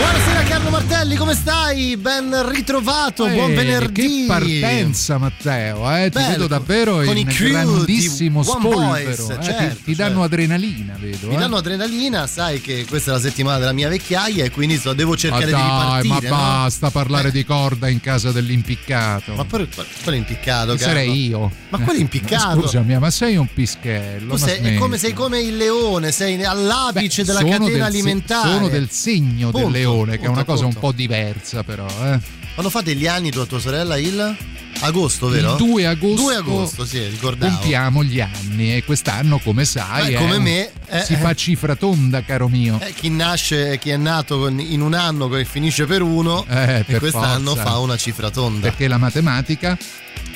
Buonasera 0.00 0.42
Carlo 0.44 0.70
Martelli, 0.70 1.14
come 1.14 1.34
stai? 1.34 1.94
Ben 1.98 2.48
ritrovato, 2.48 3.26
Eh, 3.26 3.34
buon 3.34 3.54
venerdì. 3.54 4.20
Che 4.20 4.24
partenza, 4.26 5.18
Matteo, 5.18 5.90
eh? 5.94 6.04
Ti 6.04 6.18
Bello, 6.18 6.28
vedo 6.30 6.46
davvero 6.46 6.94
con 7.02 7.16
in 7.18 7.28
i 7.28 7.34
grandissimo 7.34 8.40
di 8.40 8.48
spolvero. 8.48 9.24
Voice, 9.26 9.32
eh? 9.34 9.38
Ti- 9.38 9.44
certo, 9.44 9.78
ti, 9.84 9.94
danno 9.94 10.08
certo. 10.20 10.22
adrenalina, 10.22 10.96
vedo. 10.98 11.28
Mi 11.28 11.34
eh? 11.34 11.38
danno 11.38 11.56
adrenalina, 11.56 12.26
sai 12.26 12.62
che 12.62 12.86
questa 12.88 13.10
è 13.10 13.14
la 13.14 13.20
settimana 13.20 13.58
della 13.58 13.72
mia 13.72 13.88
vecchiaia 13.90 14.42
e 14.44 14.50
quindi 14.50 14.78
so, 14.78 14.94
devo 14.94 15.10
Ma 15.10 15.16
cercare 15.18 15.44
di 15.44 15.50
dai, 15.50 15.60
ma 15.60 16.00
ripartire. 16.00 16.28
no? 16.30 16.36
basta 16.36 16.90
parlare 16.90 17.28
Eh. 17.28 17.32
di 17.32 17.44
corda 17.44 17.88
in 17.88 18.00
casa 18.00 18.32
dell'impiccato. 18.32 19.34
Ma 19.34 19.44
poi 19.44 19.68
quello 19.68 20.16
è 20.16 20.20
impiccato, 20.20 20.78
sarei 20.78 21.26
io. 21.28 21.52
Ma 21.68 21.78
quello 21.78 21.98
è 21.98 22.02
impiccato. 22.02 22.62
Scusami, 22.62 22.98
ma 22.98 23.10
sei 23.10 23.36
un 23.36 23.48
pischello. 23.52 24.34
Tu 24.34 24.40
ma 24.40 24.46
sei, 24.48 24.76
come, 24.76 24.96
sei 24.96 25.12
come 25.12 25.40
il 25.40 25.58
leone, 25.58 26.10
sei 26.10 26.42
all'apice 26.42 27.20
Beh, 27.22 27.26
della 27.26 27.42
catena 27.42 27.66
del 27.66 27.82
alimentare. 27.82 28.50
sono 28.50 28.68
del 28.68 28.88
segno 28.90 29.50
Punto, 29.50 29.58
del 29.68 29.70
leone, 29.82 29.88
che 30.18 30.20
è 30.20 30.28
una 30.28 30.44
cosa 30.44 30.66
un 30.66 30.74
po' 30.74 30.92
diversa, 30.92 31.62
però. 31.62 31.86
Eh. 31.86 32.18
Quando 32.54 32.70
fate 32.70 32.94
gli 32.94 33.06
anni 33.06 33.30
tu 33.30 33.40
e 33.40 33.46
tua 33.46 33.60
sorella 33.60 33.96
il 33.96 34.36
agosto, 34.80 35.28
vero? 35.28 35.52
Il 35.52 35.56
2 35.56 35.86
agosto, 35.86 36.22
2 36.22 36.34
agosto, 36.34 36.84
sì, 36.84 37.06
ricordavo. 37.06 37.56
compiamo 37.58 38.02
gli 38.04 38.20
anni 38.20 38.74
e 38.76 38.84
quest'anno, 38.84 39.38
come 39.38 39.64
sai, 39.64 40.12
Beh, 40.12 40.18
come 40.18 40.36
un- 40.36 40.42
me, 40.42 40.70
eh, 40.86 41.02
si 41.02 41.12
eh. 41.14 41.16
fa 41.16 41.34
cifra 41.34 41.76
tonda, 41.76 42.22
caro 42.22 42.48
mio. 42.48 42.78
Eh, 42.80 42.92
chi 42.92 43.08
nasce, 43.08 43.78
chi 43.78 43.90
è 43.90 43.96
nato 43.96 44.38
con- 44.38 44.58
in 44.60 44.80
un 44.80 44.94
anno 44.94 45.34
e 45.36 45.44
finisce 45.44 45.86
per 45.86 46.02
uno, 46.02 46.44
Eh, 46.48 46.78
e 46.80 46.84
per 46.84 46.98
quest'anno 46.98 47.54
forza. 47.54 47.70
fa 47.70 47.78
una 47.78 47.96
cifra 47.96 48.30
tonda. 48.30 48.68
Perché 48.68 48.88
la 48.88 48.98
matematica 48.98 49.78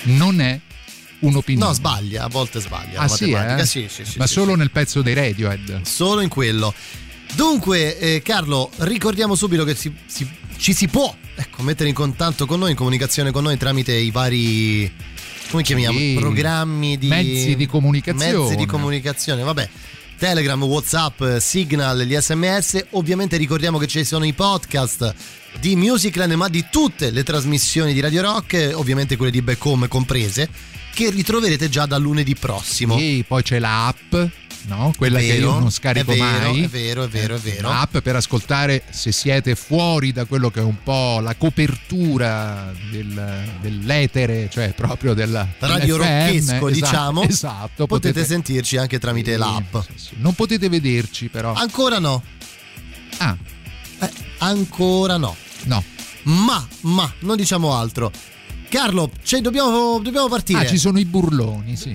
non 0.04 0.40
è 0.40 0.58
un'opinione. 1.20 1.66
No, 1.66 1.72
sbaglia, 1.74 2.24
a 2.24 2.28
volte 2.28 2.60
sbaglia. 2.60 3.00
Ah 3.00 3.02
la 3.02 3.08
sì, 3.08 3.30
matematica. 3.30 3.62
eh? 3.62 3.66
Sì, 3.66 3.86
sì, 3.90 4.04
sì, 4.04 4.18
Ma 4.18 4.26
sì, 4.26 4.32
solo 4.34 4.52
sì. 4.52 4.58
nel 4.58 4.70
pezzo 4.70 5.02
dei 5.02 5.14
Radiohead. 5.14 5.80
Solo 5.82 6.20
in 6.20 6.28
quello. 6.28 6.72
Dunque, 7.34 7.98
eh, 7.98 8.22
Carlo, 8.22 8.70
ricordiamo 8.78 9.34
subito 9.34 9.64
che 9.64 9.74
si- 9.74 9.92
si- 10.06 10.28
ci 10.56 10.72
si 10.72 10.86
può 10.88 11.14
ecco, 11.34 11.62
mettere 11.62 11.88
in 11.88 11.94
contatto 11.94 12.46
con 12.46 12.58
noi, 12.60 12.70
in 12.70 12.76
comunicazione 12.76 13.30
con 13.32 13.42
noi 13.42 13.56
tramite 13.56 13.92
i 13.92 14.10
vari. 14.10 14.90
come 15.50 15.62
chiamiamo? 15.62 15.98
Sì. 15.98 16.16
Programmi 16.18 16.96
di. 16.98 17.08
Mezzi 17.08 17.54
di 17.56 17.66
comunicazione. 17.66 18.38
Mezzi 18.38 18.56
di 18.56 18.66
comunicazione, 18.66 19.42
vabbè. 19.42 19.68
Telegram, 20.16 20.62
Whatsapp, 20.62 21.22
Signal, 21.38 22.00
gli 22.02 22.16
sms. 22.16 22.86
Ovviamente 22.90 23.36
ricordiamo 23.36 23.78
che 23.78 23.86
ci 23.86 24.04
sono 24.04 24.24
i 24.24 24.32
podcast 24.32 25.14
di 25.60 25.76
Musicland, 25.76 26.32
ma 26.32 26.48
di 26.48 26.64
tutte 26.70 27.10
le 27.10 27.22
trasmissioni 27.24 27.92
di 27.92 28.00
Radio 28.00 28.22
Rock, 28.22 28.54
eh, 28.54 28.72
ovviamente 28.74 29.16
quelle 29.16 29.30
di 29.32 29.42
Back 29.42 29.64
Home 29.64 29.86
comprese, 29.88 30.48
che 30.94 31.10
ritroverete 31.10 31.68
già 31.68 31.86
da 31.86 31.98
lunedì 31.98 32.34
prossimo. 32.34 32.96
E 32.96 33.24
poi 33.26 33.42
c'è 33.42 33.58
l'app, 33.58 34.14
no? 34.66 34.92
Quella 34.96 35.18
È 35.18 35.22
che 35.22 35.26
vero, 35.34 35.50
io 35.52 35.58
non 35.58 35.70
scarico 35.70 36.12
è 36.12 36.16
vero, 36.16 36.26
mai. 36.50 36.62
È 36.64 36.68
vero, 36.68 37.04
è 37.04 37.08
vero, 37.08 37.34
è 37.36 37.38
vero. 37.38 37.68
L'app 37.68 37.98
per 37.98 38.16
ascoltare 38.16 38.82
se 38.90 39.12
siete 39.12 39.54
fuori 39.54 40.12
da 40.12 40.24
quello 40.24 40.50
che 40.50 40.60
è 40.60 40.62
un 40.62 40.82
po' 40.82 41.20
la 41.20 41.34
copertura 41.34 42.72
del- 42.90 43.44
dell'etere, 43.60 44.48
cioè 44.50 44.72
proprio 44.74 45.14
del 45.14 45.46
radio 45.58 45.96
rocchesco, 45.96 46.68
esatto, 46.68 46.68
diciamo. 46.70 47.22
Esatto, 47.22 47.86
Potete, 47.86 48.24
sentirci 48.24 48.76
anche 48.76 48.98
tramite 48.98 49.32
Sì, 49.32 49.38
l'app. 49.38 49.76
sì, 49.86 49.92
sì. 49.96 50.10
Non 50.18 50.34
potete 50.34 50.68
vederci 50.68 51.28
però. 51.28 51.52
Ancora 51.54 51.98
no. 51.98 52.22
Ah, 53.18 53.36
Eh, 54.00 54.10
ancora 54.38 55.16
no. 55.16 55.36
no. 55.64 55.82
Ma, 56.24 56.66
ma, 56.82 57.12
non 57.20 57.36
diciamo 57.36 57.74
altro. 57.74 58.10
Carlo, 58.68 59.10
cioè, 59.22 59.40
dobbiamo, 59.40 60.00
dobbiamo 60.02 60.26
partire. 60.28 60.60
Ah, 60.60 60.66
ci 60.66 60.78
sono 60.78 60.98
i 60.98 61.04
burloni, 61.04 61.76
sì. 61.76 61.94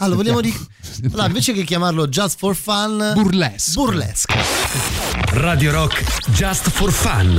Allora, 0.00 0.16
vogliamo 0.16 0.40
di... 0.40 0.50
Sentiamo. 0.80 1.14
allora, 1.14 1.26
invece 1.26 1.52
che 1.52 1.64
chiamarlo 1.64 2.08
Just 2.08 2.38
for 2.38 2.54
Fun, 2.54 3.12
Burlesque. 3.14 3.72
burlesque. 3.74 4.34
Radio 5.32 5.72
Rock 5.72 6.04
Just 6.30 6.70
for 6.70 6.90
Fun. 6.90 7.38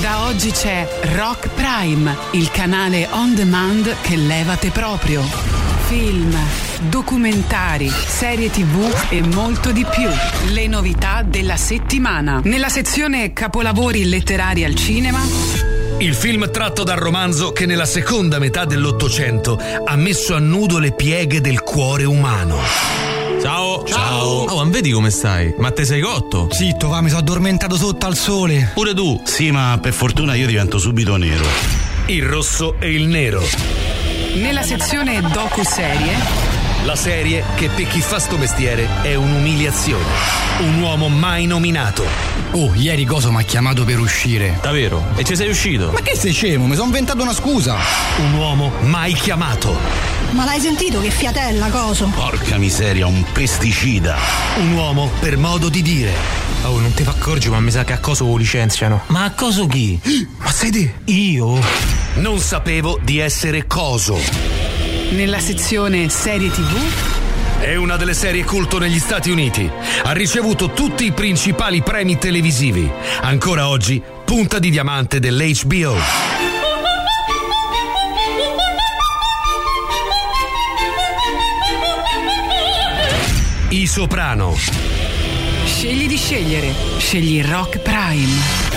Da 0.00 0.24
oggi 0.24 0.50
c'è 0.50 0.88
Rock 1.14 1.48
Prime, 1.50 2.16
il 2.32 2.50
canale 2.50 3.06
on 3.10 3.34
demand 3.34 3.94
che 4.00 4.16
levate 4.16 4.70
proprio. 4.70 5.22
Film, 5.88 6.34
documentari, 6.88 7.90
serie 7.90 8.48
tv 8.50 8.90
e 9.10 9.20
molto 9.22 9.72
di 9.72 9.84
più. 9.84 10.08
Le 10.52 10.66
novità 10.66 11.22
della 11.22 11.56
settimana. 11.56 12.40
Nella 12.44 12.68
sezione 12.70 13.32
Capolavori 13.32 14.08
letterari 14.08 14.64
al 14.64 14.74
cinema, 14.74 15.20
Il 16.00 16.14
film 16.14 16.50
tratto 16.50 16.82
dal 16.82 16.96
romanzo 16.96 17.52
che 17.52 17.66
nella 17.66 17.84
seconda 17.84 18.38
metà 18.38 18.64
dell'Ottocento 18.64 19.60
ha 19.84 19.96
messo 19.96 20.34
a 20.34 20.38
nudo 20.38 20.78
le 20.78 20.92
pieghe 20.92 21.42
del 21.42 21.60
cuore 21.60 22.04
umano. 22.04 22.58
Ciao. 23.42 23.84
Ciao. 23.84 24.44
Oh, 24.44 24.64
ma 24.64 24.70
vedi 24.70 24.92
come 24.92 25.10
stai? 25.10 25.54
Ma 25.58 25.70
te 25.72 25.84
sei 25.84 26.00
cotto? 26.00 26.48
Zitto, 26.50 26.88
va, 26.88 27.02
mi 27.02 27.08
sono 27.08 27.20
addormentato 27.20 27.76
sotto 27.76 28.06
al 28.06 28.16
sole. 28.16 28.70
Pure 28.72 28.94
tu. 28.94 29.20
Sì, 29.24 29.50
ma 29.50 29.78
per 29.80 29.92
fortuna 29.92 30.34
io 30.34 30.46
divento 30.46 30.78
subito 30.78 31.16
nero. 31.16 31.44
Il 32.06 32.22
rosso 32.24 32.76
e 32.78 32.92
il 32.92 33.06
nero. 33.06 33.42
nella 34.36 34.62
sezione 34.62 35.20
docu-serie, 35.20 36.16
La 36.84 36.96
serie 36.96 37.44
che 37.56 37.68
per 37.68 37.86
chi 37.86 38.00
fa 38.00 38.18
sto 38.18 38.38
mestiere 38.38 38.88
è 39.02 39.14
un'umiliazione. 39.14 40.02
Un 40.60 40.80
uomo 40.80 41.08
mai 41.08 41.44
nominato. 41.44 42.04
Oh, 42.52 42.72
ieri 42.74 43.04
Coso 43.04 43.30
mi 43.30 43.36
ha 43.38 43.42
chiamato 43.42 43.84
per 43.84 43.98
uscire. 43.98 44.58
Davvero? 44.62 45.04
E 45.16 45.24
ci 45.24 45.36
sei 45.36 45.50
uscito? 45.50 45.90
Ma 45.92 46.00
che 46.00 46.16
sei 46.16 46.32
scemo? 46.32 46.66
Mi 46.66 46.74
sono 46.74 46.86
inventato 46.86 47.20
una 47.20 47.34
scusa. 47.34 47.76
Un 48.18 48.32
uomo 48.32 48.72
mai 48.80 49.12
chiamato. 49.12 49.76
Ma 50.30 50.46
l'hai 50.46 50.58
sentito 50.58 51.00
che 51.02 51.10
fiatella, 51.10 51.68
coso? 51.68 52.10
Porca 52.14 52.56
miseria, 52.56 53.06
un 53.06 53.24
pesticida. 53.30 54.16
Un 54.56 54.72
uomo 54.72 55.10
per 55.20 55.36
modo 55.36 55.68
di 55.68 55.82
dire. 55.82 56.12
Oh, 56.62 56.78
non 56.78 56.94
ti 56.94 57.02
fa 57.02 57.10
accorgi, 57.10 57.50
ma 57.50 57.60
mi 57.60 57.70
sa 57.70 57.84
che 57.84 57.92
a 57.92 57.98
coso 57.98 58.24
lo 58.24 58.36
licenziano. 58.36 59.02
Ma 59.08 59.24
a 59.24 59.32
coso 59.32 59.66
chi? 59.66 60.00
Ma 60.38 60.50
sei 60.50 60.70
te? 60.70 60.94
Io? 61.04 61.58
Non 62.14 62.38
sapevo 62.38 62.98
di 63.02 63.18
essere 63.18 63.66
coso. 63.66 64.49
Nella 65.10 65.38
sezione 65.40 66.08
serie 66.08 66.50
tv, 66.50 67.60
È 67.60 67.74
una 67.74 67.96
delle 67.96 68.14
serie 68.14 68.44
culto 68.44 68.78
negli 68.78 68.98
Stati 68.98 69.30
Uniti. 69.30 69.68
Ha 70.04 70.12
ricevuto 70.12 70.70
tutti 70.70 71.04
i 71.04 71.12
principali 71.12 71.82
premi 71.82 72.16
televisivi. 72.16 72.90
Ancora 73.20 73.68
oggi, 73.68 74.02
punta 74.24 74.58
di 74.58 74.70
diamante 74.70 75.20
dell'HBO. 75.20 75.96
I 83.68 83.86
Soprano. 83.86 84.56
scegli 85.64 86.06
di 86.06 86.16
scegliere. 86.16 86.72
Scegli 86.98 87.42
Rock 87.42 87.78
Prime. 87.80 88.69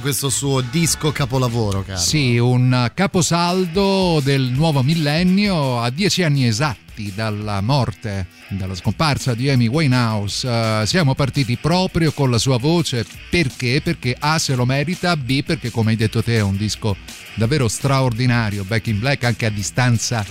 Questo 0.00 0.28
suo 0.30 0.60
disco 0.60 1.12
capolavoro, 1.12 1.82
caro. 1.82 1.98
Sì, 1.98 2.38
un 2.38 2.90
caposaldo 2.94 4.20
del 4.22 4.42
nuovo 4.42 4.82
millennio 4.82 5.80
a 5.80 5.90
dieci 5.90 6.22
anni 6.22 6.46
esatti 6.46 7.12
dalla 7.14 7.60
morte, 7.60 8.26
dalla 8.48 8.74
scomparsa 8.74 9.34
di 9.34 9.48
Amy 9.48 9.68
Winehouse. 9.68 10.46
Uh, 10.48 10.84
siamo 10.86 11.14
partiti 11.14 11.56
proprio 11.56 12.12
con 12.12 12.30
la 12.30 12.38
sua 12.38 12.58
voce 12.58 13.06
perché? 13.30 13.80
Perché 13.82 14.16
A 14.18 14.38
se 14.38 14.54
lo 14.54 14.64
merita, 14.64 15.16
B 15.16 15.42
perché 15.44 15.70
come 15.70 15.90
hai 15.90 15.96
detto 15.96 16.22
te 16.22 16.36
è 16.36 16.42
un 16.42 16.56
disco 16.56 16.96
davvero 17.34 17.68
straordinario, 17.68 18.64
Back 18.64 18.88
in 18.88 18.98
Black 18.98 19.24
anche 19.24 19.46
a 19.46 19.50
distanza 19.50 20.24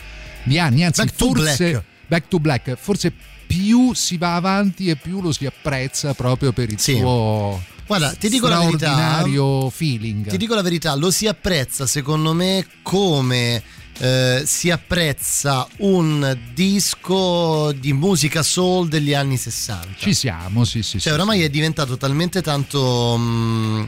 di 0.44 0.60
anni, 0.60 0.84
anzi 0.84 1.04
Back 1.04 1.16
to 1.16 1.26
forse 1.26 1.70
Black. 1.72 1.84
Back 2.08 2.28
to 2.28 2.40
Black, 2.40 2.76
forse 2.76 3.14
più 3.48 3.94
si 3.94 4.18
va 4.18 4.36
avanti 4.36 4.90
e 4.90 4.96
più 4.96 5.22
lo 5.22 5.32
si 5.32 5.46
apprezza 5.46 6.14
proprio 6.14 6.52
per 6.52 6.70
il 6.72 6.80
Sì. 6.80 6.98
suo 6.98 7.60
Guarda, 7.90 8.12
ti 8.12 8.30
dico 8.30 8.48
la 8.48 8.60
verità. 8.60 9.24
feeling. 9.72 10.28
Ti 10.28 10.38
dico 10.38 10.54
la 10.54 10.62
verità, 10.62 10.94
lo 10.94 11.10
si 11.10 11.26
apprezza 11.26 11.88
secondo 11.88 12.34
me 12.34 12.64
come 12.84 13.64
eh, 13.98 14.44
si 14.46 14.70
apprezza 14.70 15.68
un 15.78 16.38
disco 16.54 17.72
di 17.72 17.92
musica 17.94 18.44
soul 18.44 18.90
degli 18.90 19.16
anni 19.16 19.38
60. 19.38 19.88
Ci 19.98 20.14
siamo, 20.14 20.66
sì, 20.66 20.84
sì. 20.84 21.00
Cioè, 21.00 21.02
sì, 21.02 21.10
oramai 21.10 21.40
sì. 21.40 21.46
è 21.46 21.50
diventato 21.50 21.98
talmente 21.98 22.44
tanto. 22.44 23.16
mm, 23.18 23.84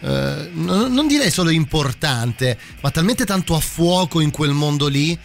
eh, 0.00 0.50
non 0.52 1.06
direi 1.06 1.30
solo 1.30 1.50
importante, 1.50 2.58
ma 2.80 2.90
talmente 2.90 3.24
tanto 3.24 3.54
a 3.54 3.60
fuoco 3.60 4.18
in 4.18 4.32
quel 4.32 4.50
mondo 4.50 4.88
lì 4.88 5.16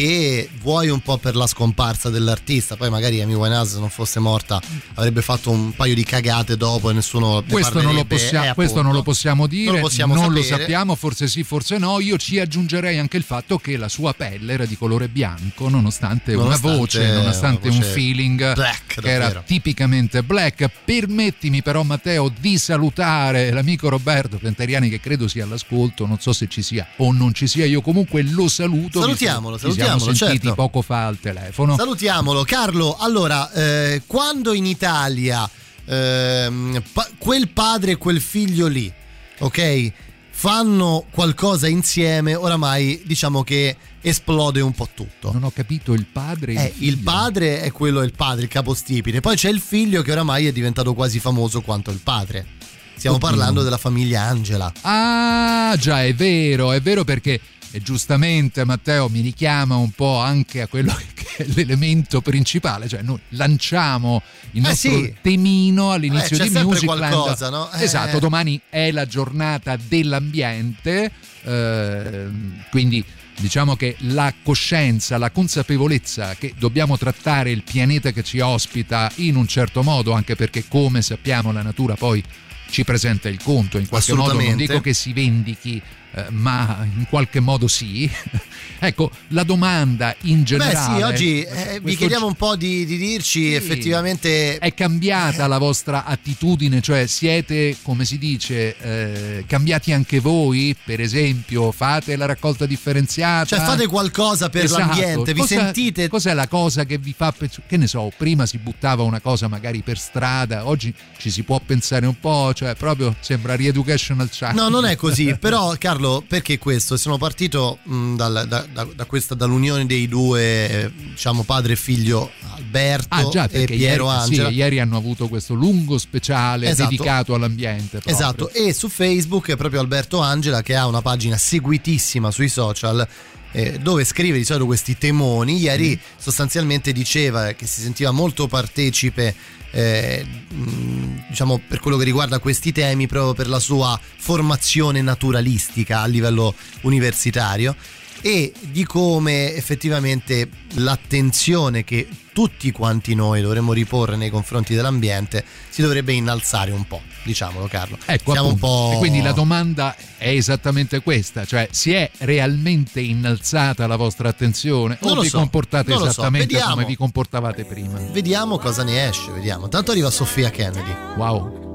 che 0.00 0.48
vuoi 0.62 0.88
un 0.88 1.00
po' 1.00 1.18
per 1.18 1.36
la 1.36 1.46
scomparsa 1.46 2.08
dell'artista. 2.08 2.76
Poi 2.76 2.88
magari 2.88 3.20
Amy 3.20 3.34
Winehouse 3.34 3.74
se 3.74 3.80
non 3.80 3.90
fosse 3.90 4.18
morta 4.18 4.60
avrebbe 4.94 5.20
fatto 5.20 5.50
un 5.50 5.72
paio 5.74 5.94
di 5.94 6.04
cagate 6.04 6.56
dopo 6.56 6.88
e 6.88 6.94
nessuno 6.94 7.40
ne 7.40 7.52
Questo, 7.52 7.82
non 7.82 7.94
lo, 7.94 8.04
possiamo, 8.04 8.50
eh, 8.50 8.54
questo 8.54 8.80
non 8.80 8.94
lo 8.94 9.02
possiamo 9.02 9.46
dire, 9.46 9.66
Non 9.66 9.74
lo 9.76 9.80
possiamo 9.82 10.16
sapere. 10.16 10.42
sappiamo, 10.42 10.94
forse 10.94 11.28
sì, 11.28 11.42
forse 11.42 11.76
no. 11.76 12.00
Io 12.00 12.16
ci 12.16 12.38
aggiungerei 12.38 12.98
anche 12.98 13.18
il 13.18 13.24
fatto 13.24 13.58
che 13.58 13.76
la 13.76 13.88
sua 13.88 14.14
pelle 14.14 14.54
era 14.54 14.64
di 14.64 14.76
colore 14.76 15.08
bianco, 15.08 15.68
nonostante, 15.68 16.32
Nonostante 16.32 16.66
una 16.66 16.76
voce, 16.78 17.12
nonostante 17.12 17.68
una 17.68 17.76
un 17.76 17.82
voce 17.82 17.92
feeling 17.92 18.54
black, 18.54 19.00
che 19.00 19.10
era 19.10 19.42
tipicamente 19.44 20.22
black. 20.22 20.70
Permettimi 20.82 21.62
però, 21.62 21.82
Matteo, 21.82 22.32
di 22.40 22.56
salutare 22.56 23.50
l'amico 23.52 23.90
Roberto 23.90 24.38
Penteriani, 24.38 24.88
che 24.88 25.00
credo 25.00 25.28
sia 25.28 25.44
all'ascolto. 25.44 26.06
Non 26.06 26.18
so 26.20 26.32
se 26.32 26.48
ci 26.48 26.62
sia 26.62 26.86
o 26.96 27.12
non 27.12 27.34
ci 27.34 27.46
sia, 27.46 27.66
io 27.66 27.82
comunque 27.82 28.22
lo 28.22 28.48
saluto. 28.48 29.00
Salutiamolo, 29.00 29.58
salutiamolo, 29.58 29.89
siamo 29.98 30.14
sentiti 30.14 30.46
certo. 30.46 30.54
poco 30.54 30.82
fa 30.82 31.06
al 31.06 31.18
telefono. 31.18 31.76
Salutiamolo, 31.76 32.42
Carlo. 32.44 32.96
Allora, 32.98 33.50
eh, 33.52 34.02
quando 34.06 34.52
in 34.52 34.66
Italia 34.66 35.48
ehm, 35.84 36.82
pa- 36.92 37.08
quel 37.18 37.48
padre 37.48 37.92
e 37.92 37.96
quel 37.96 38.20
figlio 38.20 38.66
lì, 38.66 38.92
ok, 39.38 39.92
fanno 40.30 41.04
qualcosa 41.10 41.68
insieme, 41.68 42.34
oramai 42.34 43.02
diciamo 43.04 43.42
che 43.42 43.76
esplode 44.00 44.60
un 44.60 44.72
po' 44.72 44.88
tutto. 44.94 45.32
Non 45.32 45.44
ho 45.44 45.50
capito 45.50 45.92
il 45.92 46.06
padre. 46.06 46.54
Eh, 46.54 46.72
il 46.78 46.94
figlio. 46.94 47.10
padre 47.10 47.60
è 47.60 47.70
quello, 47.72 48.02
il 48.02 48.12
padre, 48.12 48.44
il 48.44 48.48
capostipite. 48.48 49.20
Poi 49.20 49.36
c'è 49.36 49.50
il 49.50 49.60
figlio 49.60 50.02
che 50.02 50.12
oramai 50.12 50.46
è 50.46 50.52
diventato 50.52 50.94
quasi 50.94 51.18
famoso 51.18 51.60
quanto 51.60 51.90
il 51.90 52.00
padre. 52.02 52.58
Stiamo 52.96 53.16
Oddio. 53.16 53.28
parlando 53.28 53.62
della 53.62 53.78
famiglia 53.78 54.22
Angela. 54.22 54.72
Ah, 54.82 55.74
già, 55.78 56.04
è 56.04 56.14
vero, 56.14 56.72
è 56.72 56.80
vero 56.80 57.04
perché 57.04 57.40
e 57.72 57.80
giustamente 57.82 58.64
Matteo 58.64 59.08
mi 59.08 59.20
richiama 59.20 59.76
un 59.76 59.90
po' 59.92 60.18
anche 60.18 60.60
a 60.62 60.66
quello 60.66 60.92
che 61.14 61.44
è 61.44 61.46
l'elemento 61.54 62.20
principale, 62.20 62.88
cioè 62.88 63.02
noi 63.02 63.18
lanciamo 63.30 64.22
il 64.52 64.64
Eh, 64.64 64.68
nostro 64.68 64.90
sì. 64.90 65.14
temino 65.22 65.92
all'inizio 65.92 66.36
Eh, 66.36 66.48
di 66.48 66.58
Musicland. 66.62 67.12
qualcosa, 67.12 67.48
no? 67.50 67.70
Eh. 67.72 67.82
Esatto, 67.84 68.18
domani 68.18 68.60
è 68.68 68.90
la 68.90 69.06
giornata 69.06 69.76
dell'ambiente, 69.76 71.10
ehm, 71.44 72.64
quindi 72.70 73.04
diciamo 73.38 73.74
che 73.76 73.96
la 74.00 74.32
coscienza, 74.42 75.16
la 75.16 75.30
consapevolezza 75.30 76.34
che 76.34 76.52
dobbiamo 76.58 76.98
trattare 76.98 77.50
il 77.50 77.62
pianeta 77.62 78.10
che 78.10 78.22
ci 78.22 78.40
ospita 78.40 79.10
in 79.16 79.36
un 79.36 79.46
certo 79.46 79.82
modo, 79.82 80.12
anche 80.12 80.36
perché 80.36 80.64
come 80.68 81.00
sappiamo 81.02 81.50
la 81.52 81.62
natura 81.62 81.94
poi 81.94 82.22
ci 82.70 82.84
presenta 82.84 83.28
il 83.28 83.42
conto, 83.42 83.78
in 83.78 83.88
qualche 83.88 84.12
modo 84.14 84.34
non 84.40 84.56
dico 84.56 84.80
che 84.80 84.92
si 84.94 85.12
vendichi, 85.12 85.80
eh, 86.14 86.26
ma 86.30 86.86
in 86.96 87.06
qualche 87.08 87.40
modo 87.40 87.68
sì. 87.68 88.10
ecco, 88.78 89.10
la 89.28 89.42
domanda 89.42 90.14
in 90.22 90.44
generale... 90.44 90.74
Beh 90.74 90.96
sì, 90.96 91.02
oggi 91.02 91.42
eh, 91.42 91.80
vi 91.82 91.96
chiediamo 91.96 92.26
un 92.26 92.34
po' 92.34 92.56
di, 92.56 92.84
di 92.86 92.96
dirci 92.96 93.48
Sì. 93.48 93.54
effettivamente... 93.54 94.58
è 94.58 94.72
cambiata 94.74 95.46
la 95.46 95.58
vostra 95.58 96.04
attitudine, 96.04 96.80
cioè 96.80 97.06
siete, 97.06 97.76
come 97.82 98.04
si 98.04 98.18
dice, 98.18 98.76
eh, 98.78 99.44
cambiati 99.46 99.92
anche 99.92 100.18
voi? 100.20 100.74
Per 100.82 101.00
esempio, 101.00 101.70
fate 101.72 102.16
la 102.16 102.26
raccolta 102.26 102.66
differenziata? 102.66 103.44
Cioè 103.56 103.58
fate 103.60 103.86
qualcosa 103.86 104.48
per 104.48 104.64
Esatto. 104.64 104.80
l'ambiente, 104.80 105.32
vi 105.34 105.40
Cosa- 105.40 105.60
sentite... 105.60 106.08
Cos'è 106.08 106.34
la 106.34 106.48
cosa 106.48 106.84
che 106.84 106.98
vi 106.98 107.14
fa? 107.16 107.32
Che 107.66 107.76
ne 107.76 107.86
so, 107.86 108.10
prima 108.16 108.46
si 108.46 108.58
buttava 108.58 109.02
una 109.02 109.20
cosa 109.20 109.46
magari 109.48 109.82
per 109.82 109.98
strada, 109.98 110.66
oggi 110.66 110.92
ci 111.18 111.30
si 111.30 111.42
può 111.42 111.60
pensare 111.64 112.06
un 112.06 112.18
po', 112.18 112.52
cioè 112.54 112.74
proprio 112.74 113.14
sembra 113.20 113.54
re-educational 113.56 114.28
child. 114.30 114.54
No, 114.54 114.68
non 114.68 114.84
è 114.86 114.96
così, 114.96 115.36
però 115.38 115.74
Carlo, 115.78 115.99
perché 116.26 116.58
questo? 116.58 116.96
Sono 116.96 117.18
partito 117.18 117.78
mh, 117.82 118.14
dal- 118.16 118.44
da, 118.48 118.66
da- 118.72 119.04
questa, 119.04 119.34
dall'unione 119.34 119.86
dei 119.86 120.08
due, 120.08 120.92
diciamo 120.96 121.42
padre 121.42 121.72
e 121.74 121.76
figlio 121.76 122.30
Alberto 122.54 123.08
Ah 123.14 123.28
già, 123.28 123.48
e 123.50 123.64
Piero 123.64 124.06
ieri, 124.06 124.18
Angela. 124.18 124.48
sì, 124.48 124.54
ieri 124.54 124.80
hanno 124.80 124.96
avuto 124.96 125.28
questo 125.28 125.54
lungo 125.54 125.98
speciale 125.98 126.68
Esatto. 126.68 126.88
dedicato 126.90 127.34
all'ambiente. 127.34 127.98
proprio. 128.00 128.14
Esatto, 128.14 128.50
e 128.52 128.72
su 128.72 128.88
Facebook 128.88 129.50
è 129.50 129.56
proprio 129.56 129.80
Alberto 129.80 130.20
Angela 130.20 130.62
che 130.62 130.74
ha 130.76 130.86
una 130.86 131.02
pagina 131.02 131.36
seguitissima 131.36 132.30
sui 132.30 132.48
social 132.48 133.06
eh, 133.52 133.78
dove 133.78 134.04
scrive 134.04 134.38
di 134.38 134.44
solito 134.44 134.66
questi 134.66 134.96
temoni. 134.98 135.58
Ieri 135.58 135.98
sostanzialmente 136.16 136.92
diceva 136.92 137.52
che 137.52 137.66
si 137.66 137.80
sentiva 137.80 138.10
molto 138.10 138.46
partecipe 138.46 139.34
eh, 139.72 140.24
mh, 140.48 141.28
diciamo 141.28 141.60
per 141.66 141.80
quello 141.80 141.96
che 141.96 142.04
riguarda 142.04 142.38
questi 142.38 142.72
temi 142.72 143.06
proprio 143.06 143.34
per 143.34 143.48
la 143.48 143.60
sua 143.60 143.98
formazione 144.16 145.00
naturalistica 145.00 146.00
a 146.00 146.06
livello 146.06 146.54
universitario 146.82 147.76
e 148.22 148.52
di 148.60 148.84
come 148.84 149.54
effettivamente 149.54 150.48
l'attenzione 150.74 151.84
che 151.84 152.06
tutti 152.32 152.70
quanti 152.70 153.14
noi 153.14 153.42
dovremmo 153.42 153.72
riporre 153.72 154.16
nei 154.16 154.30
confronti 154.30 154.74
dell'ambiente 154.74 155.44
si 155.68 155.82
dovrebbe 155.82 156.12
innalzare 156.12 156.70
un 156.70 156.86
po', 156.86 157.00
diciamolo 157.24 157.66
Carlo. 157.66 157.98
Ecco, 158.04 158.32
Siamo 158.32 158.48
un 158.48 158.58
po'... 158.58 158.92
E 158.94 158.98
quindi 158.98 159.20
la 159.20 159.32
domanda 159.32 159.94
è 160.16 160.28
esattamente 160.28 161.00
questa, 161.02 161.44
cioè 161.44 161.68
si 161.70 161.92
è 161.92 162.10
realmente 162.18 163.00
innalzata 163.00 163.86
la 163.86 163.96
vostra 163.96 164.28
attenzione 164.28 164.98
Non 165.00 165.18
o 165.18 165.20
vi 165.20 165.28
so, 165.28 165.38
comportate 165.38 165.92
so, 165.92 166.06
esattamente 166.06 166.46
vediamo. 166.46 166.72
come 166.72 166.84
vi 166.84 166.96
comportavate 166.96 167.64
prima? 167.64 167.98
Vediamo 168.10 168.58
cosa 168.58 168.84
ne 168.84 169.08
esce, 169.08 169.30
vediamo. 169.32 169.68
Tanto 169.68 169.90
arriva 169.90 170.10
Sofia 170.10 170.50
Kennedy. 170.50 170.94
Wow. 171.16 171.68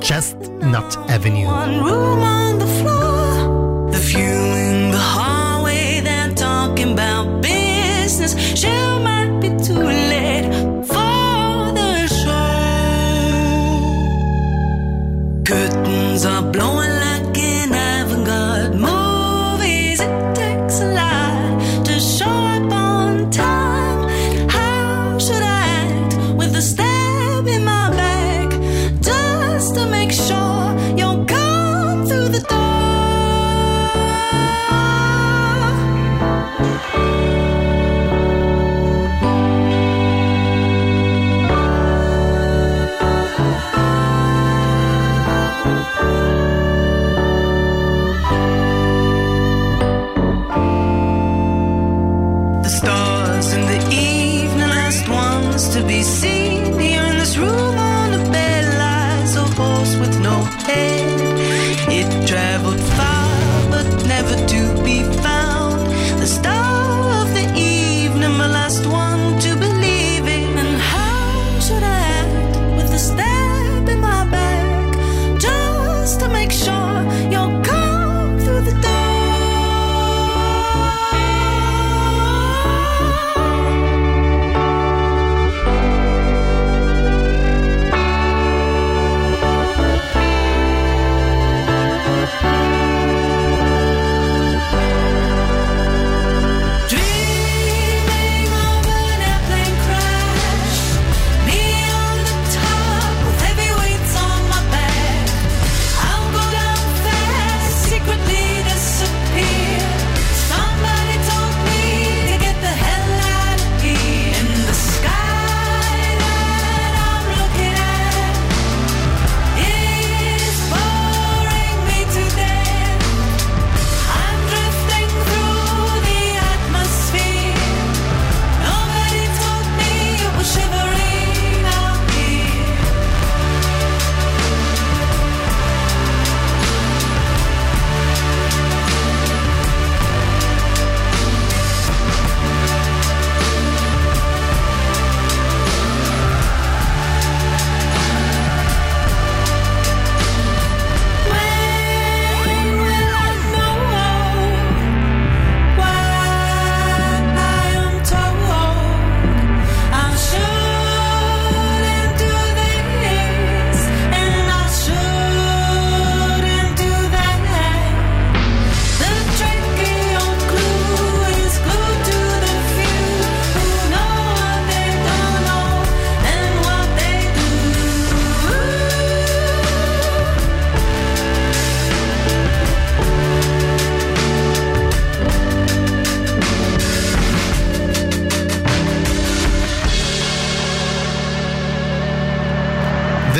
Chestnut 0.00 0.98
Avenue. 1.08 1.46
One 1.46 1.78
room 1.78 2.20
on 2.20 2.58
the 2.58 2.66
floor. 2.66 3.90
The 3.90 3.98
few 3.98 4.45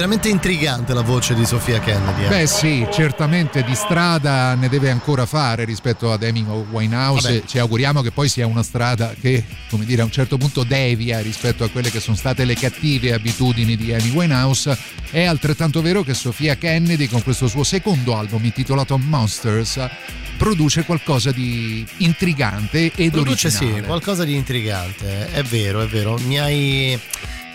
veramente 0.06 0.28
intrigante 0.28 0.94
la 0.94 1.00
voce 1.02 1.34
di 1.34 1.44
Sofia 1.44 1.80
Kennedy. 1.80 2.26
eh. 2.26 2.28
Beh 2.28 2.46
sì, 2.46 2.86
certamente 2.92 3.64
di 3.64 3.74
strada 3.74 4.54
ne 4.54 4.68
deve 4.68 4.88
ancora 4.88 5.26
fare 5.26 5.64
rispetto 5.64 6.12
ad 6.12 6.22
Amy 6.22 6.42
Winehouse. 6.42 7.32
Vabbè. 7.32 7.44
Ci 7.44 7.58
auguriamo 7.58 8.02
che 8.02 8.12
poi 8.12 8.28
sia 8.28 8.46
una 8.46 8.62
strada 8.62 9.12
che, 9.20 9.42
come 9.68 9.84
dire, 9.84 10.02
a 10.02 10.04
un 10.04 10.12
certo 10.12 10.38
punto 10.38 10.62
devia 10.62 11.18
rispetto 11.18 11.64
a 11.64 11.68
quelle 11.68 11.90
che 11.90 11.98
sono 11.98 12.16
state 12.16 12.44
le 12.44 12.54
cattive 12.54 13.14
abitudini 13.14 13.74
di 13.74 13.92
Amy 13.92 14.10
Winehouse. 14.10 14.78
È 15.10 15.24
altrettanto 15.24 15.82
vero 15.82 16.04
che 16.04 16.14
Sofia 16.14 16.54
Kennedy 16.56 17.08
con 17.08 17.24
questo 17.24 17.48
suo 17.48 17.64
secondo 17.64 18.16
album 18.16 18.44
intitolato 18.44 18.96
Monsters 18.98 19.88
produce 20.36 20.84
qualcosa 20.84 21.32
di 21.32 21.84
intrigante 21.98 22.92
ed 22.94 23.10
Produce 23.10 23.48
originale. 23.48 23.80
sì, 23.80 23.86
qualcosa 23.86 24.22
di 24.24 24.36
intrigante, 24.36 25.32
è 25.32 25.42
vero, 25.42 25.80
è 25.80 25.86
vero. 25.86 26.16
Mi 26.26 26.38
hai, 26.38 27.00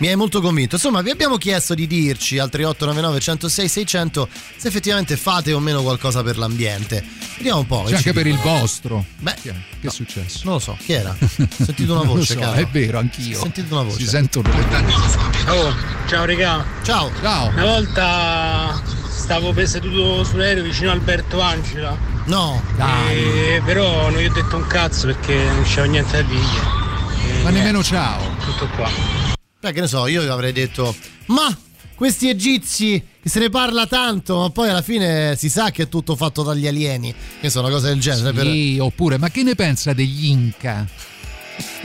mi 0.02 0.08
hai 0.08 0.16
molto 0.16 0.40
convinto. 0.40 0.74
Insomma, 0.74 1.00
vi 1.00 1.10
abbiamo 1.10 1.36
chiesto 1.36 1.74
di 1.74 1.86
dirci 1.86 2.36
al 2.40 2.50
3899 2.50 3.20
106 3.20 3.68
600 3.68 4.28
se 4.56 4.66
effettivamente 4.66 5.16
fate 5.16 5.52
o 5.52 5.60
meno 5.60 5.80
qualcosa 5.80 6.24
per 6.24 6.38
l'ambiente. 6.38 7.04
Vediamo 7.36 7.60
un 7.60 7.66
po'. 7.66 7.82
C'è 7.82 7.90
ci 7.90 7.94
anche 7.94 8.12
per 8.12 8.26
il 8.26 8.36
vostro. 8.38 9.04
Beh, 9.20 9.34
Che, 9.40 9.54
che 9.80 9.86
è 9.86 9.90
successo? 9.90 10.40
Non 10.42 10.54
lo 10.54 10.58
so, 10.58 10.76
chi 10.84 10.92
era? 10.94 11.10
Ho 11.14 11.64
sentito 11.64 11.92
una 11.92 12.02
voce, 12.02 12.34
so, 12.34 12.40
caro. 12.40 12.54
è 12.54 12.66
vero, 12.66 12.98
anch'io. 12.98 13.38
Ho 13.38 13.42
sentito 13.42 13.74
una 13.74 13.84
voce. 13.84 13.98
Si 13.98 14.08
sentono 14.08 14.48
le. 14.52 15.52
Oh, 15.52 15.72
ciao 16.08 16.24
regà. 16.24 16.66
Ciao. 16.82 17.08
Ciao. 17.20 17.48
Una 17.50 17.64
volta 17.64 18.82
stavo 19.08 19.52
per 19.52 19.68
seduto 19.68 20.24
sull'aereo 20.24 20.64
vicino 20.64 20.90
a 20.90 20.94
Alberto 20.94 21.40
Angela. 21.40 21.96
No. 22.24 22.60
E, 23.08 23.62
però 23.64 24.10
non 24.10 24.20
gli 24.20 24.26
ho 24.26 24.32
detto 24.32 24.56
un 24.56 24.66
cazzo 24.66 25.06
perché 25.06 25.44
non 25.44 25.62
c'era 25.62 25.84
niente 25.86 26.10
da 26.10 26.22
dirgli. 26.22 26.40
E 26.40 27.42
Ma 27.44 27.50
niente, 27.50 27.50
nemmeno 27.52 27.84
ciao. 27.84 28.34
Tutto 28.44 28.66
qua. 28.74 29.31
Beh, 29.62 29.72
che 29.72 29.80
ne 29.80 29.86
so, 29.86 30.08
io 30.08 30.30
avrei 30.32 30.50
detto, 30.52 30.92
ma 31.26 31.56
questi 31.94 32.28
egizi 32.28 33.00
che 33.22 33.28
se 33.28 33.38
ne 33.38 33.48
parla 33.48 33.86
tanto, 33.86 34.40
ma 34.40 34.50
poi 34.50 34.68
alla 34.68 34.82
fine 34.82 35.36
si 35.36 35.48
sa 35.48 35.70
che 35.70 35.84
è 35.84 35.88
tutto 35.88 36.16
fatto 36.16 36.42
dagli 36.42 36.66
alieni. 36.66 37.14
Che 37.40 37.48
so, 37.48 37.60
una 37.60 37.68
cosa 37.70 37.86
del 37.86 38.00
genere. 38.00 38.32
per- 38.32 38.44
Sì, 38.44 38.78
oppure, 38.80 39.18
ma 39.18 39.30
che 39.30 39.44
ne 39.44 39.54
pensa 39.54 39.92
degli 39.92 40.24
Inca? 40.24 40.84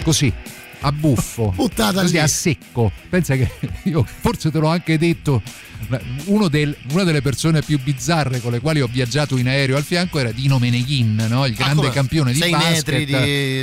Così, 0.01 0.33
a 0.79 0.91
buffo. 0.91 1.51
Buttata 1.55 2.01
così 2.01 2.13
lì. 2.13 2.19
a 2.19 2.25
secco. 2.25 2.91
Pensa 3.09 3.35
che 3.35 3.47
io 3.83 4.03
forse 4.21 4.49
te 4.49 4.57
l'ho 4.57 4.69
anche 4.69 4.97
detto. 4.97 5.43
del- 6.49 6.75
una 6.89 7.03
delle 7.03 7.21
persone 7.21 7.61
più 7.61 7.79
bizzarre 7.79 8.41
con 8.41 8.51
le 8.51 8.59
quali 8.59 8.81
ho 8.81 8.87
viaggiato 8.91 9.37
in 9.37 9.47
aereo 9.47 9.77
al 9.77 9.83
fianco 9.83 10.17
era 10.17 10.31
Dino 10.31 10.57
Meneghin, 10.57 11.27
no? 11.29 11.45
il 11.45 11.53
grande 11.53 11.75
come? 11.83 11.89
campione 11.93 12.33
di 12.33 12.39
Sei 12.39 12.49
basket, 12.49 12.87
metri 12.89 13.05
di- 13.05 13.13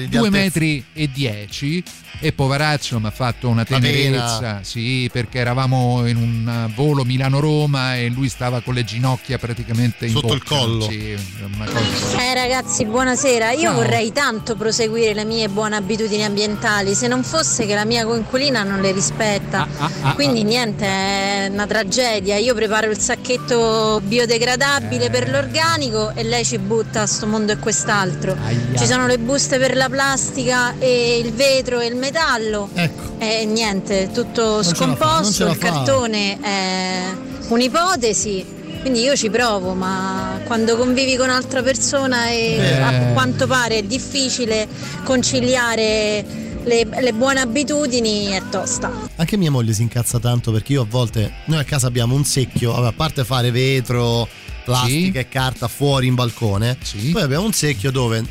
di 0.03 0.09
2 0.09 0.19
altezza. 0.19 0.31
metri 0.31 0.85
e 0.93 1.11
10 1.13 1.83
e 2.21 2.33
poveraccio 2.33 2.99
mi 3.01 3.07
ha 3.07 3.11
fatto 3.11 3.49
una 3.49 3.65
tenerezza, 3.65 4.61
sì, 4.63 5.09
perché 5.13 5.39
eravamo 5.39 6.07
in 6.07 6.17
un 6.17 6.71
volo 6.75 7.05
Milano-Roma 7.05 7.97
e 7.97 8.09
lui 8.09 8.29
stava 8.29 8.61
con 8.61 8.75
le 8.75 8.85
ginocchia 8.85 9.39
praticamente 9.39 10.07
in 10.07 10.13
Sotto 10.13 10.33
il 10.33 10.43
bocca, 10.47 10.61
collo. 10.61 10.89
sì, 10.89 11.15
una 11.55 11.65
cosa 11.67 12.21
Eh 12.23 12.35
ragazzi, 12.35 12.85
buonasera. 12.87 13.53
Io 13.53 13.61
Ciao. 13.63 13.75
vorrei 13.75 14.13
tanto 14.13 14.57
proseguire 14.57 15.13
le 15.15 15.25
mie 15.25 15.49
buone 15.49 15.77
abitudini 15.77 16.25
ambientali, 16.25 16.95
se 16.95 17.09
non 17.09 17.23
fosse 17.23 17.67
che 17.67 17.75
la 17.75 17.85
mia 17.85 18.05
coinquilina 18.07 18.63
non 18.63 18.81
le 18.81 18.93
rispetta. 18.93 19.67
ah, 20.03 20.15
Quindi 20.15 20.45
niente, 20.45 20.87
è 20.87 21.49
una 21.53 21.67
tragedia. 21.67 22.37
Io 22.37 22.55
preparo 22.55 22.91
il 22.91 22.99
sacchetto 22.99 24.01
biodegradabile 24.05 25.07
Eh. 25.07 25.11
per 25.11 25.29
l'organico 25.29 26.13
e 26.15 26.23
lei 26.23 26.45
ci 26.45 26.59
butta 26.59 27.03
a 27.03 27.07
sto 27.07 27.27
mondo 27.27 27.53
e 27.53 27.59
quest'altro. 27.59 28.37
Aia. 28.45 28.79
Ci 28.79 28.87
sono 28.87 29.07
le 29.07 29.19
buste 29.19 29.59
per 29.59 29.77
la 29.77 29.89
plastica 29.89 30.75
e 30.79 31.19
il 31.19 31.33
vetro 31.33 31.81
e 31.81 31.87
il 31.87 31.97
metallo. 32.05 32.69
Ecco. 32.75 33.15
E 33.19 33.45
niente, 33.47 34.11
tutto 34.13 34.63
fa, 34.63 34.71
non 34.71 34.75
scomposto, 34.75 35.45
la 35.45 35.51
il 35.51 35.57
fa. 35.57 35.67
cartone 35.71 36.39
è 36.41 37.03
un'ipotesi. 37.49 38.63
Quindi 38.81 39.01
io 39.01 39.17
ci 39.17 39.31
provo, 39.31 39.73
ma 39.73 40.41
quando 40.45 40.77
convivi 40.77 41.17
con 41.17 41.29
un'altra 41.29 41.63
persona 41.63 42.29
e 42.29 42.57
Beh. 42.59 42.83
a 42.83 42.93
quanto 43.15 43.47
pare 43.47 43.79
è 43.79 43.83
difficile 43.83 44.69
conciliare 45.05 46.23
le, 46.65 46.87
le 47.01 47.13
buone 47.15 47.41
abitudini, 47.41 48.27
è 48.27 48.43
tosta. 48.51 48.93
Anche 49.17 49.39
mia 49.39 49.51
moglie 49.51 49.73
si 49.73 49.81
incazza 49.81 50.19
tanto 50.19 50.53
perché 50.53 50.73
io 50.73 50.83
a 50.83 50.87
volte, 50.89 51.33
noi 51.47 51.61
a 51.61 51.65
casa 51.65 51.87
abbiamo 51.87 52.15
un 52.15 52.25
secchio, 52.25 52.75
a 52.75 52.93
parte 52.93 53.25
fare 53.25 53.51
vetro, 53.51 54.29
plastica 54.65 55.21
e 55.21 55.29
carta 55.29 55.69
fuori 55.69 56.07
in 56.07 56.15
balcone, 56.15 56.77
poi 57.13 57.23
abbiamo 57.23 57.45
un 57.45 57.53
secchio 57.53 57.91
dove 57.91 58.25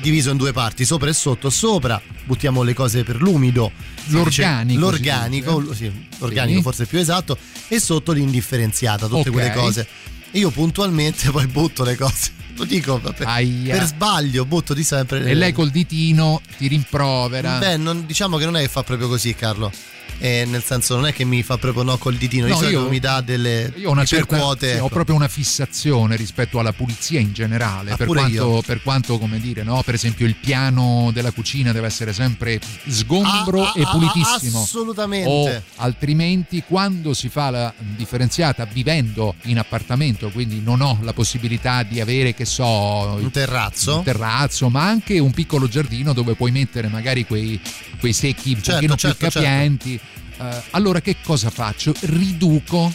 diviso 0.00 0.30
in 0.30 0.36
due 0.36 0.52
parti, 0.52 0.84
sopra 0.84 1.10
e 1.10 1.12
sotto, 1.12 1.50
sopra 1.50 2.00
buttiamo 2.24 2.62
le 2.62 2.74
cose 2.74 3.02
per 3.02 3.20
l'umido, 3.20 3.72
L'organico, 4.06 4.80
l'organico, 4.80 5.74
sì, 5.74 5.90
l'organico 6.18 6.58
Sì. 6.58 6.62
forse 6.62 6.82
è 6.84 6.86
più 6.86 6.98
esatto, 6.98 7.36
e 7.68 7.80
sotto 7.80 8.12
l'indifferenziata, 8.12 9.06
tutte 9.06 9.28
Ok. 9.28 9.32
quelle 9.34 9.52
cose. 9.52 9.86
E 10.32 10.38
io 10.38 10.50
puntualmente 10.50 11.30
poi 11.30 11.46
butto 11.48 11.82
le 11.82 11.96
cose, 11.96 12.30
lo 12.56 12.64
dico 12.64 12.98
per, 12.98 13.26
Aia. 13.26 13.76
per 13.76 13.86
sbaglio, 13.86 14.44
butto 14.44 14.74
di 14.74 14.84
sempre. 14.84 15.24
e 15.24 15.34
lei 15.34 15.52
col 15.52 15.70
ditino 15.70 16.40
ti 16.56 16.68
rimprovera 16.68 17.58
Beh, 17.58 17.76
non- 17.76 18.06
diciamo 18.06 18.36
che 18.36 18.44
non 18.44 18.56
è 18.56 18.60
che 18.60 18.68
fa 18.68 18.82
proprio 18.84 19.08
così, 19.08 19.34
Carlo. 19.34 19.72
Eh, 20.22 20.44
nel 20.46 20.62
senso, 20.62 20.96
non 20.96 21.06
è 21.06 21.14
che 21.14 21.24
mi 21.24 21.42
fa 21.42 21.56
proprio 21.56 21.82
no 21.82 21.96
col 21.96 22.14
ditino, 22.16 22.44
di 22.44 22.52
No, 22.52 22.62
io- 22.68 22.88
mi 22.90 22.98
dà 22.98 23.22
delle 23.22 23.72
io 23.76 23.88
ho 23.88 23.92
una 23.92 24.04
certa, 24.04 24.34
iperquote. 24.36 24.74
sì, 24.74 24.78
ho 24.78 24.88
proprio 24.90 25.14
una 25.16 25.28
fissazione 25.28 26.14
rispetto 26.16 26.58
alla 26.58 26.72
pulizia 26.74 27.18
in 27.20 27.32
generale 27.32 27.92
Ah, 27.92 27.96
per, 27.96 28.06
quanto, 28.06 28.62
per 28.66 28.82
quanto 28.82 29.18
come 29.18 29.40
dire 29.40 29.62
no 29.62 29.82
per 29.82 29.94
esempio 29.94 30.26
il 30.26 30.34
piano 30.34 31.10
della 31.14 31.30
cucina 31.30 31.72
deve 31.72 31.86
essere 31.86 32.12
sempre 32.12 32.60
sgombro 32.86 33.62
Ah, 33.64 33.72
e 33.76 33.82
ah, 33.82 33.88
ah, 33.88 33.90
pulitissimo 33.92 34.60
assolutamente. 34.62 35.28
o 35.28 35.62
altrimenti 35.76 36.62
quando 36.66 37.14
si 37.14 37.28
fa 37.30 37.48
la 37.50 37.72
differenziata 37.78 38.66
vivendo 38.66 39.34
in 39.44 39.58
appartamento 39.58 40.28
quindi 40.30 40.60
non 40.62 40.82
ho 40.82 40.98
la 41.00 41.12
possibilità 41.14 41.82
di 41.82 41.98
avere 42.00 42.34
che 42.34 42.44
so 42.44 42.64
Un 42.66 43.30
terrazzo. 43.30 43.98
un 43.98 44.02
terrazzo 44.04 44.68
ma 44.68 44.86
anche 44.86 45.18
un 45.18 45.30
piccolo 45.32 45.66
giardino 45.66 46.12
dove 46.12 46.34
puoi 46.34 46.50
mettere 46.50 46.88
magari 46.88 47.24
quei, 47.26 47.58
quei 47.98 48.12
secchi 48.12 48.50
un 48.52 48.56
Certo, 48.62 48.72
pochino 48.72 48.96
certo, 48.96 49.16
più 49.16 49.28
capienti 49.30 50.00
Eh, 50.40 50.62
allora 50.70 51.00
che 51.00 51.16
cosa 51.22 51.50
faccio? 51.50 51.92
Riduco 52.00 52.90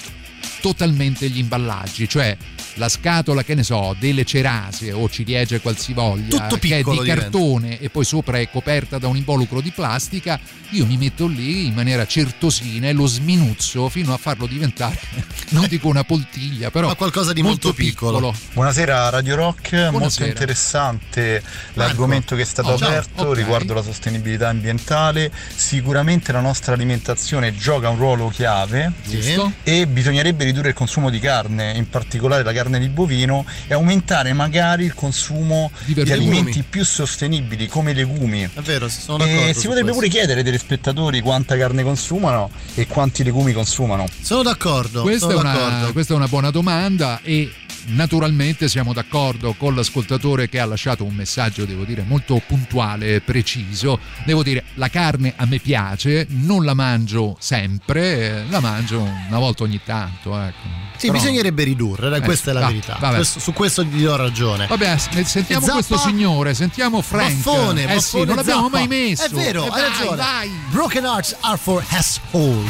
totalmente 0.61 1.29
gli 1.29 1.37
imballaggi, 1.37 2.09
cioè 2.09 2.35
la 2.75 2.89
scatola, 2.89 3.43
che 3.43 3.55
ne 3.55 3.63
so, 3.63 3.95
delle 3.99 4.25
cerase 4.25 4.91
o 4.91 5.09
ciliegie 5.09 5.59
qualsivoglia, 5.61 6.27
Tutto 6.29 6.57
che 6.57 6.75
è 6.75 6.77
piccolo 6.77 6.97
di 7.01 7.03
diventa. 7.09 7.21
cartone 7.23 7.79
e 7.79 7.89
poi 7.89 8.03
sopra 8.05 8.37
è 8.39 8.49
coperta 8.49 8.97
da 8.97 9.07
un 9.07 9.15
involucro 9.15 9.61
di 9.61 9.71
plastica, 9.71 10.39
io 10.71 10.85
mi 10.85 10.97
metto 10.97 11.25
lì 11.27 11.67
in 11.67 11.73
maniera 11.73 12.05
certosina 12.05 12.87
e 12.87 12.93
lo 12.93 13.05
sminuzzo 13.05 13.87
fino 13.89 14.13
a 14.13 14.17
farlo 14.17 14.45
diventare, 14.45 14.99
non 15.51 15.67
dico 15.67 15.87
una 15.87 16.03
poltiglia, 16.03 16.69
però 16.69 16.87
Ma 16.87 16.95
qualcosa 16.95 17.31
di 17.31 17.41
molto 17.41 17.71
piccolo. 17.73 18.33
Buonasera 18.53 19.07
Radio 19.09 19.35
Rock, 19.35 19.71
molto 19.73 19.91
Buonasera. 19.91 20.27
interessante 20.27 21.41
l'argomento 21.73 22.35
che 22.35 22.41
è 22.41 22.45
stato 22.45 22.69
Oh, 22.69 22.75
aperto 22.75 23.27
Ok. 23.27 23.37
riguardo 23.37 23.73
la 23.73 23.81
sostenibilità 23.83 24.49
ambientale. 24.49 25.31
Sicuramente 25.55 26.31
la 26.33 26.41
nostra 26.41 26.73
alimentazione 26.73 27.55
gioca 27.55 27.87
un 27.89 27.97
ruolo 27.97 28.27
chiave 28.29 28.91
Giusto. 29.07 29.53
e 29.63 29.87
bisognerebbe 29.87 30.43
ridurre 30.43 30.69
il 30.69 30.73
consumo 30.73 31.09
di 31.09 31.19
carne, 31.19 31.71
in 31.75 31.87
particolare 31.89 32.43
la 32.43 32.51
carne 32.51 32.63
di 32.69 32.89
bovino, 32.89 33.45
e 33.67 33.73
aumentare 33.73 34.33
magari 34.33 34.85
il 34.85 34.93
consumo 34.93 35.71
Di 35.85 35.93
di, 35.93 36.11
alimenti 36.11 36.63
più 36.67 36.83
sostenibili 36.83 37.67
come 37.67 37.91
i 37.91 37.93
legumi. 37.93 38.43
È 38.43 38.61
vero, 38.61 38.87
sono 38.89 39.19
d'accordo. 39.19 39.41
E 39.41 39.53
si 39.53 39.67
potrebbe 39.67 39.91
questo. 39.91 39.93
pure 39.93 40.07
chiedere 40.07 40.39
ai 40.39 40.45
telespettatori 40.45 41.21
quanta 41.21 41.57
carne 41.57 41.83
consumano 41.83 42.49
e 42.73 42.87
quanti 42.87 43.23
legumi 43.23 43.53
consumano. 43.53 44.07
Sono 44.21 44.43
d'accordo. 44.43 45.01
Questa 45.01 45.27
è, 45.27 45.29
sono 45.29 45.41
una, 45.41 45.53
d'accordo. 45.53 45.91
questa 45.91 46.13
è 46.13 46.15
una 46.15 46.27
buona 46.27 46.51
domanda 46.51 47.19
e 47.23 47.51
naturalmente 47.87 48.67
siamo 48.67 48.93
d'accordo 48.93 49.53
con 49.57 49.75
l'ascoltatore 49.75 50.49
che 50.49 50.59
ha 50.59 50.65
lasciato 50.65 51.03
un 51.03 51.13
messaggio, 51.15 51.65
devo 51.65 51.83
dire, 51.83 52.03
molto 52.07 52.41
puntuale 52.45 53.15
e 53.15 53.21
preciso. 53.21 53.99
Devo 54.25 54.43
dire, 54.43 54.63
la 54.75 54.89
carne 54.89 55.33
a 55.35 55.45
me 55.45 55.59
piace, 55.59 56.25
non 56.29 56.63
la 56.65 56.73
mangio 56.73 57.35
sempre, 57.39 58.41
eh, 58.41 58.43
la 58.49 58.59
mangio 58.59 59.01
una 59.01 59.37
volta 59.39 59.63
ogni 59.63 59.79
tanto. 59.83 60.37
Ecco. 60.39 60.83
Sì, 60.97 61.07
Però- 61.07 61.19
bisognerebbe 61.19 61.63
ridurre, 61.63 62.15
Eh, 62.15 62.21
questa 62.21 62.51
è 62.51 62.53
la 62.53 62.61
va- 62.61 62.67
verità. 62.67 62.97
vabbè. 62.99 63.15
Questo- 63.15 63.39
su 63.39 63.51
questo 63.53 63.83
gli 63.83 64.03
do 64.03 64.15
ragione. 64.15 64.65
Vabbè, 64.67 64.97
s- 64.97 65.21
sentiamo 65.23 65.65
Zappa? 65.65 65.83
questo 65.83 65.97
signore, 65.97 66.53
sentiamo 66.53 67.01
Frank. 67.01 67.33
Baffone, 67.35 67.83
eh 67.83 67.85
baffone 67.95 68.01
sì, 68.01 68.27
non 68.27 68.35
l'abbiamo 68.37 68.63
Zappa. 68.69 68.77
mai 68.77 68.87
messo. 68.87 69.25
È 69.25 69.29
vero, 69.29 69.65
Eh, 69.65 69.69
hai 69.71 69.81
ragione. 69.81 70.15
vai. 70.15 70.51
Broken 70.71 71.03
hearts 71.03 71.35
are 71.41 71.57
for 71.57 71.83
asshole. 71.89 72.63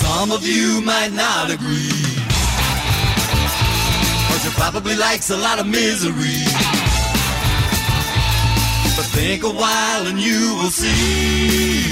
Some 0.00 0.32
of 0.32 0.44
you 0.46 0.80
might 0.82 1.12
not 1.12 1.50
agree. 1.50 2.17
You 4.48 4.54
probably 4.54 4.96
likes 4.96 5.28
a 5.28 5.36
lot 5.36 5.58
of 5.58 5.66
misery. 5.66 6.40
But 8.96 9.06
think 9.12 9.42
a 9.44 9.50
while 9.50 10.06
and 10.06 10.18
you 10.18 10.56
will 10.56 10.70
see. 10.70 11.84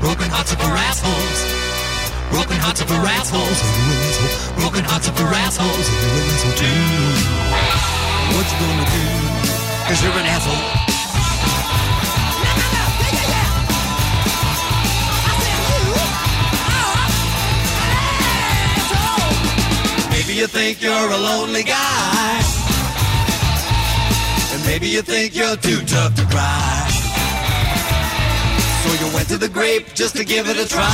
Broken 0.00 0.28
hearts 0.28 0.52
are 0.54 0.58
for 0.58 0.74
assholes. 0.74 1.40
Broken 2.34 2.58
hearts 2.58 2.82
are 2.82 2.88
for 2.90 3.06
assholes. 3.14 3.60
Broken 4.58 4.82
hearts 4.82 5.08
are 5.08 5.14
for 5.14 5.30
assholes. 5.44 5.88
What 8.34 8.46
you 8.50 8.58
gonna 8.58 8.86
do? 8.90 9.06
Cause 9.86 10.02
you're 10.02 10.18
an 10.18 10.26
asshole. 10.26 10.83
You 20.34 20.46
think 20.48 20.82
you're 20.82 20.92
a 20.92 21.16
lonely 21.16 21.62
guy. 21.62 22.42
And 24.52 24.66
maybe 24.66 24.88
you 24.88 25.00
think 25.02 25.34
you're 25.34 25.56
too 25.56 25.80
tough 25.84 26.14
to 26.16 26.24
cry. 26.26 26.88
So 28.82 29.04
you 29.04 29.14
went 29.14 29.28
to 29.28 29.38
the 29.38 29.48
grape 29.48 29.94
just 29.94 30.16
to 30.16 30.24
give 30.24 30.48
it 30.48 30.56
a 30.56 30.68
try. 30.68 30.90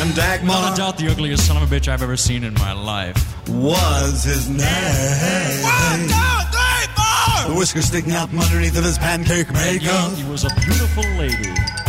And 0.00 0.14
Dagmar 0.14 0.62
Not 0.62 0.72
a 0.72 0.76
doubt 0.76 0.98
the 0.98 1.10
ugliest 1.10 1.46
son 1.46 1.62
of 1.62 1.70
a 1.70 1.74
bitch 1.74 1.88
I've 1.88 2.02
ever 2.02 2.16
seen 2.16 2.42
in 2.42 2.54
my 2.54 2.72
life. 2.72 3.16
was 3.48 4.24
his 4.24 4.48
name. 4.48 5.62
One, 5.62 6.08
two, 6.08 6.56
three, 6.56 6.86
four! 6.96 7.52
The 7.52 7.58
whiskers 7.58 7.84
sticking 7.84 8.12
out 8.12 8.30
from 8.30 8.40
underneath 8.40 8.78
of 8.78 8.84
his 8.84 8.98
pancake 8.98 9.52
makeup. 9.52 10.12
He 10.12 10.24
was 10.24 10.44
a 10.44 10.50
beautiful 10.60 11.04
lady. 11.18 11.81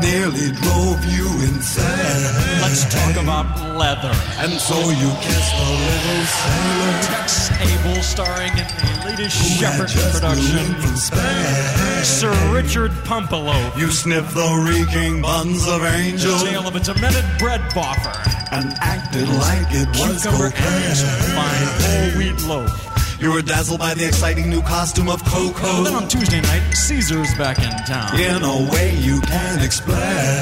Nearly 0.00 0.50
drove 0.52 1.04
you 1.06 1.26
insane. 1.42 2.60
Let's 2.62 2.84
talk 2.92 3.16
about 3.22 3.76
leather. 3.76 4.12
And 4.38 4.52
so 4.52 4.74
you 4.90 5.08
kissed 5.20 5.54
a 5.54 5.70
little 5.70 6.24
sailor. 6.26 7.02
Tex 7.02 7.50
Abel 7.60 8.02
starring 8.02 8.52
in 8.52 8.66
the 8.66 9.02
latest 9.06 9.36
who 9.60 9.64
had 9.64 9.88
Shepard 9.90 10.12
production. 10.14 10.56
moved 10.56 10.84
from 10.84 10.96
Spain. 10.96 12.04
Sir 12.04 12.52
Richard 12.52 12.90
Pumpelo. 13.04 13.76
You 13.78 13.90
sniffed 13.90 14.34
the 14.34 14.66
reeking 14.68 15.22
buns 15.22 15.66
of 15.68 15.80
The 15.82 15.88
angels 15.94 16.42
tale 16.42 16.66
of 16.66 16.74
a 16.76 16.80
demented 16.80 17.24
bread 17.38 17.60
boffer. 17.72 18.12
and 18.52 18.74
acted 18.80 19.28
like 19.28 19.66
it 19.70 19.88
was 20.00 20.22
Cucumber 20.22 20.50
cocaine. 20.50 20.94
fine 21.36 21.68
whole 21.80 22.18
wheat 22.18 22.42
loaf. 22.42 22.91
You 23.22 23.30
were 23.30 23.40
dazzled 23.40 23.78
by 23.78 23.94
the 23.94 24.04
exciting 24.04 24.50
new 24.50 24.62
costume 24.62 25.08
of 25.08 25.24
Coco. 25.24 25.84
Then 25.84 25.94
on 25.94 26.08
Tuesday 26.08 26.40
night, 26.40 26.72
Caesar's 26.72 27.32
back 27.38 27.56
in 27.58 27.70
town. 27.86 28.18
In 28.18 28.42
a 28.42 28.68
way 28.72 28.96
you 28.98 29.20
can't 29.20 29.62
explain. 29.62 29.96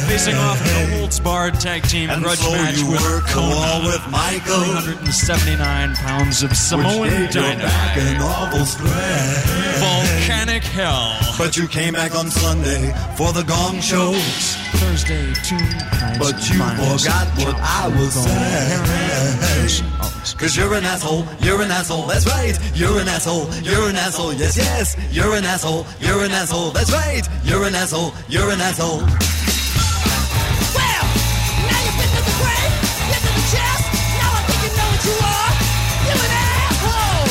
Facing 0.08 0.34
off 0.34 0.58
in 0.64 1.04
a 1.04 1.22
barred 1.22 1.60
tag 1.60 1.82
team 1.82 2.08
And 2.08 2.22
grudge 2.22 2.38
so 2.38 2.50
match 2.52 2.78
you 2.78 2.90
with 2.90 3.02
the 3.02 3.22
Kona. 3.28 3.84
with 3.84 4.00
Michael. 4.10 4.64
379 4.80 5.94
pounds 5.96 6.42
of 6.42 6.56
Samoan 6.56 7.00
which 7.02 7.10
gave 7.34 7.58
back 7.58 7.96
dynamite. 7.96 8.22
awful. 8.22 8.64
Volcanic 9.84 10.62
hell. 10.64 11.18
But 11.36 11.58
you 11.58 11.68
came 11.68 11.92
back 11.92 12.14
on 12.14 12.30
Sunday 12.30 12.94
for 13.14 13.30
the 13.34 13.42
gong 13.42 13.80
shows. 13.80 14.56
Thursday, 14.80 15.34
two 15.44 15.60
But 16.18 16.40
you 16.48 16.56
forgot 16.56 17.28
what 17.36 17.56
I 17.60 17.92
was 17.98 18.14
saying. 18.14 19.90
Oh, 20.00 20.10
Cause 20.38 20.56
you're 20.56 20.74
an 20.74 20.84
asshole, 20.84 21.26
you're 21.40 21.60
an 21.62 21.70
asshole, 21.70 22.06
that's 22.06 22.26
right. 22.26 22.58
You're 22.74 23.00
an 23.00 23.08
asshole, 23.08 23.48
you're 23.62 23.88
an 23.88 23.96
asshole, 23.96 24.32
yes, 24.32 24.56
yes. 24.56 24.96
You're 25.12 25.34
an 25.34 25.44
asshole, 25.44 25.84
you're 26.00 26.22
an 26.24 26.30
asshole, 26.30 26.70
that's 26.70 26.90
right. 26.92 27.22
You're 27.44 27.64
an 27.64 27.74
asshole, 27.74 28.12
you're 28.28 28.50
an 28.50 28.60
asshole. 28.60 28.98
Well, 28.98 29.06
now 31.66 31.80
you've 31.84 31.98
been 32.00 32.08
to 32.08 32.22
the 32.24 32.34
grave, 32.40 32.72
been 33.10 33.20
to 33.20 33.32
the 33.36 33.44
chest. 33.52 33.84
Now 34.16 34.30
I 34.32 34.40
think 34.48 34.60
you 34.64 34.72
know 34.78 34.88
what 34.90 35.02
you 35.04 35.16
are. 35.20 35.52
You 36.08 36.16
an 36.24 36.32
asshole. 36.48 37.28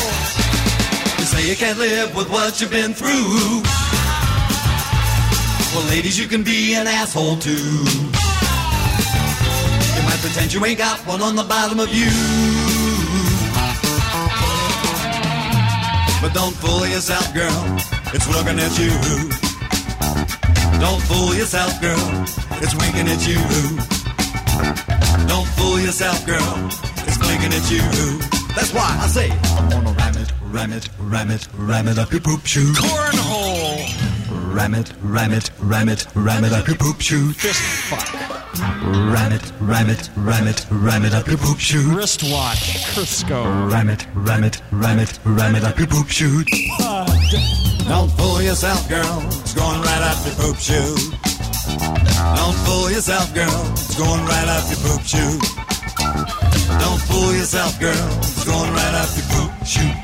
You 1.18 1.26
say 1.26 1.42
you 1.48 1.56
can't 1.56 1.78
live 1.78 2.14
with 2.14 2.28
what 2.30 2.60
you've 2.60 2.70
been 2.70 2.94
through. 2.94 3.62
Well, 5.74 5.84
ladies, 5.88 6.18
you 6.18 6.28
can 6.28 6.42
be 6.42 6.74
an 6.74 6.86
asshole 6.86 7.36
too. 7.36 7.84
You 9.96 10.02
might 10.06 10.20
pretend 10.20 10.52
you 10.52 10.64
ain't 10.64 10.78
got 10.78 10.98
one 11.06 11.22
on 11.22 11.34
the 11.34 11.44
bottom 11.44 11.80
of 11.80 11.92
you. 11.94 12.10
But 16.20 16.34
don't 16.34 16.54
fool 16.54 16.86
yourself, 16.86 17.32
girl. 17.32 17.76
It's 18.12 18.28
looking 18.28 18.58
at 18.60 18.78
you. 18.78 18.92
Don't 20.78 21.02
fool 21.02 21.34
yourself, 21.34 21.80
girl. 21.80 22.24
It's 22.62 22.74
winking 22.74 23.08
at 23.08 23.26
you. 23.26 23.40
Don't 25.26 25.48
fool 25.56 25.80
yourself, 25.80 26.26
girl. 26.26 26.68
It's 27.06 27.16
blinking 27.16 27.54
at 27.54 27.70
you. 27.70 27.80
That's 28.54 28.74
why 28.74 28.98
I 29.00 29.06
say 29.06 29.30
I'm 29.30 29.70
gonna 29.70 29.92
ram 29.92 30.16
it, 30.16 30.32
ram 30.42 30.72
it, 30.72 30.88
ram 30.98 31.30
it, 31.30 31.48
ram 31.56 31.88
it 31.88 31.98
up 31.98 32.12
your 32.12 32.20
poop 32.20 32.44
shoot. 32.44 32.76
Cornhole. 32.76 34.54
Ram 34.54 34.74
it, 34.74 34.92
ram 35.02 35.32
it, 35.32 35.50
ram 35.60 35.88
it, 35.88 36.06
ram 36.14 36.44
it 36.44 36.52
up 36.52 36.66
your 36.66 36.76
poop 36.76 37.00
shoot. 37.00 37.34
Fist 37.34 37.60
fuck. 37.88 38.29
Ram 38.58 39.32
it, 39.32 39.52
ram 39.60 39.88
it, 39.88 40.10
ram 40.16 40.46
it, 40.48 40.66
ram 40.70 41.04
it 41.04 41.14
up 41.14 41.26
your 41.28 41.38
poop 41.38 41.58
shoot. 41.58 41.94
Wristwatch. 41.94 42.84
Crisco. 42.94 43.70
Ram 43.70 43.88
it, 43.88 44.06
ram 44.14 44.44
it, 44.44 44.60
ram 44.72 44.98
it, 44.98 45.18
ram 45.24 45.54
it 45.54 45.64
up 45.64 45.78
your 45.78 45.86
poop 45.86 46.08
shoot. 46.08 46.46
Don't 47.88 48.10
fool 48.12 48.42
yourself, 48.42 48.88
girl. 48.88 49.22
It's 49.26 49.54
going 49.54 49.80
right 49.82 50.02
up 50.02 50.26
your 50.26 50.34
poop 50.34 50.56
shoot. 50.56 51.14
Don't 52.36 52.56
fool 52.66 52.90
yourself, 52.90 53.32
girl. 53.34 53.72
It's 53.72 53.96
going 53.96 54.24
right 54.26 54.48
up 54.48 54.68
your 54.68 54.80
poop 54.82 55.02
shoot. 55.06 55.40
Don't 56.80 57.00
fool 57.02 57.32
yourself, 57.32 57.78
girl. 57.78 58.18
It's 58.18 58.44
going 58.44 58.72
right 58.72 58.94
up 58.94 59.10
your 59.16 59.26
poop 59.30 59.66
shoot. 59.66 59.94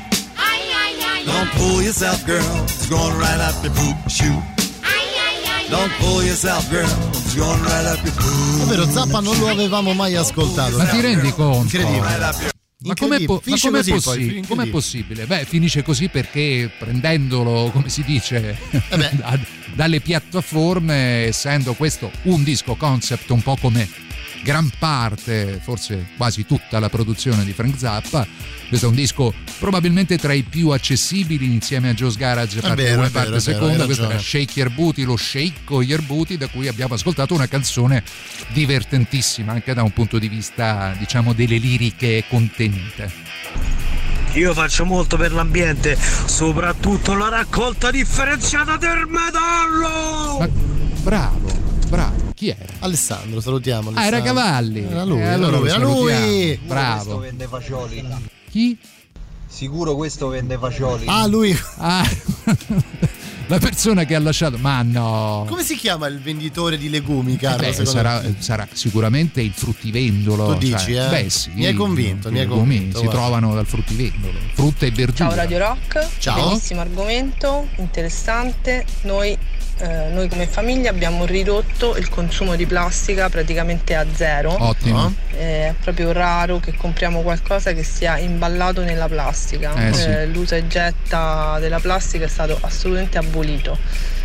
Don't 1.25 1.49
fool 1.49 1.81
yourself, 1.81 2.25
girl. 2.25 2.63
It's 2.63 2.89
going 2.89 3.17
right 3.17 3.41
up 3.41 3.61
your 3.63 3.73
poop 3.73 4.09
shoot. 4.09 4.66
Don't 5.69 5.91
fool 5.99 6.23
yourself, 6.23 6.69
girl. 6.69 6.85
It's 7.09 7.35
going 7.35 7.61
right 7.63 7.85
up 7.85 8.03
your 8.03 8.13
poop. 8.15 8.61
È 8.63 8.65
vero, 8.67 8.85
Zappa 8.89 9.19
non 9.19 9.37
lo 9.37 9.47
avevamo 9.49 9.93
mai 9.93 10.15
ascoltato. 10.15 10.77
Ma 10.77 10.85
ti 10.85 11.01
rendi 11.01 11.31
conto? 11.31 11.63
Incredibile. 11.75 12.55
Ma 12.79 12.93
com'è, 12.93 13.23
po- 13.25 13.33
ma 13.33 13.39
Finisce 13.41 13.67
com'è 13.69 13.79
così 13.79 13.89
poi, 13.91 13.99
possi- 14.01 14.19
incredibile. 14.21 14.47
com'è 14.55 14.67
possibile? 14.69 15.25
Beh, 15.25 15.45
finisce 15.45 15.83
così 15.83 16.07
perché 16.09 16.69
prendendolo, 16.77 17.69
come 17.73 17.89
si 17.89 18.03
dice, 18.03 18.57
da- 18.89 19.39
dalle 19.73 19.99
piattaforme, 19.99 21.25
essendo 21.25 21.73
questo 21.73 22.11
un 22.23 22.43
disco 22.43 22.75
concept 22.75 23.29
un 23.31 23.41
po' 23.41 23.57
come 23.59 23.89
gran 24.43 24.69
parte, 24.77 25.59
forse 25.61 26.07
quasi 26.17 26.45
tutta 26.45 26.79
la 26.79 26.89
produzione 26.89 27.43
di 27.43 27.53
Frank 27.53 27.77
Zappa, 27.77 28.25
questo 28.67 28.87
è 28.87 28.89
un 28.89 28.95
disco 28.95 29.33
probabilmente 29.59 30.17
tra 30.17 30.33
i 30.33 30.43
più 30.43 30.69
accessibili 30.69 31.45
insieme 31.45 31.89
a 31.89 31.93
Joe's 31.93 32.17
Garage 32.17 32.59
parte 32.59 32.83
vero, 32.83 32.97
1 32.97 33.03
è 33.03 33.07
e 33.07 33.11
parte 33.11 33.29
vero, 33.29 33.41
è 33.41 33.43
vero, 33.43 33.53
seconda, 33.53 33.79
hai 33.79 33.85
questo 33.85 34.09
era. 34.09 34.19
Shake 34.19 34.59
Your 34.59 34.71
Booty, 34.73 35.03
lo 35.03 35.17
Shake 35.17 35.73
Your 35.83 36.01
Booty 36.01 36.37
da 36.37 36.47
cui 36.47 36.67
abbiamo 36.67 36.93
ascoltato 36.93 37.33
una 37.33 37.47
canzone 37.47 38.03
divertentissima 38.49 39.53
anche 39.53 39.73
da 39.73 39.83
un 39.83 39.91
punto 39.91 40.19
di 40.19 40.27
vista 40.27 40.95
diciamo 40.97 41.33
delle 41.33 41.57
liriche 41.57 42.25
contenute. 42.27 43.11
Io 44.33 44.53
faccio 44.53 44.85
molto 44.85 45.17
per 45.17 45.31
l'ambiente, 45.31 45.97
soprattutto 46.25 47.15
la 47.15 47.29
raccolta 47.29 47.89
differenziata 47.89 48.77
del 48.77 49.07
metallo! 49.07 50.37
Ma 50.39 50.49
bravo, 51.01 51.76
bravo, 51.89 52.31
chi 52.35 52.49
era? 52.49 52.73
Alessandro, 52.79 53.39
salutiamo. 53.41 53.91
Ah, 53.93 54.05
era 54.05 54.17
Alessandro. 54.17 54.43
Cavalli. 54.43 54.83
Era 54.89 55.03
lui, 55.03 55.19
Eh, 55.19 55.21
era 55.23 55.33
allora 55.33 55.57
lui, 55.57 55.69
era 55.69 55.77
lui. 55.77 56.59
Bravo. 56.65 57.17
vende 57.19 57.47
fagioli. 57.47 58.05
Chi? 58.49 58.77
Sicuro 59.47 59.95
questo 59.95 60.27
vende 60.27 60.57
fagioli. 60.57 61.05
Ah, 61.07 61.25
lui. 61.25 61.57
Ah, 61.77 62.07
la 63.47 63.59
persona 63.59 64.03
che 64.03 64.13
ha 64.13 64.19
lasciato. 64.19 64.57
Ma 64.57 64.81
no. 64.83 65.45
Come 65.47 65.63
si 65.63 65.75
chiama 65.77 66.07
il 66.07 66.19
venditore 66.19 66.77
di 66.77 66.89
legumi, 66.89 67.37
Carlo? 67.37 67.61
Beh, 67.65 67.71
secondo 67.71 67.89
sarà, 67.91 68.23
sarà 68.39 68.67
sicuramente 68.71 69.41
il 69.41 69.51
fruttivendolo. 69.53 70.53
Tu 70.53 70.57
dici, 70.59 70.93
cioè, 70.93 71.05
eh? 71.07 71.09
Beh, 71.23 71.29
sì. 71.29 71.51
Mi 71.53 71.65
hai 71.65 71.73
convinto, 71.73 72.27
i 72.27 72.31
mi 72.31 72.39
hai 72.39 72.43
legumi 72.45 72.59
convinto, 72.77 72.97
Si 72.99 73.03
guarda. 73.05 73.21
trovano 73.21 73.55
dal 73.55 73.65
fruttivendolo. 73.65 74.37
Frutta 74.53 74.85
e 74.85 74.91
verdura. 74.91 75.15
Ciao 75.29 75.35
Radio 75.35 75.57
Rock, 75.59 76.07
Ciao. 76.19 76.47
bellissimo 76.49 76.81
argomento, 76.81 77.67
interessante. 77.77 78.85
Noi, 79.03 79.35
eh, 79.79 80.09
noi 80.11 80.27
come 80.27 80.47
famiglia 80.47 80.89
abbiamo 80.89 81.25
ridotto 81.25 81.95
il 81.97 82.09
consumo 82.09 82.55
di 82.55 82.65
plastica 82.65 83.29
praticamente 83.29 83.95
a 83.95 84.05
zero. 84.13 84.55
Ottimo. 84.57 85.13
Eh, 85.31 85.67
È 85.67 85.73
proprio 85.81 86.11
raro 86.11 86.59
che 86.59 86.73
compriamo 86.75 87.21
qualcosa 87.21 87.73
che 87.73 87.83
sia 87.83 88.17
imballato 88.17 88.81
nella 88.83 89.07
plastica. 89.07 89.73
Eh, 89.87 89.93
sì. 89.93 90.07
Eh, 90.07 90.25
L'usa 90.27 90.55
e 90.55 90.67
getta 90.67 91.57
della 91.59 91.79
plastica 91.79 92.25
è 92.25 92.27
stato 92.27 92.57
assolutamente 92.61 93.17
abolito. 93.17 93.77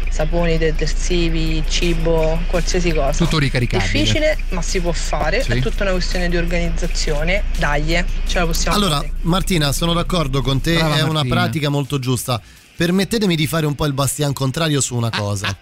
Saponi, 0.08 0.58
detersivi, 0.58 1.62
cibo, 1.66 2.38
qualsiasi 2.46 2.92
cosa. 2.92 3.16
Tutto 3.24 3.38
ricaricabile. 3.38 3.90
Difficile, 3.90 4.36
ma 4.50 4.60
si 4.60 4.78
può 4.80 4.92
fare. 4.92 5.42
Sì. 5.42 5.52
È 5.52 5.60
tutta 5.60 5.84
una 5.84 5.92
questione 5.92 6.28
di 6.28 6.36
organizzazione. 6.36 7.44
Dai, 7.56 8.04
ce 8.26 8.38
la 8.38 8.44
possiamo 8.46 8.76
Allora, 8.76 8.96
fare. 8.96 9.12
Martina, 9.22 9.72
sono 9.72 9.94
d'accordo 9.94 10.42
con 10.42 10.60
te, 10.60 10.74
Brava 10.74 10.96
è 10.98 11.02
una 11.02 11.12
Martina. 11.12 11.34
pratica 11.34 11.68
molto 11.70 11.98
giusta. 11.98 12.40
Permettetemi 12.86 13.36
di 13.36 13.46
fare 13.46 13.64
un 13.64 13.76
po' 13.76 13.86
il 13.86 13.92
bastian 13.92 14.32
contrario 14.32 14.80
su 14.80 14.96
una 14.96 15.08
cosa. 15.08 15.56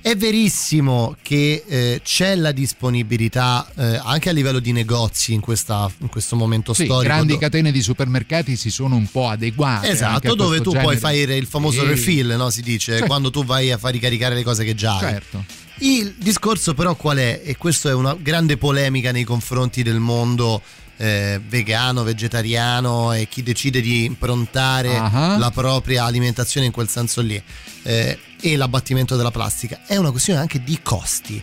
È 0.00 0.16
verissimo 0.16 1.14
che 1.22 1.62
eh, 1.64 2.00
c'è 2.02 2.34
la 2.34 2.50
disponibilità 2.50 3.70
eh, 3.76 4.00
anche 4.02 4.28
a 4.28 4.32
livello 4.32 4.58
di 4.58 4.72
negozi 4.72 5.34
in, 5.34 5.40
questa- 5.40 5.88
in 5.98 6.08
questo 6.08 6.34
momento 6.34 6.74
Sì, 6.74 6.82
storico. 6.86 7.04
grandi 7.04 7.34
do- 7.34 7.38
catene 7.38 7.70
di 7.70 7.80
supermercati 7.80 8.56
si 8.56 8.72
sono 8.72 8.96
un 8.96 9.06
po' 9.08 9.28
adeguate. 9.28 9.88
Esatto, 9.90 10.34
dove 10.34 10.56
tu 10.60 10.70
puoi 10.72 10.96
genere. 10.96 10.98
fare 10.98 11.36
il 11.36 11.46
famoso 11.46 11.82
Sì. 11.82 11.86
refill, 11.86 12.34
no? 12.34 12.50
Si 12.50 12.60
dice, 12.62 12.90
Certo. 12.94 13.06
quando 13.06 13.30
tu 13.30 13.44
vai 13.44 13.70
a 13.70 13.78
far 13.78 13.92
ricaricare 13.92 14.34
le 14.34 14.42
cose 14.42 14.64
che 14.64 14.74
già 14.74 14.94
hai. 14.96 15.12
Certo. 15.12 15.44
Il 15.78 16.12
discorso 16.18 16.74
però 16.74 16.96
qual 16.96 17.18
è? 17.18 17.40
E 17.44 17.56
questa 17.56 17.88
è 17.88 17.94
una 17.94 18.16
grande 18.20 18.56
polemica 18.56 19.12
nei 19.12 19.22
confronti 19.22 19.84
del 19.84 20.00
mondo 20.00 20.60
eh, 21.02 21.40
vegano, 21.48 22.04
vegetariano 22.04 23.12
e 23.12 23.26
chi 23.28 23.42
decide 23.42 23.80
di 23.80 24.04
improntare 24.04 24.96
Ah. 24.96 25.36
la 25.36 25.50
propria 25.50 26.04
alimentazione 26.04 26.66
in 26.66 26.72
quel 26.72 26.88
senso 26.88 27.20
lì 27.22 27.42
eh, 27.82 28.18
e 28.40 28.56
l'abbattimento 28.56 29.16
della 29.16 29.30
plastica. 29.32 29.80
È 29.86 29.96
una 29.96 30.10
questione 30.12 30.38
anche 30.40 30.62
di 30.62 30.78
costi. 30.82 31.42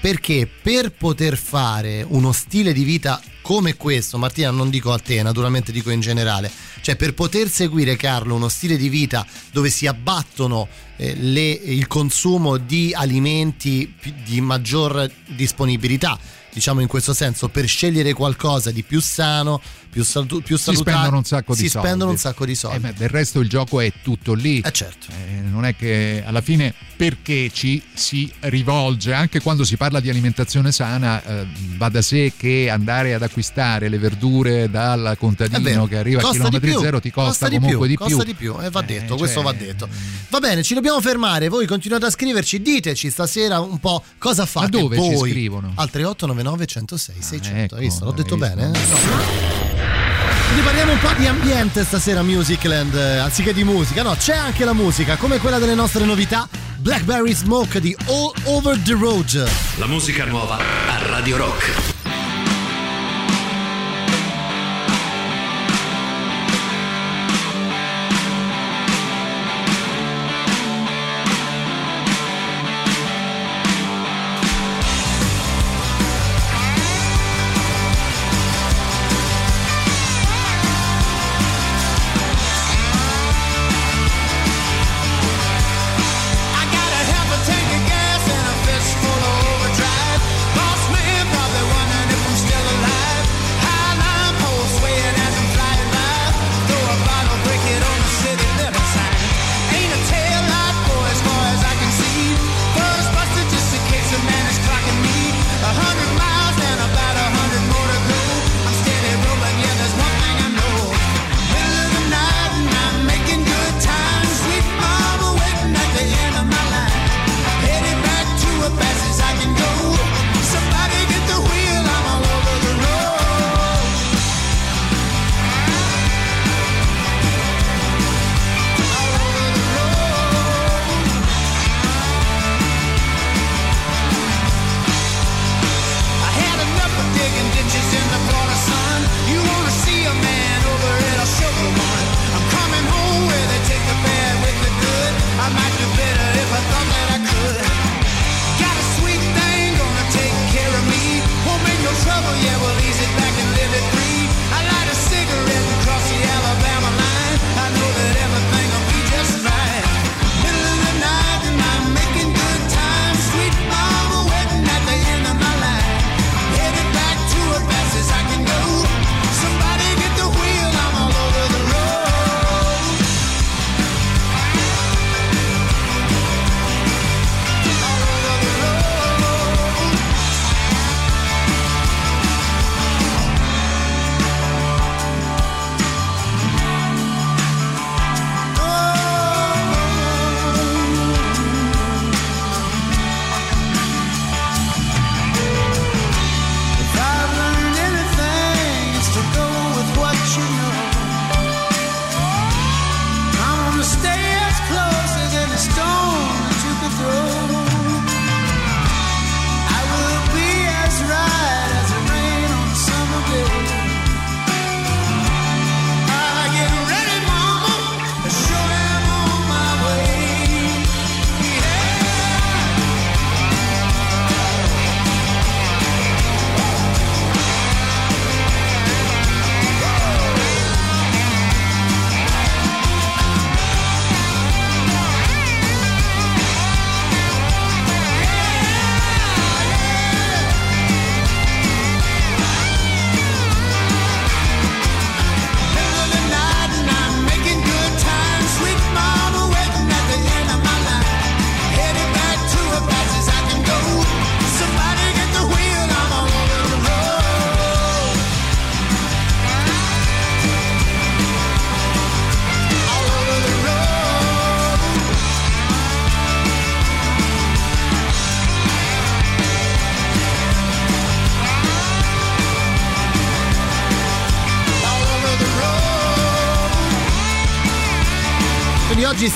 perché 0.00 0.48
per 0.62 0.92
poter 0.92 1.36
fare 1.36 2.02
uno 2.08 2.32
stile 2.32 2.72
di 2.72 2.84
vita 2.84 3.20
come 3.42 3.74
questo, 3.76 4.16
Martina 4.16 4.50
non 4.50 4.70
dico 4.70 4.92
a 4.94 4.98
te, 4.98 5.22
naturalmente 5.22 5.72
dico 5.72 5.90
in 5.90 6.00
generale, 6.00 6.50
cioè 6.80 6.96
per 6.96 7.12
poter 7.12 7.50
seguire 7.50 7.96
Carlo 7.96 8.34
uno 8.34 8.48
stile 8.48 8.78
di 8.78 8.88
vita 8.88 9.26
dove 9.52 9.68
si 9.68 9.86
abbattono 9.86 10.66
eh, 10.96 11.14
le- 11.16 11.50
il 11.50 11.86
consumo 11.86 12.56
di 12.56 12.94
alimenti 12.94 13.92
di 14.24 14.40
maggior 14.40 15.06
disponibilità, 15.26 16.18
diciamo 16.52 16.80
in 16.80 16.86
questo 16.88 17.12
senso, 17.14 17.48
per 17.48 17.66
scegliere 17.66 18.12
qualcosa 18.12 18.70
di 18.70 18.82
più 18.82 19.00
sano, 19.00 19.60
più, 19.88 20.04
salu- 20.04 20.42
più 20.42 20.56
si 20.56 20.64
salutare, 20.64 20.96
spendono 20.96 21.16
un 21.18 21.24
sacco 21.24 21.54
di 21.54 21.60
si 21.62 21.68
soldi. 21.68 21.86
spendono 21.86 22.10
un 22.10 22.16
sacco 22.16 22.44
di 22.44 22.54
soldi. 22.54 22.76
Eh, 22.76 22.80
ma 22.80 22.92
del 22.92 23.08
resto 23.08 23.40
il 23.40 23.48
gioco 23.48 23.80
è 23.80 23.92
tutto 24.02 24.34
lì. 24.34 24.60
Eh 24.60 24.72
certo. 24.72 25.06
Eh, 25.10 25.40
non 25.40 25.64
è 25.64 25.74
che 25.76 26.22
alla 26.24 26.40
fine 26.40 26.74
perché 27.00 27.50
ci 27.50 27.82
si 27.94 28.30
rivolge, 28.40 29.14
anche 29.14 29.40
quando 29.40 29.64
si 29.64 29.78
parla 29.78 30.00
di 30.00 30.10
alimentazione 30.10 30.70
sana, 30.70 31.24
eh, 31.24 31.46
va 31.78 31.88
da 31.88 32.02
sé 32.02 32.34
che 32.36 32.68
andare 32.68 33.14
ad 33.14 33.22
acquistare 33.22 33.88
le 33.88 33.96
verdure 33.96 34.68
dal 34.68 35.16
contadino 35.18 35.62
vero, 35.62 35.86
che 35.86 35.96
arriva 35.96 36.18
a 36.20 36.24
costa 36.24 36.36
chilometri 36.36 36.76
zero 36.78 37.00
ti 37.00 37.10
costa, 37.10 37.48
di 37.48 37.58
comunque 37.58 37.88
di 37.88 37.96
più. 37.96 38.04
Costa 38.04 38.22
di 38.22 38.34
più, 38.34 38.54
e 38.60 38.68
va 38.68 38.82
detto, 38.82 39.14
Eh, 39.14 39.16
questo 39.16 39.40
cioè, 39.40 39.50
va 39.50 39.58
detto. 39.58 39.88
Va 40.28 40.40
bene, 40.40 40.62
ci 40.62 40.74
dobbiamo 40.74 41.00
fermare, 41.00 41.48
voi 41.48 41.64
continuate 41.64 42.04
a 42.04 42.10
scriverci, 42.10 42.60
diteci 42.60 43.08
stasera 43.08 43.60
un 43.60 43.78
po' 43.78 44.04
cosa 44.18 44.44
fate 44.44 44.68
dove 44.68 45.00
ci 45.00 45.14
voi. 45.14 45.30
scrivono? 45.30 45.72
Al 45.76 45.88
3899 45.88 46.66
106 46.66 47.14
600, 47.18 47.56
ecco, 47.56 47.74
hai 47.76 47.80
visto? 47.80 48.04
L'ho 48.04 48.10
hai 48.10 48.16
detto 48.16 48.36
visto? 48.36 48.54
bene? 48.56 48.72
eh? 48.76 50.09
Quindi 50.50 50.66
parliamo 50.66 50.92
un 50.94 50.98
po' 50.98 51.12
di 51.16 51.28
ambiente 51.28 51.84
stasera 51.84 52.24
Musicland, 52.24 52.92
eh, 52.92 53.18
anziché 53.18 53.54
di 53.54 53.62
musica. 53.62 54.02
No, 54.02 54.16
c'è 54.16 54.34
anche 54.34 54.64
la 54.64 54.72
musica, 54.72 55.16
come 55.16 55.38
quella 55.38 55.60
delle 55.60 55.74
nostre 55.74 56.04
novità. 56.04 56.48
Blackberry 56.78 57.32
Smoke 57.32 57.80
di 57.80 57.96
All 58.08 58.32
Over 58.46 58.76
the 58.78 58.94
Road. 58.94 59.48
La 59.76 59.86
musica 59.86 60.24
nuova 60.24 60.56
a 60.56 61.06
Radio 61.06 61.36
Rock. 61.36 61.99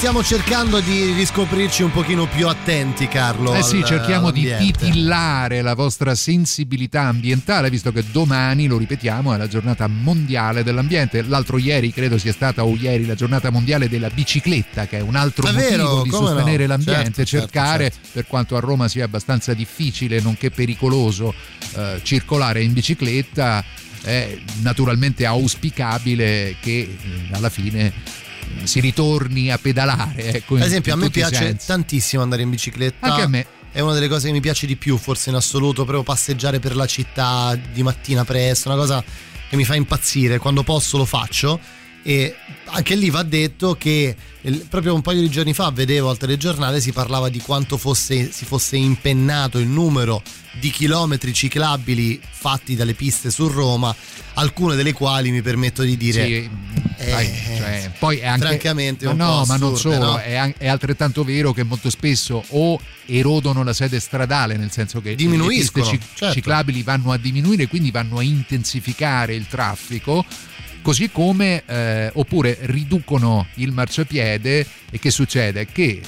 Stiamo 0.05 0.23
cercando 0.23 0.81
di 0.81 1.13
riscoprirci 1.15 1.83
un 1.83 1.91
pochino 1.91 2.27
più 2.27 2.47
attenti, 2.47 3.09
Carlo. 3.09 3.55
Eh 3.55 3.63
sì, 3.63 3.79
al- 3.79 3.87
cerchiamo 3.87 4.31
di 4.31 4.47
all'ambiente. 4.47 4.85
titillare 4.85 5.63
la 5.63 5.75
vostra 5.75 6.15
sensibilità 6.15 7.05
ambientale, 7.05 7.71
visto 7.71 7.91
che 7.91 8.05
domani, 8.13 8.67
lo 8.67 8.77
ripetiamo, 8.77 9.33
è 9.33 9.39
la 9.39 9.49
giornata 9.49 9.87
mondiale 9.87 10.63
dell'ambiente. 10.63 11.23
L'altro 11.23 11.57
ieri, 11.57 11.91
credo 11.91 12.19
sia 12.19 12.35
stata 12.35 12.67
o 12.67 12.77
ieri, 12.77 13.07
la 13.07 13.15
giornata 13.15 13.49
mondiale 13.49 13.89
della 13.89 14.11
bicicletta, 14.11 14.87
che 14.87 14.99
è 14.99 15.01
un 15.01 15.17
altro 15.17 15.47
È 15.47 15.53
motivo 15.53 15.71
vero, 15.71 16.03
di 16.03 16.11
come 16.11 16.23
no? 16.23 16.37
sostenere 16.37 16.67
l'ambiente, 16.67 17.03
Certo, 17.03 17.25
certo, 17.25 17.47
cercare, 17.47 17.93
per 18.13 18.27
quanto 18.27 18.57
a 18.59 18.61
Roma 18.61 18.89
sia 18.89 19.07
abbastanza 19.07 19.55
difficile, 19.55 20.21
nonché 20.21 20.51
pericoloso, 20.51 21.33
eh, 21.77 22.01
circolare 22.03 22.63
in 22.63 22.75
bicicletta. 22.75 23.65
È 24.03 24.39
naturalmente 24.61 25.25
auspicabile 25.25 26.57
che 26.61 26.81
eh, 26.81 26.99
alla 27.33 27.49
fine 27.49 27.91
si 28.65 28.81
ritorni 28.81 29.51
a 29.51 29.59
pedalare. 29.59 30.35
Ecco, 30.35 30.57
Ad 30.57 30.63
esempio, 30.63 30.93
a 30.93 30.97
me 30.97 31.11
piace 31.11 31.35
sensi. 31.37 31.67
tantissimo 31.67 32.23
andare 32.23 32.43
in 32.43 32.51
bicicletta. 32.51 33.07
Anche 33.07 33.23
a 33.23 33.29
me. 33.29 33.47
È 33.73 33.81
una 33.81 33.93
delle 33.93 34.09
cose 34.09 34.29
che 34.29 34.33
mi 34.33 34.41
piace 34.41 34.67
di 34.67 34.77
più, 34.77 34.97
forse 34.97 35.31
in 35.31 35.37
assoluto, 35.37 35.83
proprio 35.83 36.03
passeggiare 36.05 36.61
per 36.61 36.77
la 36.77 36.87
città 36.87 37.59
di 37.73 37.83
mattina 37.83 38.25
presto, 38.25 38.69
una 38.69 38.79
cosa 38.79 39.03
che 39.49 39.57
mi 39.57 39.65
fa 39.65 39.75
impazzire. 39.75 40.39
Quando 40.39 40.63
posso 40.63 40.97
lo 40.97 41.05
faccio. 41.05 41.59
E 42.07 42.37
anche 42.67 42.95
lì 42.95 43.09
va 43.09 43.23
detto 43.23 43.75
che 43.77 44.15
proprio 44.69 44.95
un 44.95 45.01
paio 45.01 45.21
di 45.21 45.31
giorni 45.31 45.55
fa 45.55 45.71
vedevo 45.71 46.11
al 46.11 46.19
telegiornale 46.19 46.81
si 46.81 46.93
parlava 46.93 47.31
di 47.31 47.41
quanto 47.41 47.79
fosse, 47.79 48.31
si 48.31 48.45
fosse 48.45 48.77
impennato 48.77 49.59
il 49.59 49.69
numero 49.69 50.23
di 50.61 50.71
chilometri 50.71 51.33
ciclabili 51.33 52.21
fatti 52.31 52.75
dalle 52.77 52.95
piste 52.95 53.31
su 53.31 53.49
Roma, 53.49 53.95
alcune 54.35 54.77
delle 54.77 54.93
quali 54.93 55.31
mi 55.31 55.41
permetto 55.41 55.83
di 55.83 55.97
dire 55.97 56.25
Sì, 56.25 56.51
sai, 56.99 57.27
cioè, 57.57 57.91
poi 57.99 58.19
è 58.19 58.27
anche, 58.27 58.47
francamente 58.47 59.07
ma 59.07 59.13
un 59.13 59.19
po' 59.19 59.25
no, 59.25 59.45
ma 59.47 59.57
non 59.57 59.77
solo, 59.77 59.97
no? 59.97 60.19
È, 60.19 60.55
è 60.59 60.69
altrettanto 60.69 61.25
vero 61.25 61.53
che 61.53 61.63
molto 61.63 61.91
spesso 61.91 62.45
o 62.49 62.79
erodono 63.07 63.65
la 63.65 63.73
sede 63.73 63.99
stradale, 63.99 64.57
nel 64.57 64.71
senso 64.71 65.01
che 65.01 65.15
le 65.17 65.47
piste 65.47 65.83
cic- 65.83 66.07
certo. 66.15 66.35
ciclabili 66.35 66.83
vanno 66.83 67.13
a 67.13 67.17
diminuire, 67.17 67.67
quindi 67.67 67.91
vanno 67.91 68.19
a 68.19 68.23
intensificare 68.23 69.35
il 69.35 69.47
traffico. 69.49 70.25
Così 70.85 71.11
come 71.11 71.63
eh, 71.65 72.11
oppure 72.13 72.59
riducono 72.61 73.47
il 73.55 73.73
marciapiede 73.73 74.67
e 74.91 74.99
che 74.99 75.11
succede? 75.11 75.65
Che 75.65 76.03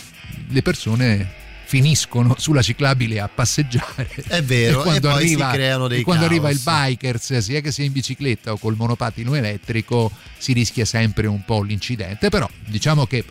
le 0.48 0.60
persone 0.60 1.26
finiscono 1.64 2.34
sulla 2.36 2.60
ciclabile 2.60 3.18
a 3.18 3.26
passeggiare 3.26 4.06
È 4.28 4.42
vero, 4.42 4.80
e 4.80 4.82
quando, 4.82 5.08
e 5.08 5.12
poi 5.12 5.26
si 5.28 5.32
arriva, 5.32 5.50
creano 5.50 5.88
dei 5.88 6.00
e 6.00 6.02
quando 6.02 6.26
arriva 6.26 6.50
il 6.50 6.60
bikers 6.62 7.38
sia 7.38 7.60
che 7.60 7.72
sia 7.72 7.86
in 7.86 7.92
bicicletta 7.92 8.52
o 8.52 8.58
col 8.58 8.76
monopattino 8.76 9.34
elettrico 9.34 10.12
si 10.36 10.52
rischia 10.52 10.84
sempre 10.84 11.26
un 11.26 11.42
po' 11.42 11.62
l'incidente 11.62 12.28
però 12.28 12.46
diciamo 12.66 13.06
che 13.06 13.24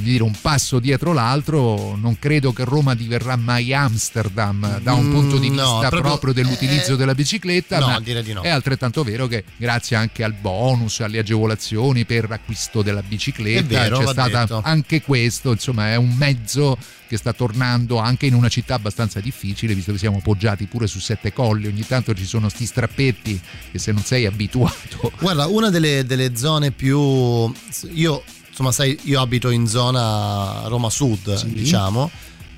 dire, 0.00 0.22
un 0.22 0.34
passo 0.40 0.78
dietro 0.78 1.12
l'altro 1.12 1.96
non 1.96 2.18
credo 2.18 2.52
che 2.52 2.64
Roma 2.64 2.94
diverrà 2.94 3.36
mai 3.36 3.72
Amsterdam 3.74 4.80
da 4.80 4.94
un 4.94 5.06
Mm, 5.06 5.10
punto 5.12 5.38
di 5.38 5.48
no, 5.48 5.54
vista 5.54 5.88
proprio- 5.88 6.00
proprio, 6.02 6.32
dell'utilizzo 6.32 6.94
eh, 6.94 6.96
della 6.96 7.14
bicicletta 7.14 7.78
no, 7.78 7.86
ma 7.88 8.00
di 8.00 8.32
no. 8.32 8.40
è 8.42 8.48
altrettanto 8.48 9.02
vero 9.02 9.26
che 9.26 9.44
grazie 9.56 9.96
anche 9.96 10.22
al 10.24 10.32
bonus 10.32 11.00
alle 11.00 11.18
agevolazioni 11.18 12.04
per 12.04 12.30
acquisto 12.30 12.82
della 12.82 13.02
bicicletta 13.02 13.66
vero, 13.80 13.98
c'è 13.98 14.06
stata 14.06 14.40
detto. 14.40 14.60
anche 14.64 15.02
questo 15.02 15.50
insomma 15.52 15.90
è 15.90 15.96
un 15.96 16.14
mezzo 16.14 16.76
che 17.08 17.16
sta 17.18 17.32
tornando 17.32 17.98
anche 17.98 18.26
in 18.26 18.34
una 18.34 18.48
città 18.48 18.74
abbastanza 18.74 19.20
difficile 19.20 19.74
visto 19.74 19.92
che 19.92 19.98
siamo 19.98 20.20
poggiati 20.22 20.64
pure 20.66 20.86
su 20.86 20.98
sette 20.98 21.32
colli 21.32 21.66
ogni 21.66 21.86
tanto 21.86 22.14
ci 22.14 22.24
sono 22.24 22.48
sti 22.48 22.64
strappetti 22.66 23.40
che 23.72 23.78
se 23.78 23.92
non 23.92 24.02
sei 24.02 24.24
abituato 24.26 25.12
Guarda, 25.20 25.46
una 25.46 25.68
delle, 25.70 26.04
delle 26.04 26.36
zone 26.36 26.70
più. 26.70 27.52
Io, 27.92 28.22
insomma, 28.52 28.70
sai, 28.70 28.98
io 29.04 29.18
abito 29.20 29.48
in 29.48 29.66
zona 29.66 30.64
Roma 30.66 30.90
Sud, 30.90 31.42
diciamo. 31.46 32.10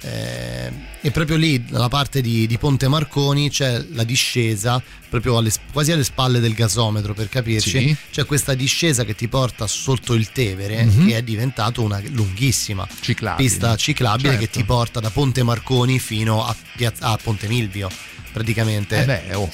eh, 0.02 0.70
e 1.00 1.10
proprio 1.12 1.36
lì, 1.36 1.64
nella 1.70 1.88
parte 1.88 2.20
di, 2.20 2.46
di 2.46 2.58
Ponte 2.58 2.88
Marconi, 2.88 3.48
c'è 3.48 3.82
la 3.92 4.04
discesa, 4.04 4.82
proprio 5.08 5.38
alle- 5.38 5.52
quasi 5.72 5.92
alle 5.92 6.04
spalle 6.04 6.40
del 6.40 6.52
gasometro 6.54 7.14
per 7.14 7.28
capirci. 7.30 7.70
Sì. 7.88 7.96
C'è 8.10 8.26
questa 8.26 8.52
discesa 8.54 9.04
che 9.04 9.14
ti 9.14 9.28
porta 9.28 9.66
sotto 9.66 10.12
il 10.14 10.30
Tevere, 10.32 10.84
Mhm. 10.84 11.06
che 11.08 11.16
è 11.16 11.22
diventato 11.22 11.80
una 11.82 12.00
lunghissima 12.10 12.86
Ciclabile. 13.00 13.48
pista 13.48 13.76
ciclabile 13.76 14.32
che 14.34 14.44
Certo. 14.44 14.58
ti 14.58 14.64
porta 14.64 15.00
da 15.00 15.08
Ponte 15.10 15.42
Marconi 15.42 15.98
fino 15.98 16.44
a, 16.44 16.54
Piazza- 16.76 17.06
a 17.08 17.18
Ponte 17.22 17.46
Milvio, 17.48 17.88
praticamente. 18.34 19.00
Eh 19.00 19.04
beh, 19.04 19.34
oh, 19.36 19.48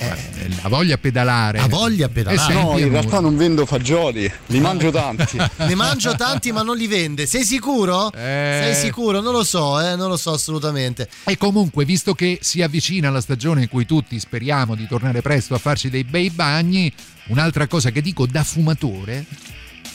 la 0.62 0.68
voglia 0.70 0.94
a 0.94 0.98
pedalare 0.98 1.58
Ha 1.58 1.68
voglia 1.68 2.06
a 2.06 2.08
pedalare. 2.08 2.50
Eh, 2.52 2.56
No, 2.60 2.78
in 2.78 2.88
realtà 2.88 3.20
non 3.20 3.36
vendo 3.36 3.66
fagioli, 3.66 4.30
li 4.46 4.58
mangio 4.58 4.90
tanti. 4.90 5.36
Ne 5.70 5.74
mangio 5.74 6.14
tanti 6.16 6.50
ma 6.50 6.62
non 6.62 6.76
li 6.76 6.86
vende. 6.86 7.26
Sei 7.26 7.44
sicuro? 7.44 8.10
Eh. 8.12 8.60
Sei 8.62 8.74
sicuro? 8.74 9.20
Non 9.20 9.32
lo 9.32 9.44
so, 9.44 9.78
eh, 9.78 9.94
non 9.96 10.08
lo 10.08 10.16
so 10.16 10.32
assolutamente. 10.32 11.08
E 11.24 11.36
comunque, 11.36 11.84
visto 11.84 12.14
che 12.14 12.38
si 12.40 12.62
avvicina 12.62 13.10
la 13.10 13.20
stagione 13.20 13.62
in 13.62 13.68
cui 13.68 13.84
tutti 13.84 14.18
speriamo 14.18 14.74
di 14.74 14.86
tornare 14.86 15.20
presto 15.20 15.54
a 15.54 15.58
farci 15.58 15.90
dei 15.90 16.04
bei 16.04 16.30
bagni, 16.30 16.90
un'altra 17.26 17.66
cosa 17.66 17.90
che 17.90 18.00
dico 18.00 18.24
da 18.26 18.42
fumatore 18.42 19.26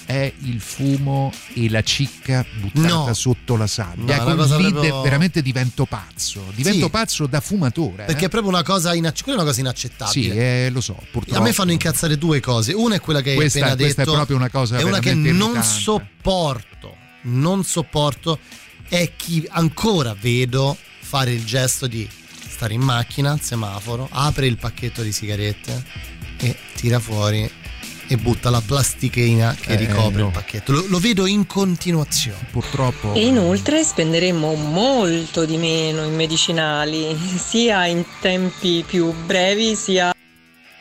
è 0.06 0.32
il 0.44 0.60
fumo 0.62 1.32
e 1.54 1.70
la 1.70 1.82
cicca 1.82 2.46
buttata 2.60 2.88
No. 2.88 3.14
sotto 3.14 3.56
la 3.56 3.68
sabbia. 3.68 4.24
No, 4.24 4.58
lì 4.58 4.72
proprio- 4.72 5.02
veramente 5.02 5.42
divento 5.42 5.86
pazzo. 5.86 6.52
Divento 6.56 6.86
Sì. 6.86 6.90
pazzo 6.92 7.26
da 7.28 7.40
fumatore. 7.42 8.04
eh. 8.04 8.06
Perché 8.06 8.26
è 8.26 8.30
proprio 8.30 8.52
una 8.52 8.64
cosa, 8.64 8.94
inac- 8.94 9.26
una 9.28 9.44
cosa 9.44 9.60
inaccettabile. 9.62 10.32
Sì, 10.32 10.38
eh, 10.38 10.70
lo 10.72 10.82
so, 10.82 10.96
purtroppo. 11.12 11.40
A 11.40 11.44
me 11.44 11.54
fanno 11.54 11.72
incazzare 11.72 12.18
due 12.18 12.40
cose. 12.40 12.74
Una 12.74 12.96
è 12.96 13.00
quella 13.00 13.22
che 13.22 13.32
hai 13.32 13.36
Questa- 13.36 13.60
appena 13.60 13.76
questa 13.76 14.02
è 14.02 14.06
detto. 14.06 14.16
proprio 14.18 14.38
una 14.38 14.50
cosa 14.50 14.78
È 14.78 14.84
una 14.84 15.00
che 15.00 15.10
veramente 15.10 15.32
non 15.32 15.50
irritante. 15.56 15.80
sopporto. 15.80 16.96
Non 17.24 17.64
sopporto. 17.64 18.40
È 18.88 19.12
chi 19.16 19.46
ancora 19.50 20.16
vedo 20.20 20.78
fare 21.02 21.32
il 21.34 21.44
gesto 21.46 21.88
di 21.88 22.08
stare 22.48 22.74
in 22.76 22.82
macchina 22.82 23.32
al 23.32 23.42
semaforo, 23.42 24.08
apre 24.12 24.46
il 24.48 24.58
pacchetto 24.58 25.02
di 25.02 25.12
sigarette 25.12 25.84
e 26.38 26.56
tira 26.76 27.00
fuori 27.00 27.50
e 28.08 28.18
butta 28.18 28.50
la 28.50 28.62
plastichina 28.62 29.56
che 29.60 29.72
Eh, 29.74 29.76
ricopre 29.76 30.22
no. 30.22 30.28
il 30.28 30.34
pacchetto. 30.34 30.72
Lo, 30.72 30.86
lo 30.88 31.00
vedo 31.00 31.26
in 31.26 31.46
continuazione. 31.48 32.48
Purtroppo. 32.52 33.14
E 33.14 33.26
inoltre 33.26 33.84
spenderemmo 33.84 34.54
molto 34.56 35.46
di 35.46 35.58
meno 35.58 36.04
in 36.04 36.16
medicinali, 36.16 37.16
sia 37.38 37.86
in 37.86 38.04
tempi 38.22 38.84
più 38.86 39.14
brevi, 39.26 39.76
sia 39.76 40.14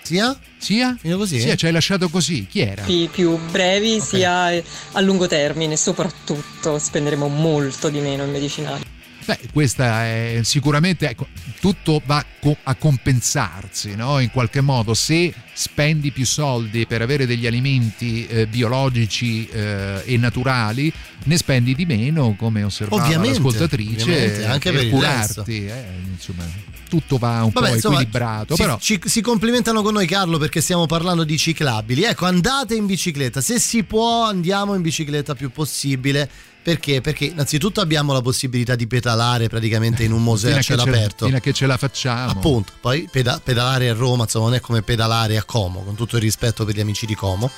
Sia? 0.03 0.39
Sia? 0.59 0.95
Fino 1.01 1.17
così? 1.17 1.41
Sì, 1.41 1.57
ci 1.57 1.65
hai 1.67 1.73
lasciato 1.73 2.11
così. 2.11 2.47
Chi 2.47 2.61
era? 2.61 2.83
tempi 2.83 3.09
più 3.11 3.39
brevi, 3.51 4.01
sia 4.01 4.53
eh, 4.53 4.63
a 4.93 5.01
lungo 5.01 5.27
termine, 5.27 5.77
soprattutto 5.77 6.79
spenderemo 6.79 7.27
molto 7.29 7.89
di 7.89 8.01
meno 8.01 8.23
in 8.25 8.31
medicinali. 8.31 8.83
Beh, 9.27 9.39
questa 9.53 10.05
è 10.05 10.41
sicuramente 10.43 11.09
ecco, 11.09 11.27
tutto 11.61 12.03
va 12.05 12.23
a 12.65 12.75
compensarsi, 12.75 13.95
no? 13.95 14.19
In 14.21 14.31
qualche 14.31 14.61
modo, 14.61 14.93
se 14.93 15.33
spendi 15.55 16.11
più 16.11 16.27
soldi 16.27 16.87
per 16.87 17.01
avere 17.01 17.27
degli 17.27 17.47
alimenti 17.47 18.27
eh, 18.27 18.47
biologici 18.47 19.47
eh, 19.49 20.03
e 20.05 20.17
naturali, 20.19 20.93
ne 21.25 21.37
spendi 21.39 21.75
di 21.75 21.87
meno, 21.87 22.35
come 22.37 22.63
osservava 22.63 23.03
Ovviamente, 23.03 23.39
l'ascoltatrice, 23.39 24.03
ovviamente, 24.03 24.45
anche 24.45 24.71
per 24.73 24.81
per 24.81 24.91
curarti. 24.91 25.67
eh, 25.67 25.85
insomma, 26.13 26.45
tutto 26.89 27.17
va 27.17 27.43
un 27.45 27.51
Vabbè, 27.51 27.69
po' 27.69 27.75
insomma, 27.75 27.95
equilibrato. 28.01 28.55
si, 28.57 28.63
però 28.63 28.79
ci- 28.79 29.01
si 29.05 29.21
complimentano 29.23 29.81
con 29.83 29.95
noi 29.95 30.07
Carlo 30.07 30.37
perché 30.39 30.61
stiamo 30.61 30.85
parlando 30.87 31.25
di 31.25 31.39
ciclabili. 31.39 32.03
Ecco, 32.03 32.27
andate 32.27 32.75
in 32.75 32.85
bicicletta. 32.85 33.41
Se 33.41 33.59
si 33.59 33.85
può, 33.85 34.25
andiamo 34.25 34.75
in 34.75 34.83
bicicletta 34.83 35.35
più 35.35 35.51
possibile. 35.51 36.29
Perché? 36.65 37.01
Perché 37.03 37.27
innanzitutto 37.27 37.81
abbiamo 37.83 38.13
la 38.15 38.23
possibilità 38.23 38.75
di 38.75 38.87
pedalare 38.87 39.49
praticamente 39.49 40.03
in 40.03 40.13
un 40.13 40.23
museo 40.23 40.57
a 40.57 40.63
cielo 40.63 40.83
aperto. 40.83 41.27
fino 41.27 41.37
a 41.37 41.41
che 41.41 41.53
ce 41.53 41.67
la 41.67 41.77
facciamo. 41.77 42.31
Appunto, 42.31 42.73
poi 42.81 43.07
peda- 43.11 43.39
pedalare 43.45 43.91
a 43.91 43.93
Roma 43.95 44.23
insomma, 44.25 44.47
non 44.47 44.55
è 44.55 44.61
come 44.61 44.81
pedalare 44.83 45.37
a 45.37 45.45
Como, 45.45 45.83
con 45.85 45.95
tutto 45.95 46.17
il 46.17 46.23
rispetto 46.23 46.65
per 46.65 46.75
gli 46.75 46.81
amici 46.81 47.05
di 47.07 47.15
Como. 47.15 47.51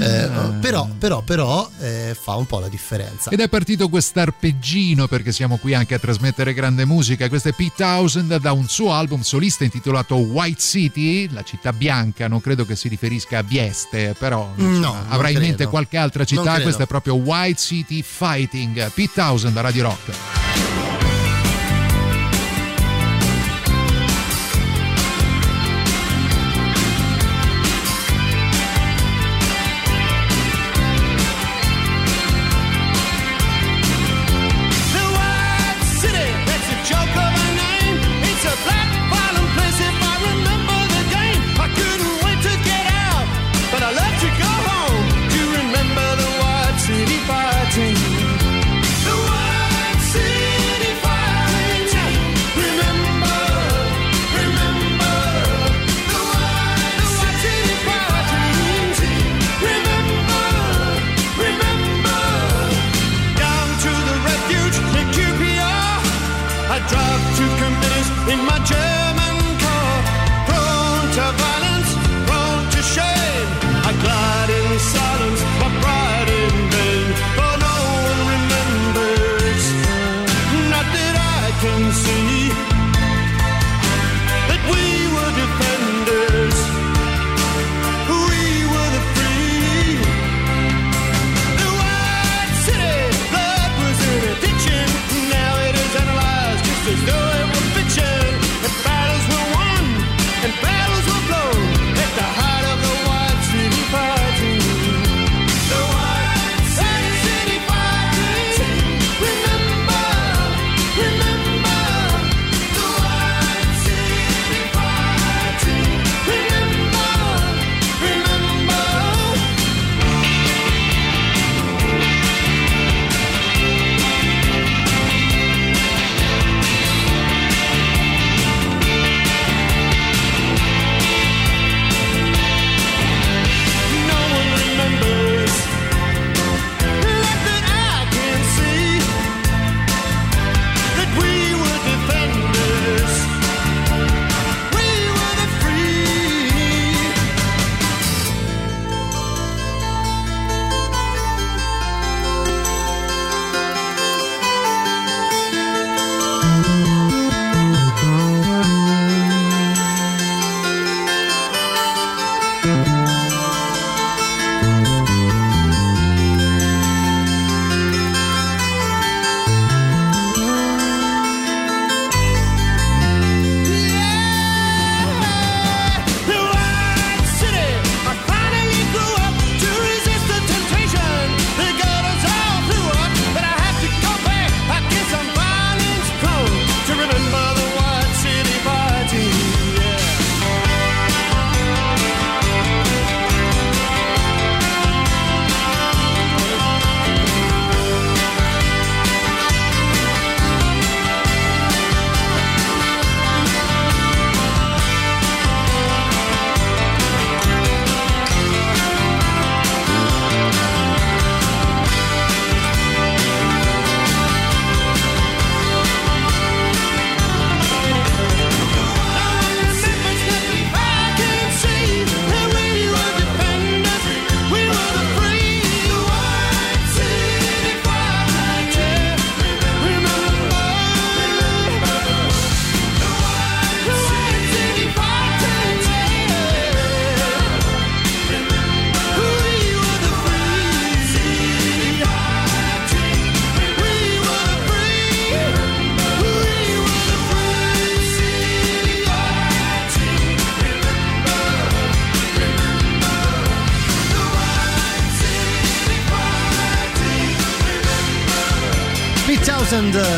Eh, 0.00 0.22
Ah. 0.24 0.48
Però, 0.60 0.88
però, 0.98 1.20
però 1.20 1.70
eh, 1.80 2.16
fa 2.18 2.34
un 2.36 2.46
po' 2.46 2.58
la 2.58 2.68
differenza. 2.68 3.28
Ed 3.30 3.40
è 3.40 3.48
partito 3.48 3.88
quest'arpeggino 4.34 5.06
perché 5.06 5.32
siamo 5.32 5.56
qui 5.58 5.74
anche 5.74 5.94
a 5.94 5.98
trasmettere 5.98 6.54
grande 6.54 6.84
musica. 6.84 7.28
Questo 7.28 7.48
è 7.48 7.52
Pete 7.52 7.72
Townsend 7.76 8.36
da 8.38 8.52
un 8.52 8.66
suo 8.68 8.92
album 8.92 9.20
solista 9.20 9.64
intitolato 9.64 10.16
White 10.16 10.60
City, 10.60 11.28
la 11.32 11.42
città 11.42 11.72
bianca. 11.72 12.26
Non 12.28 12.40
credo 12.40 12.64
che 12.64 12.74
si 12.76 12.88
riferisca 12.88 13.38
a 13.38 13.42
Vieste, 13.42 14.14
però 14.18 14.50
No, 14.56 15.04
avrà 15.08 15.28
in 15.28 15.38
mente 15.38 15.66
qualche 15.66 15.96
altra 15.98 16.24
città. 16.24 16.60
Questa 16.60 16.84
è 16.84 16.86
proprio 16.86 17.14
White 17.16 17.60
City 17.60 18.02
Fighting. 18.54 18.92
Pete 18.94 19.12
Townsend 19.14 19.54
da 19.54 19.62
Radio 19.62 19.82
Rock. 19.82 21.03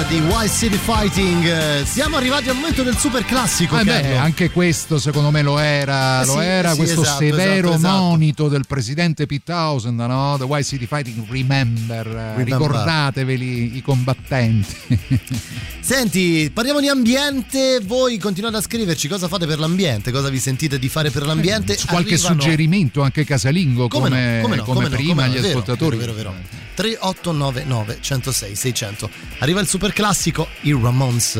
Di 0.09 0.21
Wild 0.21 0.51
City 0.51 0.77
Fighting. 0.77 1.83
Siamo 1.83 2.17
arrivati 2.17 2.49
al 2.49 2.55
momento 2.55 2.83
del 2.83 2.97
super 2.97 3.25
classico. 3.25 3.79
Eh 3.79 3.85
beh, 3.85 4.17
anche 4.17 4.51
questo 4.51 4.99
secondo 4.99 5.31
me 5.31 5.43
lo 5.43 5.59
era, 5.59 6.23
Eh 6.23 6.27
lo 6.27 6.33
sì, 6.35 6.39
era 6.39 6.71
sì, 6.71 6.77
questo 6.77 7.03
esatto, 7.03 7.19
severo 7.19 7.69
esatto, 7.71 7.75
esatto. 7.75 8.03
monito 8.03 8.49
del 8.49 8.65
presidente 8.69 9.27
Pete 9.27 9.43
Townsend, 9.47 9.99
no? 9.99 10.37
The 10.39 10.45
White 10.45 10.65
City 10.65 10.87
Fighting 10.87 11.27
Remember, 11.29 12.07
eh, 12.07 12.11
Remember. 12.37 12.45
ricordateveli 12.45 13.77
i 13.77 13.83
combattenti. 13.83 14.77
Senti, 15.87 16.51
parliamo 16.53 16.81
di 16.81 16.89
ambiente. 16.89 17.79
Voi 17.81 18.19
continuate 18.19 18.57
a 18.57 18.61
scriverci 18.61 19.07
cosa 19.07 19.29
fate 19.29 19.47
per 19.47 19.61
l'ambiente, 19.61 20.11
cosa 20.11 20.31
vi 20.31 20.41
sentite 20.41 20.81
di 20.81 20.89
fare 20.89 21.11
per 21.13 21.25
l'ambiente. 21.25 21.77
Su 21.79 21.87
qualche 21.87 22.15
Arrivano- 22.15 22.41
suggerimento 22.41 23.03
anche 23.03 23.25
casalingo 23.25 23.87
come, 23.87 24.09
Come 24.09 24.19
no, 24.19 24.43
come 24.43 24.57
no, 24.57 24.63
come 24.65 24.75
come 24.75 24.89
no, 24.89 24.97
prima 24.97 25.27
no, 25.27 25.33
gli 25.33 25.37
vero, 25.37 25.47
ascoltatori. 25.47 25.97
vero, 25.97 26.13
vero, 26.13 26.31
vero. 26.33 26.45
3899 26.75 27.99
106 28.01 28.57
600. 28.57 29.11
Arriva 29.39 29.61
il 29.61 29.69
super 29.69 29.93
classico, 29.93 30.49
i 30.63 30.73
Ramones. 30.73 31.39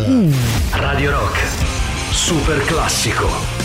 Radio 0.71 1.11
Rock. 1.11 1.39
Super 2.13 2.65
classico. 2.67 3.56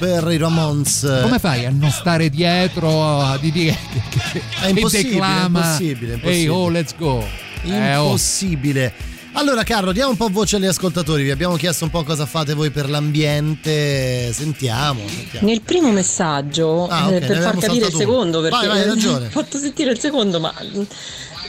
Per 0.00 0.26
i 0.32 0.38
Ramones. 0.38 1.20
Come 1.22 1.38
fai 1.38 1.66
a 1.66 1.70
non 1.70 1.90
stare 1.90 2.30
dietro 2.30 3.20
a 3.20 3.36
di 3.36 3.52
dire 3.52 3.76
che, 4.32 4.42
È 4.62 4.68
impossibile, 4.68 5.02
che 5.02 5.08
declama 5.10 5.60
è 5.60 5.64
impossibile, 5.66 6.12
è 6.12 6.26
Ehi, 6.26 6.42
impossibile. 6.44 6.48
oh, 6.54 6.68
let's 6.70 6.94
go. 6.96 7.28
Eh, 7.64 7.96
oh. 7.96 8.04
Impossibile. 8.04 8.92
Allora, 9.34 9.62
Carlo, 9.62 9.92
diamo 9.92 10.10
un 10.10 10.16
po' 10.16 10.28
voce 10.28 10.56
agli 10.56 10.66
ascoltatori. 10.66 11.22
Vi 11.22 11.30
abbiamo 11.30 11.54
chiesto 11.54 11.84
un 11.84 11.90
po' 11.90 12.02
cosa 12.02 12.26
fate 12.26 12.54
voi 12.54 12.70
per 12.70 12.88
l'ambiente. 12.90 14.32
Sentiamo. 14.32 15.00
sentiamo. 15.06 15.46
Nel 15.46 15.60
primo 15.60 15.92
messaggio, 15.92 16.88
Ah, 16.88 17.08
eh, 17.08 17.20
ne 17.20 17.26
per 17.26 17.38
far 17.40 17.56
capire 17.58 17.86
il 17.86 17.94
secondo, 17.94 18.40
perché 18.40 18.56
Vai, 18.56 18.66
vai, 18.66 18.80
hai 18.80 18.86
ragione. 18.88 19.26
ho 19.28 19.30
fatto 19.30 19.58
sentire 19.58 19.92
il 19.92 19.98
secondo, 20.00 20.40
ma 20.40 20.52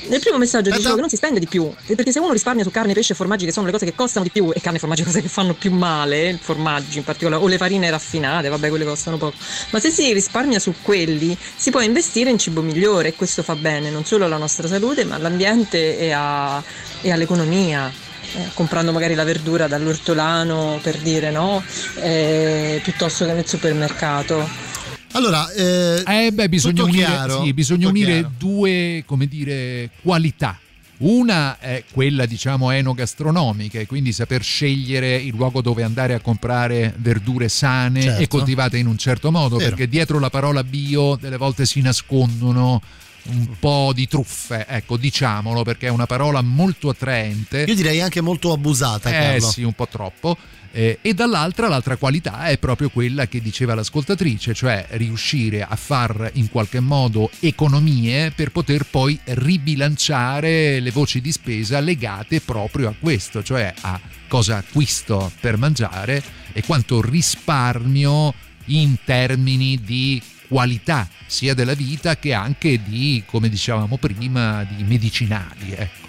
nel 0.07 0.19
primo 0.19 0.37
messaggio 0.37 0.69
dicevo 0.71 0.95
che 0.95 0.99
non 1.01 1.09
si 1.09 1.15
spende 1.15 1.39
di 1.39 1.47
più, 1.47 1.71
perché 1.85 2.11
se 2.11 2.19
uno 2.19 2.31
risparmia 2.31 2.63
su 2.63 2.71
carne, 2.71 2.93
pesce 2.93 3.13
e 3.13 3.15
formaggi, 3.15 3.45
che 3.45 3.51
sono 3.51 3.65
le 3.65 3.71
cose 3.71 3.85
che 3.85 3.93
costano 3.95 4.23
di 4.25 4.31
più, 4.31 4.51
e 4.53 4.59
carne 4.59 4.77
e 4.77 4.79
formaggi 4.79 5.03
cose 5.03 5.21
che 5.21 5.27
fanno 5.27 5.53
più 5.53 5.71
male, 5.71 6.37
formaggi 6.41 6.97
in 6.97 7.03
particolare, 7.03 7.41
o 7.43 7.47
le 7.47 7.57
farine 7.57 7.89
raffinate, 7.89 8.49
vabbè, 8.49 8.69
quelle 8.69 8.85
costano 8.85 9.17
poco. 9.17 9.35
Ma 9.69 9.79
se 9.79 9.89
si 9.91 10.11
risparmia 10.13 10.59
su 10.59 10.73
quelli, 10.81 11.37
si 11.55 11.69
può 11.71 11.81
investire 11.81 12.29
in 12.29 12.37
cibo 12.37 12.61
migliore 12.61 13.09
e 13.09 13.15
questo 13.15 13.43
fa 13.43 13.55
bene 13.55 13.89
non 13.89 14.05
solo 14.05 14.25
alla 14.25 14.37
nostra 14.37 14.67
salute, 14.67 15.03
ma 15.05 15.15
all'ambiente 15.15 15.97
e, 15.97 16.11
a- 16.11 16.61
e 17.01 17.11
all'economia 17.11 17.91
eh, 18.33 18.49
comprando 18.53 18.91
magari 18.91 19.13
la 19.15 19.23
verdura 19.23 19.67
dall'ortolano 19.67 20.79
per 20.81 20.97
dire 20.97 21.31
no, 21.31 21.61
eh, 21.95 22.79
piuttosto 22.83 23.25
che 23.25 23.33
nel 23.33 23.47
supermercato. 23.47 24.69
Allora, 25.13 25.51
eh, 25.51 26.03
Eh 26.05 26.31
beh, 26.31 26.47
bisogna 26.49 26.83
unire, 26.83 27.05
chiaro? 27.05 27.43
sì, 27.43 27.53
bisogna 27.53 27.87
unire 27.87 28.29
due, 28.37 29.03
come 29.05 29.27
dire, 29.27 29.89
qualità. 30.01 30.57
Una 31.03 31.57
è 31.59 31.83
quella, 31.91 32.25
diciamo, 32.27 32.69
enogastronomica, 32.69 33.79
e 33.79 33.87
quindi 33.87 34.13
saper 34.13 34.43
scegliere 34.43 35.15
il 35.15 35.33
luogo 35.35 35.61
dove 35.61 35.81
andare 35.83 36.13
a 36.13 36.19
comprare 36.19 36.93
verdure 36.97 37.49
sane 37.49 38.01
Certo. 38.03 38.21
e 38.21 38.27
coltivate 38.27 38.77
in 38.77 38.85
un 38.87 38.97
certo 38.97 39.31
modo, 39.31 39.57
Vero. 39.57 39.69
perché 39.69 39.89
dietro 39.89 40.19
la 40.19 40.29
parola 40.29 40.63
bio 40.63 41.17
delle 41.19 41.37
volte 41.37 41.65
si 41.65 41.81
nascondono 41.81 42.81
un 43.23 43.47
po' 43.59 43.91
di 43.93 44.07
truffe, 44.07 44.65
ecco, 44.67 44.95
diciamolo, 44.97 45.63
perché 45.63 45.87
è 45.87 45.89
una 45.91 46.05
parola 46.05 46.41
molto 46.41 46.89
attraente. 46.89 47.63
Io 47.67 47.75
direi 47.75 47.99
anche 47.99 48.21
molto 48.21 48.51
abusata, 48.53 49.09
Eh 49.09 49.13
Carlo. 49.13 49.47
sì, 49.49 49.63
un 49.63 49.73
po' 49.73 49.87
troppo. 49.87 50.37
Eh, 50.73 50.99
e 51.01 51.13
dall'altra, 51.13 51.67
l'altra 51.67 51.97
qualità 51.97 52.45
è 52.45 52.57
proprio 52.57 52.89
quella 52.89 53.27
che 53.27 53.41
diceva 53.41 53.75
l'ascoltatrice, 53.75 54.53
cioè 54.53 54.85
riuscire 54.91 55.63
a 55.63 55.75
far 55.75 56.31
in 56.33 56.49
qualche 56.49 56.79
modo 56.79 57.29
economie 57.39 58.31
per 58.31 58.51
poter 58.51 58.85
poi 58.85 59.19
ribilanciare 59.23 60.79
le 60.79 60.91
voci 60.91 61.19
di 61.19 61.31
spesa 61.31 61.79
legate 61.79 62.39
proprio 62.39 62.89
a 62.89 62.95
questo, 62.97 63.43
cioè 63.43 63.73
a 63.81 63.99
cosa 64.27 64.57
acquisto 64.57 65.31
per 65.41 65.57
mangiare 65.57 66.23
e 66.53 66.63
quanto 66.63 67.01
risparmio 67.01 68.33
in 68.65 68.95
termini 69.03 69.79
di 69.83 70.21
qualità 70.47 71.07
sia 71.25 71.53
della 71.53 71.73
vita 71.73 72.17
che 72.17 72.33
anche 72.33 72.81
di, 72.83 73.23
come 73.25 73.49
dicevamo 73.49 73.97
prima, 73.97 74.63
di 74.63 74.83
medicinali. 74.83 75.71
Ecco. 75.71 76.00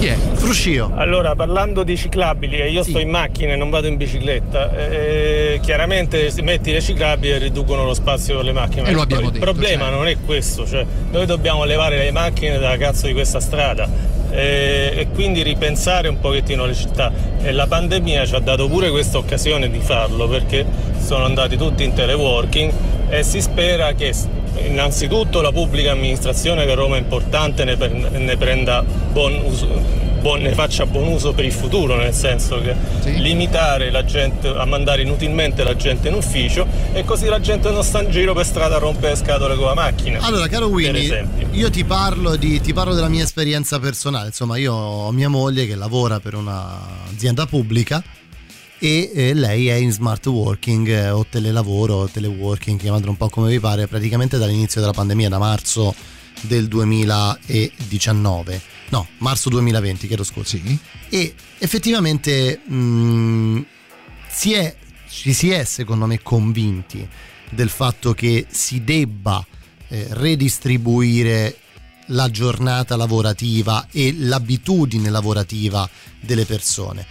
Chi 0.00 0.06
è? 0.06 0.16
Fruscio. 0.16 0.92
Allora, 0.94 1.34
parlando 1.34 1.82
di 1.82 1.94
ciclabili, 1.94 2.58
e 2.58 2.70
io 2.70 2.82
sto 2.82 2.98
in 3.00 3.10
macchina 3.10 3.52
e 3.52 3.56
non 3.56 3.68
vado 3.68 3.86
in 3.86 3.98
bicicletta, 3.98 4.74
eh, 4.74 5.60
chiaramente 5.62 6.30
se 6.30 6.40
metti 6.40 6.72
le 6.72 6.80
ciclabili 6.80 7.36
riducono 7.36 7.84
lo 7.84 7.92
spazio 7.92 8.36
per 8.36 8.46
le 8.46 8.52
macchine. 8.52 8.88
E 8.88 8.92
lo 8.92 9.02
abbiamo 9.02 9.26
il 9.26 9.32
detto, 9.32 9.44
problema 9.44 9.84
cioè. 9.84 9.94
non 9.94 10.06
è 10.06 10.16
questo, 10.24 10.66
cioè 10.66 10.86
noi 11.10 11.26
dobbiamo 11.26 11.64
levare 11.64 11.98
le 11.98 12.12
macchine 12.12 12.58
dalla 12.58 12.78
cazzo 12.78 13.08
di 13.08 13.12
questa 13.12 13.40
strada 13.40 14.18
eh, 14.30 14.92
e 14.96 15.08
quindi 15.12 15.42
ripensare 15.42 16.08
un 16.08 16.18
pochettino 16.18 16.66
le 16.66 16.74
città. 16.74 17.12
E 17.42 17.52
la 17.52 17.66
pandemia 17.66 18.26
ci 18.26 18.34
ha 18.34 18.38
dato 18.40 18.68
pure 18.68 18.90
questa 18.90 19.18
occasione 19.18 19.70
di 19.70 19.80
farlo 19.80 20.28
perché 20.28 20.64
sono 20.98 21.24
andati 21.24 21.56
tutti 21.56 21.84
in 21.84 21.92
teleworking 21.92 22.72
e 23.08 23.22
si 23.22 23.40
spera 23.40 23.92
che 23.92 24.14
innanzitutto 24.66 25.40
la 25.40 25.52
pubblica 25.52 25.92
amministrazione 25.92 26.64
che 26.64 26.72
a 26.72 26.74
Roma 26.74 26.96
è 26.96 26.98
importante 26.98 27.64
ne 27.64 28.36
prenda 28.36 28.84
buon 29.12 29.40
uso, 29.44 29.68
buon- 30.20 30.40
ne 30.40 30.54
faccia 30.54 30.86
buon 30.86 31.08
uso 31.08 31.32
per 31.32 31.44
il 31.44 31.52
futuro, 31.52 31.96
nel 31.96 32.14
senso 32.14 32.60
che 32.60 32.74
limitare 33.16 33.90
la 33.90 34.04
gente 34.04 34.48
a 34.48 34.64
mandare 34.64 35.02
inutilmente 35.02 35.64
la 35.64 35.76
gente 35.76 36.08
in 36.08 36.14
ufficio 36.14 36.66
e 36.92 37.04
così 37.04 37.26
la 37.26 37.40
gente 37.40 37.70
non 37.70 37.82
sta 37.82 38.02
in 38.02 38.10
giro 38.10 38.34
per 38.34 38.44
strada 38.44 38.76
a 38.76 38.78
rompere 38.78 39.10
le 39.10 39.16
scatole 39.16 39.56
con 39.56 39.66
la 39.66 39.74
macchina. 39.74 40.18
Allora, 40.20 40.46
caro 40.48 40.66
Winnie, 40.66 41.26
io 41.52 41.70
ti 41.70 41.84
parlo, 41.84 42.36
di, 42.36 42.60
ti 42.60 42.72
parlo 42.72 42.94
della 42.94 43.08
mia 43.08 43.24
esperienza 43.24 43.78
personale. 43.78 44.26
Insomma, 44.26 44.56
io 44.56 44.72
ho 44.72 45.10
mia 45.12 45.28
moglie 45.28 45.66
che 45.66 45.74
lavora 45.74 46.20
per 46.20 46.34
un'azienda 46.34 47.46
pubblica 47.46 48.02
e 48.78 49.10
eh, 49.14 49.34
lei 49.34 49.68
è 49.68 49.74
in 49.74 49.92
smart 49.92 50.24
working 50.26 50.88
eh, 50.88 51.10
o 51.10 51.26
telelavoro 51.28 51.94
o 51.96 52.08
teleworking, 52.08 52.78
chiamatelo 52.80 53.10
un 53.10 53.16
po' 53.16 53.28
come 53.28 53.50
vi 53.50 53.60
pare, 53.60 53.86
praticamente 53.86 54.38
dall'inizio 54.38 54.80
della 54.80 54.92
pandemia, 54.92 55.28
da 55.28 55.38
marzo 55.38 55.94
del 56.42 56.68
2019. 56.68 58.60
No, 58.90 59.06
marzo 59.18 59.48
2020, 59.50 60.06
chiedo 60.06 60.24
scusa. 60.24 60.58
E 61.08 61.34
effettivamente 61.58 62.58
mh, 62.58 63.64
si 64.28 64.52
è, 64.52 64.76
ci 65.08 65.32
si 65.32 65.50
è, 65.50 65.64
secondo 65.64 66.06
me, 66.06 66.20
convinti 66.22 67.06
del 67.50 67.68
fatto 67.68 68.12
che 68.14 68.46
si 68.50 68.82
debba 68.84 69.44
eh, 69.88 70.06
redistribuire 70.10 71.56
la 72.06 72.30
giornata 72.30 72.96
lavorativa 72.96 73.86
e 73.90 74.14
l'abitudine 74.16 75.08
lavorativa 75.10 75.88
delle 76.20 76.44
persone. 76.44 77.06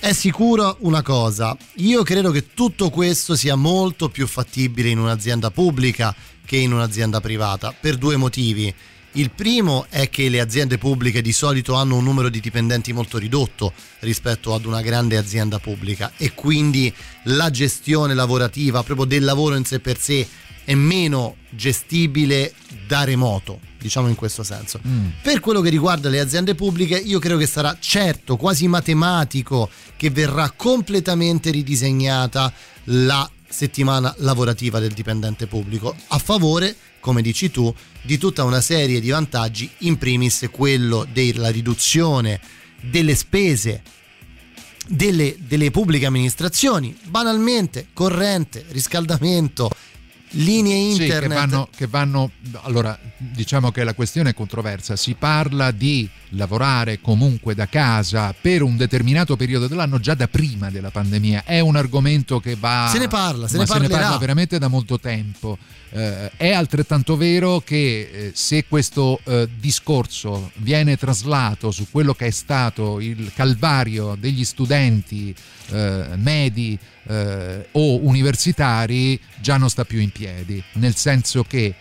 È 0.00 0.12
sicuro 0.12 0.78
una 0.80 1.02
cosa, 1.02 1.56
io 1.74 2.02
credo 2.02 2.32
che 2.32 2.52
tutto 2.54 2.90
questo 2.90 3.36
sia 3.36 3.54
molto 3.54 4.08
più 4.08 4.26
fattibile 4.26 4.88
in 4.88 4.98
un'azienda 4.98 5.52
pubblica 5.52 6.12
che 6.44 6.56
in 6.56 6.72
un'azienda 6.72 7.20
privata, 7.20 7.72
per 7.72 7.96
due 7.96 8.16
motivi. 8.16 8.74
Il 9.14 9.30
primo 9.30 9.86
è 9.90 10.08
che 10.08 10.30
le 10.30 10.40
aziende 10.40 10.78
pubbliche 10.78 11.20
di 11.20 11.32
solito 11.32 11.74
hanno 11.74 11.96
un 11.96 12.04
numero 12.04 12.30
di 12.30 12.40
dipendenti 12.40 12.94
molto 12.94 13.18
ridotto 13.18 13.74
rispetto 14.00 14.54
ad 14.54 14.64
una 14.64 14.80
grande 14.80 15.18
azienda 15.18 15.58
pubblica 15.58 16.12
e 16.16 16.32
quindi 16.32 16.92
la 17.24 17.50
gestione 17.50 18.14
lavorativa 18.14 18.82
proprio 18.82 19.04
del 19.04 19.22
lavoro 19.22 19.56
in 19.56 19.66
sé 19.66 19.80
per 19.80 19.98
sé 19.98 20.26
è 20.64 20.74
meno 20.74 21.36
gestibile 21.50 22.54
da 22.86 23.04
remoto, 23.04 23.60
diciamo 23.78 24.08
in 24.08 24.14
questo 24.14 24.42
senso. 24.42 24.80
Per 25.20 25.40
quello 25.40 25.60
che 25.60 25.68
riguarda 25.68 26.08
le 26.08 26.20
aziende 26.20 26.54
pubbliche, 26.54 26.96
io 26.96 27.18
credo 27.18 27.36
che 27.36 27.46
sarà 27.46 27.76
certo, 27.78 28.36
quasi 28.36 28.66
matematico, 28.66 29.68
che 29.96 30.08
verrà 30.08 30.50
completamente 30.52 31.50
ridisegnata 31.50 32.50
la 32.84 33.28
settimana 33.52 34.14
lavorativa 34.18 34.80
del 34.80 34.92
dipendente 34.92 35.46
pubblico 35.46 35.94
a 36.08 36.18
favore, 36.18 36.74
come 37.00 37.22
dici 37.22 37.50
tu, 37.50 37.72
di 38.02 38.18
tutta 38.18 38.44
una 38.44 38.60
serie 38.60 39.00
di 39.00 39.10
vantaggi, 39.10 39.70
in 39.78 39.98
primis 39.98 40.48
quello 40.50 41.06
della 41.12 41.50
riduzione 41.50 42.40
delle 42.80 43.14
spese 43.14 43.82
delle, 44.88 45.36
delle 45.38 45.70
pubbliche 45.70 46.06
amministrazioni, 46.06 46.96
banalmente, 47.04 47.88
corrente, 47.92 48.64
riscaldamento, 48.70 49.70
linee 50.32 50.94
Sì, 50.94 51.02
internet. 51.02 51.28
che 51.28 51.34
vanno, 51.34 51.68
che 51.76 51.86
vanno- 51.86 52.30
allora 52.62 52.98
diciamo 53.16 53.70
che 53.70 53.84
la 53.84 53.94
questione 53.94 54.30
è 54.30 54.34
controversa, 54.34 54.96
si 54.96 55.14
parla 55.14 55.70
di 55.70 56.08
lavorare 56.30 57.00
comunque 57.00 57.54
da 57.54 57.66
casa 57.68 58.34
per 58.38 58.62
un 58.62 58.76
determinato 58.76 59.36
periodo 59.36 59.66
dell'anno 59.68 59.98
già 59.98 60.14
da 60.14 60.28
prima 60.28 60.70
della 60.70 60.90
pandemia, 60.90 61.44
è 61.44 61.60
un 61.60 61.76
argomento 61.76 62.40
che 62.40 62.56
va... 62.58 62.88
Se 62.90 62.98
ne 62.98 63.08
parla, 63.08 63.46
se 63.48 63.58
ne 63.58 63.66
parlerà. 63.66 63.98
parla 63.98 64.18
veramente 64.18 64.58
da 64.58 64.68
molto 64.68 64.98
tempo. 64.98 65.58
Eh, 65.94 66.30
è 66.38 66.52
altrettanto 66.52 67.18
vero 67.18 67.60
che 67.60 68.00
eh, 68.00 68.30
se 68.34 68.64
questo 68.66 69.20
eh, 69.24 69.46
discorso 69.58 70.50
viene 70.56 70.96
traslato 70.96 71.70
su 71.70 71.86
quello 71.90 72.14
che 72.14 72.26
è 72.28 72.30
stato 72.30 72.98
il 72.98 73.30
calvario 73.34 74.16
degli 74.18 74.42
studenti 74.44 75.34
eh, 75.68 76.04
medi 76.16 76.78
eh, 77.08 77.68
o 77.72 77.96
universitari, 78.06 79.18
già 79.40 79.56
non 79.56 79.68
sta 79.70 79.84
più 79.84 79.98
in 80.00 80.10
piedi, 80.10 80.62
nel 80.74 80.94
senso 80.96 81.42
che 81.44 81.74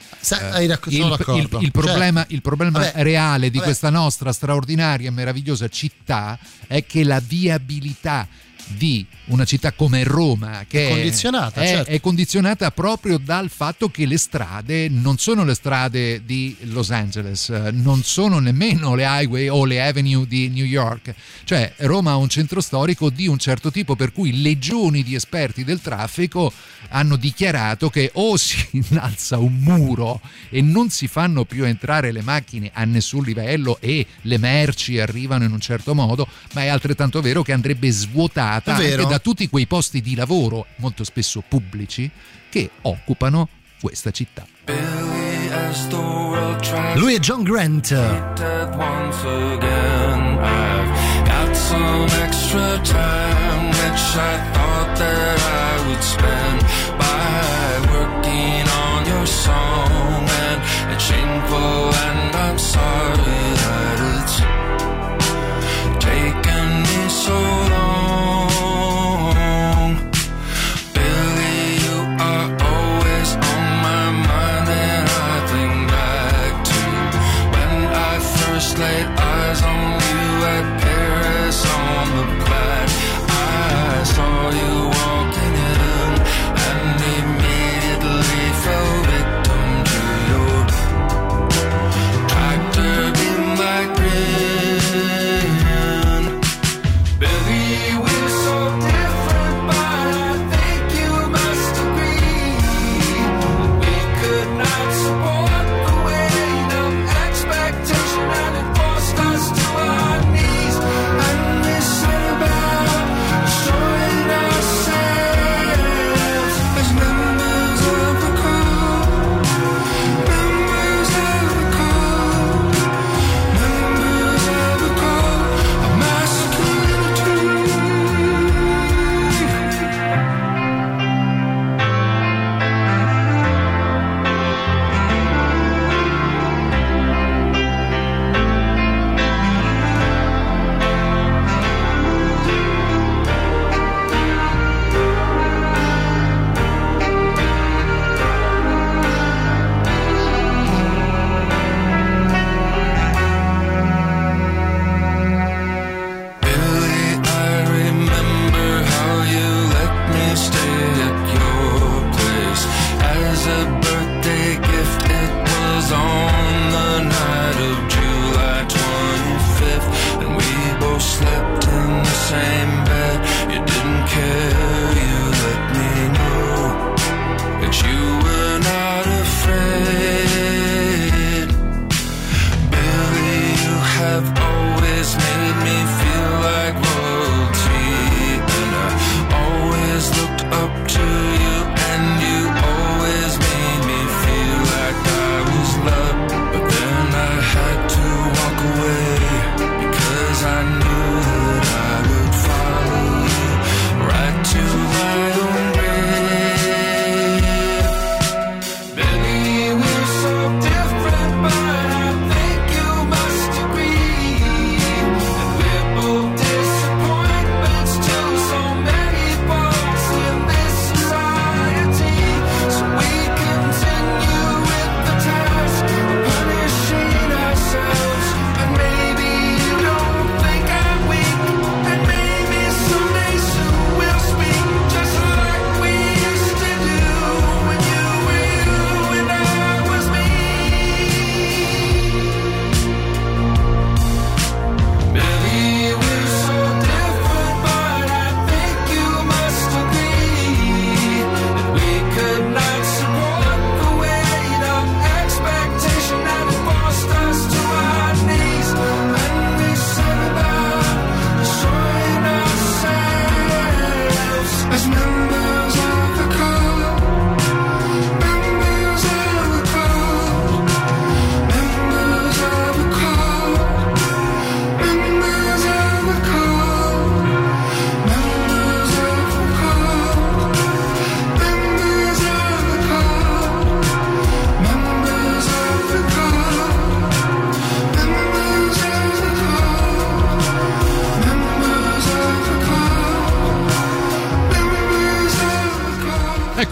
eh, 0.58 0.64
il, 0.96 1.04
il- 1.38 1.48
il 1.62 1.72
problema, 1.72 2.20
Certo. 2.22 2.34
il 2.34 2.42
problema 2.42 2.80
Vabbè, 2.80 3.04
reale 3.04 3.50
di 3.50 3.58
vabbè. 3.58 3.68
questa 3.68 3.90
nostra 3.90 4.32
straordinaria 4.34 5.08
e 5.10 5.12
meravigliosa 5.12 5.68
città 5.68 6.38
è 6.68 6.86
che 6.86 7.04
la 7.04 7.20
viabilità 7.20 8.28
di 8.76 9.06
una 9.26 9.46
città 9.46 9.72
come 9.72 10.04
Roma 10.04 10.66
che 10.68 10.88
È 10.88 10.90
condizionata, 10.90 11.62
è, 11.62 11.68
certo. 11.68 11.90
è 11.90 12.00
condizionata 12.00 12.72
proprio 12.72 13.18
dal 13.18 13.50
fatto 13.50 13.90
che 13.90 14.06
le 14.06 14.18
strade 14.18 14.90
non 14.90 15.18
sono 15.18 15.44
le 15.44 15.54
strade 15.54 16.26
di 16.26 16.56
Los 16.62 16.92
Angeles, 16.92 17.50
eh, 17.50 17.72
non 17.72 18.04
sono 18.04 18.40
nemmeno 18.40 18.96
le 18.96 19.04
highway 19.04 19.48
o 19.48 19.66
le 19.66 19.86
avenue 19.86 20.26
di 20.28 20.50
New 20.50 20.66
York, 20.66 21.14
cioè 21.44 21.74
Roma 21.78 22.12
ha 22.12 22.18
un 22.18 22.30
centro 22.30 22.62
storico 22.62 23.10
di 23.10 23.28
un 23.28 23.38
certo 23.38 23.72
tipo 23.72 23.96
per 23.96 24.12
cui 24.12 24.42
legioni 24.42 25.04
di 25.04 25.16
esperti 25.16 25.64
del 25.64 25.82
traffico 25.82 26.52
hanno 26.92 27.16
dichiarato 27.16 27.90
che 27.90 28.12
o 28.14 28.38
si 28.38 28.66
innalza 28.90 29.38
un 29.38 29.58
muro 29.60 30.22
e 30.50 30.62
non 30.62 30.90
si 30.90 31.08
fanno 31.08 31.46
più 31.46 31.66
entrare 31.66 32.12
le 32.12 32.22
macchine 32.22 32.72
a 32.74 32.84
nessun 32.86 33.24
livello 33.24 33.78
e 33.80 34.06
le 34.22 34.38
merci 34.38 35.00
arrivano 35.00 35.44
in 35.44 35.52
un 35.52 35.60
certo 35.60 35.94
modo, 35.94 36.28
ma 36.54 36.64
è 36.64 36.68
altrettanto 36.68 37.22
vero 37.22 37.42
che 37.44 37.54
andrebbe 37.54 37.90
svuotata 37.92 38.76
anche 38.76 39.06
da 39.06 39.20
tutti 39.20 39.50
quei 39.50 39.68
posti 39.68 40.02
di 40.02 40.16
lavoro, 40.16 40.68
molto 40.78 41.04
spesso 41.04 41.44
pubblici, 41.48 42.10
che 42.50 42.70
occupano 42.82 43.50
questa 43.80 44.12
città. 44.12 44.46
Lui 46.96 47.16
è 47.16 47.20
John 47.20 47.44
Grant. 47.44 47.90
Some 51.72 52.10
extra 52.26 52.70
time, 52.84 53.64
which 53.80 54.06
I 54.32 54.34
thought 54.54 54.92
that 55.04 55.38
I 55.68 55.72
would 55.88 56.04
spend 56.16 56.60
by 57.04 57.66
working 57.96 58.64
on 58.88 59.00
your 59.14 59.28
song. 59.46 60.22
And 60.48 60.60
it's 60.94 61.04
shameful, 61.10 61.84
and 62.08 62.36
I'm 62.46 62.60
sorry 62.76 63.44
that 63.64 63.98
it's 64.14 64.36
taken 66.10 66.51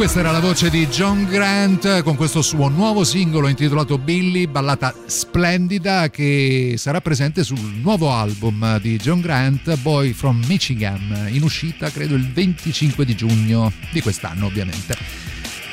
Questa 0.09 0.27
era 0.27 0.35
la 0.35 0.43
voce 0.43 0.71
di 0.71 0.87
John 0.87 1.25
Grant 1.25 2.01
con 2.01 2.15
questo 2.15 2.41
suo 2.41 2.67
nuovo 2.67 3.03
singolo 3.03 3.47
intitolato 3.47 3.99
Billy, 3.99 4.47
ballata 4.47 4.91
splendida 5.05 6.09
che 6.09 6.73
sarà 6.77 6.99
presente 6.99 7.43
sul 7.43 7.59
nuovo 7.79 8.11
album 8.11 8.79
di 8.79 8.97
John 8.97 9.21
Grant, 9.21 9.77
Boy 9.77 10.13
from 10.13 10.43
Michigan, 10.47 11.27
in 11.29 11.43
uscita 11.43 11.91
credo 11.91 12.15
il 12.15 12.27
25 12.27 13.05
di 13.05 13.15
giugno 13.15 13.71
di 13.91 14.01
quest'anno 14.01 14.47
ovviamente. 14.47 14.97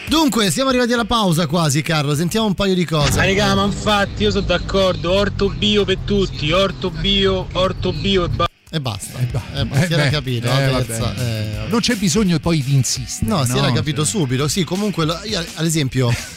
Dunque, 0.06 0.50
siamo 0.50 0.68
arrivati 0.68 0.92
alla 0.92 1.06
pausa 1.06 1.46
quasi, 1.46 1.80
Carlo. 1.80 2.14
Sentiamo 2.14 2.44
un 2.44 2.54
paio 2.54 2.74
di 2.74 2.84
cose. 2.84 3.16
Ma 3.16 3.24
raga, 3.24 3.54
ma 3.54 3.64
infatti 3.64 4.24
io 4.24 4.30
sono 4.30 4.44
d'accordo, 4.44 5.12
orto 5.12 5.48
bio 5.48 5.86
per 5.86 5.96
tutti, 6.04 6.52
orto 6.52 6.90
bio, 6.90 7.48
orto 7.52 7.90
bio 7.90 8.24
e 8.24 8.28
basta. 8.28 8.45
Era 10.06 10.10
beh, 10.10 10.16
capito. 10.16 10.46
eh, 10.46 10.84
terza, 10.86 11.14
eh, 11.14 11.56
vabbè. 11.56 11.70
Non 11.70 11.80
c'è 11.80 11.94
bisogno 11.96 12.38
poi 12.38 12.62
di 12.62 12.74
insistere. 12.74 13.30
No, 13.30 13.44
si 13.44 13.56
era 13.56 13.72
capito 13.72 14.02
Cioè, 14.02 14.10
subito. 14.10 14.48
Sì, 14.48 14.64
comunque, 14.64 15.04
io, 15.24 15.44
ad 15.54 15.64
esempio, 15.64 16.12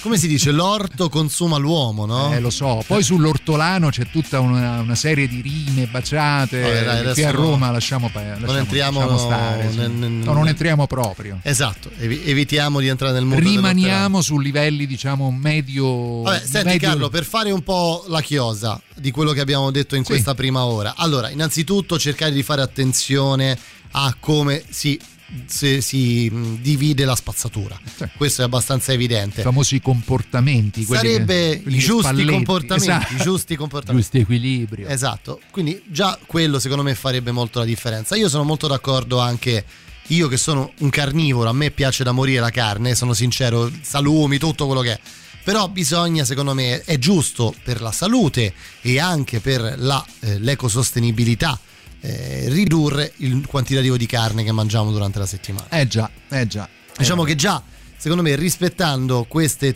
come 0.00 0.16
si 0.18 0.26
dice, 0.28 0.50
l'orto 0.50 1.08
consuma 1.08 1.56
l'uomo, 1.56 2.06
no? 2.06 2.32
Eh, 2.32 2.40
lo 2.40 2.50
so, 2.50 2.82
poi 2.86 3.02
sull'ortolano 3.02 3.88
c'è 3.90 4.06
tutta 4.10 4.40
una, 4.40 4.80
una 4.80 4.94
serie 4.94 5.26
di 5.28 5.40
rime 5.40 5.86
baciate 5.86 6.60
Vabbè, 6.60 7.02
dai, 7.02 7.14
che 7.14 7.24
a 7.26 7.32
no. 7.32 7.40
Roma 7.40 7.70
lasciamo, 7.70 8.08
pa- 8.10 8.22
lasciamo- 8.22 8.56
entriamo 8.56 8.98
lasciamo 9.00 9.18
stare. 9.18 9.70
sì. 9.70 9.76
nel- 9.78 9.90
nel- 9.90 10.10
No, 10.10 10.32
non 10.32 10.48
entriamo 10.48 10.86
proprio. 10.86 11.38
Esatto, 11.42 11.90
evi- 11.98 12.22
evitiamo 12.24 12.80
di 12.80 12.88
entrare 12.88 13.12
nel 13.14 13.24
mondo 13.24 13.42
Rimaniamo 13.48 14.20
su 14.22 14.38
livelli, 14.38 14.86
diciamo, 14.86 15.30
medio. 15.30 16.22
Vabbè, 16.22 16.40
senti 16.46 16.68
medio- 16.68 16.88
Carlo, 16.88 17.08
per 17.08 17.24
fare 17.24 17.50
un 17.50 17.62
po' 17.62 18.04
la 18.08 18.20
chiosa 18.20 18.80
di 18.96 19.10
quello 19.10 19.32
che 19.32 19.40
abbiamo 19.40 19.70
detto 19.70 19.96
in 19.96 20.02
Sì. 20.04 20.10
questa 20.10 20.34
prima 20.34 20.64
ora. 20.64 20.94
Allora, 20.96 21.30
innanzitutto 21.30 21.98
cercare 21.98 22.32
di 22.32 22.42
fare 22.42 22.62
attenzione 22.62 23.58
a 23.92 24.14
come 24.20 24.62
si, 24.68 24.98
se 25.46 25.80
si 25.80 26.28
mh, 26.30 26.60
divide 26.60 27.04
la 27.04 27.14
spazzatura. 27.16 27.78
Questo 28.16 28.42
è 28.42 28.44
abbastanza 28.44 28.92
evidente. 28.92 29.40
I 29.40 29.44
famosi 29.44 29.80
comportamenti. 29.80 30.84
Sarebbe 30.84 31.60
che- 31.62 31.68
i 31.68 31.78
giusti 31.78 32.02
spalletti. 32.02 32.30
comportamenti, 32.30 32.90
Esatto. 32.90 33.14
i 33.14 33.16
giusti 33.18 33.56
comportamenti. 33.56 34.02
Giusti 34.02 34.18
equilibrio. 34.18 34.88
Esatto, 34.88 35.40
quindi 35.50 35.80
già 35.86 36.18
quello 36.26 36.58
secondo 36.58 36.82
me 36.82 36.94
farebbe 36.94 37.30
molto 37.30 37.58
la 37.58 37.64
differenza. 37.64 38.16
Io 38.16 38.28
sono 38.28 38.44
molto 38.44 38.66
d'accordo 38.66 39.18
anche 39.18 39.64
io 40.08 40.26
che 40.26 40.36
sono 40.36 40.72
un 40.78 40.90
carnivoro, 40.90 41.48
a 41.48 41.52
me 41.52 41.70
piace 41.70 42.02
da 42.02 42.10
morire 42.10 42.40
la 42.40 42.50
carne, 42.50 42.96
sono 42.96 43.12
sincero, 43.14 43.70
salumi, 43.82 44.38
tutto 44.38 44.66
quello 44.66 44.80
che 44.80 44.92
è. 44.94 45.00
Però 45.44 45.68
bisogna, 45.68 46.24
secondo 46.24 46.52
me, 46.52 46.82
è 46.82 46.98
giusto 46.98 47.54
per 47.62 47.80
la 47.80 47.92
salute 47.92 48.52
e 48.82 48.98
anche 48.98 49.38
per 49.40 49.76
la, 49.78 50.04
eh, 50.20 50.38
l'ecosostenibilità 50.40 51.58
eh, 52.00 52.44
ridurre 52.48 53.12
il 53.16 53.46
quantitativo 53.46 53.96
di 53.96 54.06
carne 54.06 54.42
che 54.44 54.52
mangiamo 54.52 54.90
durante 54.90 55.18
la 55.18 55.26
settimana. 55.26 55.68
Eh 55.68 55.86
già, 55.86 56.10
eh 56.28 56.46
già. 56.46 56.68
Diciamo 56.96 57.22
che 57.24 57.34
già, 57.34 57.62
secondo 57.96 58.22
me, 58.22 58.34
rispettando 58.36 59.24
queste 59.28 59.74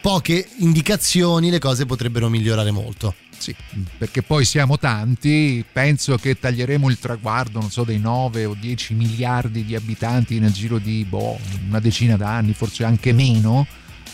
poche 0.00 0.46
indicazioni, 0.58 1.50
le 1.50 1.58
cose 1.58 1.86
potrebbero 1.86 2.28
migliorare 2.28 2.70
molto. 2.70 3.14
Sì, 3.36 3.54
perché 3.98 4.22
poi 4.22 4.44
siamo 4.44 4.78
tanti, 4.78 5.64
penso 5.70 6.16
che 6.16 6.38
taglieremo 6.38 6.88
il 6.88 6.98
traguardo, 6.98 7.60
non 7.60 7.70
so, 7.70 7.84
dei 7.84 7.98
9 7.98 8.44
o 8.44 8.56
10 8.58 8.94
miliardi 8.94 9.64
di 9.64 9.74
abitanti 9.74 10.38
nel 10.38 10.52
giro 10.52 10.78
di 10.78 11.04
boh, 11.04 11.38
una 11.66 11.80
decina 11.80 12.16
d'anni, 12.16 12.54
forse 12.54 12.84
anche 12.84 13.12
meno. 13.12 13.66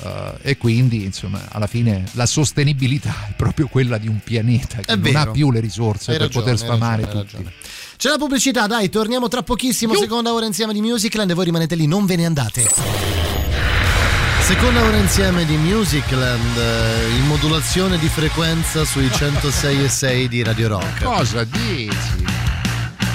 Eh, 0.03 0.51
e 0.51 0.57
quindi, 0.57 1.05
insomma, 1.05 1.41
alla 1.49 1.67
fine 1.67 2.05
la 2.13 2.27
sostenibilità 2.27 3.15
è 3.29 3.33
proprio 3.37 3.67
quella 3.69 3.99
di 3.99 4.09
un 4.09 4.21
pianeta 4.23 4.77
che 4.79 4.93
È 4.93 4.95
non 4.95 5.03
vero. 5.03 5.19
ha 5.19 5.27
più 5.31 5.51
le 5.51 5.61
risorse 5.61 6.13
Hai 6.13 6.17
per 6.19 6.27
ragione, 6.27 6.45
poter 6.45 6.59
sfamare 6.59 7.05
ragione, 7.05 7.25
tutti. 7.25 7.51
C'è 7.97 8.09
la 8.09 8.17
pubblicità, 8.19 8.67
dai, 8.67 8.89
torniamo 8.89 9.29
tra 9.29 9.43
pochissimo. 9.43 9.95
Seconda 9.95 10.33
ora 10.33 10.47
insieme 10.47 10.73
di 10.73 10.81
Musicland 10.81 11.31
e 11.31 11.35
voi 11.35 11.45
rimanete 11.45 11.75
lì, 11.75 11.87
non 11.87 12.07
ve 12.07 12.17
ne 12.17 12.25
andate. 12.27 12.69
Seconda 14.43 14.83
ora 14.83 14.97
insieme 14.97 15.45
di 15.45 15.57
Musicland, 15.57 16.57
eh, 16.57 17.09
in 17.17 17.27
modulazione 17.27 17.99
di 17.99 18.09
frequenza 18.09 18.85
sui 18.85 19.09
106 19.13 19.85
e 19.85 19.89
6 19.89 20.29
di 20.29 20.43
Radio 20.43 20.69
Rock. 20.69 21.05
Cosa 21.05 21.45
dici? 21.45 22.60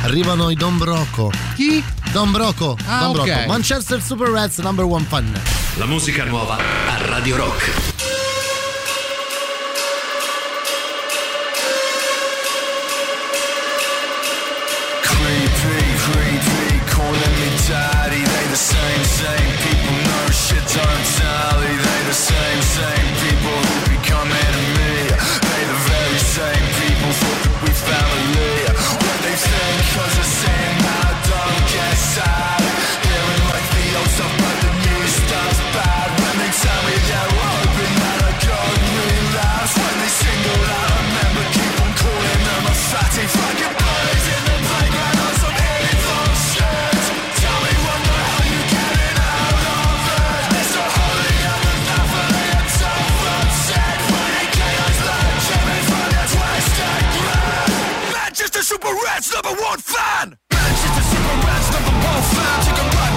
Arrivano 0.06 0.52
i 0.52 0.56
Don 0.56 0.78
Broco. 0.78 1.32
Chi? 1.56 1.84
Don 2.12 2.30
Broco. 2.32 2.78
Ah, 2.86 3.00
Don 3.00 3.18
ok. 3.18 3.26
Broco. 3.26 3.48
Manchester 3.48 4.00
Super 4.00 4.30
Rats, 4.30 4.60
number 4.60 4.86
one 4.86 5.04
fun. 5.04 5.26
La 5.78 5.86
musica 5.88 6.24
nuova 6.26 6.58
a 6.58 7.08
Radio 7.08 7.36
Rock. 7.36 7.72
Creepy, 15.02 15.84
creepy, 16.06 16.80
calling 16.86 17.36
me 17.40 17.50
daddy. 17.68 18.22
They 18.22 18.48
the 18.50 18.56
same, 18.56 19.04
same 19.04 19.58
people, 19.66 19.98
no 20.06 20.30
shit 20.30 20.66
don't 20.70 21.06
tally. 21.18 21.76
They 21.76 22.02
the 22.06 22.14
same, 22.14 22.62
same 22.62 23.15
Super 58.96 59.08
Reds 59.08 59.34
number 59.34 59.62
one 59.62 59.80
fan. 59.80 60.38
Manchester 60.52 61.02
Super 61.02 61.48
Reds 61.48 61.72
number 61.72 61.92
one 62.08 62.24
fan. 62.32 62.64
Take 62.64 62.80
a 62.80 63.15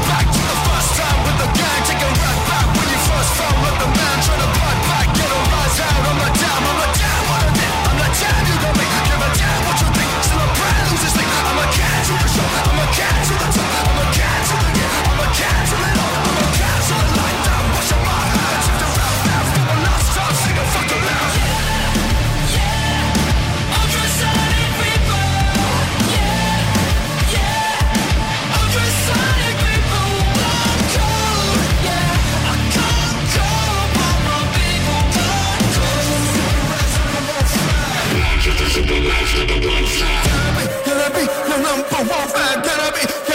Can 39.39 40.97
I 40.97 41.09
be 41.15 41.23
your 41.49 41.59
number 41.63 41.97
one 42.13 42.29
fan? 42.29 42.63
Can 42.63 42.81
I 42.81 42.91
be? 42.91 43.28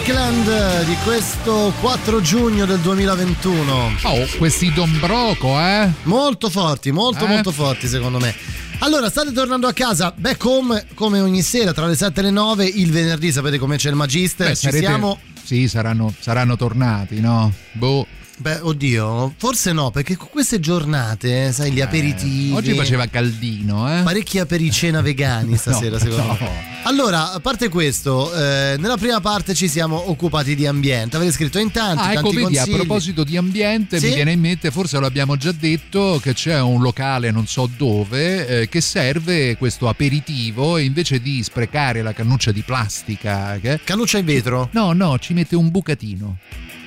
Musicland 0.00 0.84
di 0.84 0.94
questo 1.04 1.72
4 1.80 2.20
giugno 2.20 2.66
del 2.66 2.80
2021. 2.80 3.92
Oh, 4.02 4.26
questi 4.36 4.70
Dombroco, 4.70 5.58
eh? 5.58 5.88
Molto 6.02 6.50
forti, 6.50 6.90
molto 6.90 7.24
Eh? 7.24 7.28
molto 7.28 7.50
forti 7.50 7.88
secondo 7.88 8.18
me. 8.18 8.34
Allora, 8.80 9.08
state 9.08 9.32
tornando 9.32 9.66
a 9.66 9.72
casa, 9.72 10.12
back 10.14 10.44
home 10.44 10.84
come 10.92 11.20
ogni 11.20 11.40
sera 11.40 11.72
tra 11.72 11.86
le 11.86 11.94
7 11.96 12.20
e 12.20 12.24
le 12.24 12.30
9, 12.30 12.66
il 12.66 12.90
venerdì 12.92 13.32
sapete 13.32 13.56
come 13.56 13.78
c'è 13.78 13.88
il 13.88 13.94
Magister, 13.94 14.48
Beh, 14.48 14.54
ci 14.54 14.66
sarete- 14.66 14.84
siamo... 14.84 15.18
Sì, 15.42 15.66
saranno, 15.66 16.12
saranno 16.20 16.56
tornati, 16.56 17.18
no? 17.20 17.50
Boh. 17.72 18.06
Beh, 18.38 18.58
oddio, 18.60 19.32
forse 19.38 19.72
no, 19.72 19.90
perché 19.90 20.14
con 20.14 20.28
queste 20.30 20.60
giornate, 20.60 21.52
sai, 21.52 21.72
gli 21.72 21.80
aperitivi... 21.80 22.52
Oggi 22.52 22.74
faceva 22.74 23.06
caldino, 23.06 23.98
eh? 23.98 24.02
Parecchi 24.02 24.38
apericena 24.38 25.00
vegani 25.00 25.56
stasera, 25.58 25.92
No, 25.92 25.98
secondo 25.98 26.22
no. 26.22 26.36
me. 26.40 26.74
Allora, 26.84 27.32
a 27.32 27.40
parte 27.40 27.70
questo, 27.70 28.30
eh, 28.34 28.76
nella 28.78 28.98
prima 28.98 29.20
parte 29.20 29.54
ci 29.54 29.68
siamo 29.68 30.10
occupati 30.10 30.54
di 30.54 30.66
ambiente. 30.66 31.16
Avete 31.16 31.32
scritto 31.32 31.58
in 31.58 31.70
tanti, 31.70 32.02
Ah, 32.02 32.12
ecco, 32.12 32.30
vedi, 32.30 32.58
a 32.58 32.66
proposito 32.66 33.24
di 33.24 33.38
ambiente, 33.38 33.98
Sì? 33.98 34.08
mi 34.08 34.14
viene 34.14 34.32
in 34.32 34.40
mente, 34.40 34.70
forse 34.70 34.98
lo 34.98 35.06
abbiamo 35.06 35.36
già 35.36 35.52
detto, 35.52 36.20
che 36.22 36.34
c'è 36.34 36.60
un 36.60 36.82
locale, 36.82 37.30
non 37.30 37.46
so 37.46 37.68
dove, 37.74 38.46
eh, 38.46 38.68
che 38.68 38.82
serve 38.82 39.56
questo 39.56 39.88
aperitivo 39.88 40.76
e 40.76 40.82
invece 40.84 41.20
di 41.22 41.42
sprecare 41.42 42.02
la 42.02 42.12
cannuccia 42.12 42.52
di 42.52 42.60
plastica... 42.60 43.58
Che... 43.60 43.80
Cannuccia 43.82 44.18
in 44.18 44.26
vetro? 44.26 44.68
No, 44.72 44.92
no, 44.92 45.18
ci 45.18 45.32
mette 45.32 45.56
un 45.56 45.70
bucatino. 45.70 46.36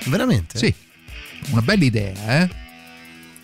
Veramente? 0.05 0.57
Sì, 0.57 0.73
una 1.51 1.61
bella 1.61 1.83
idea, 1.83 2.41
eh? 2.43 2.49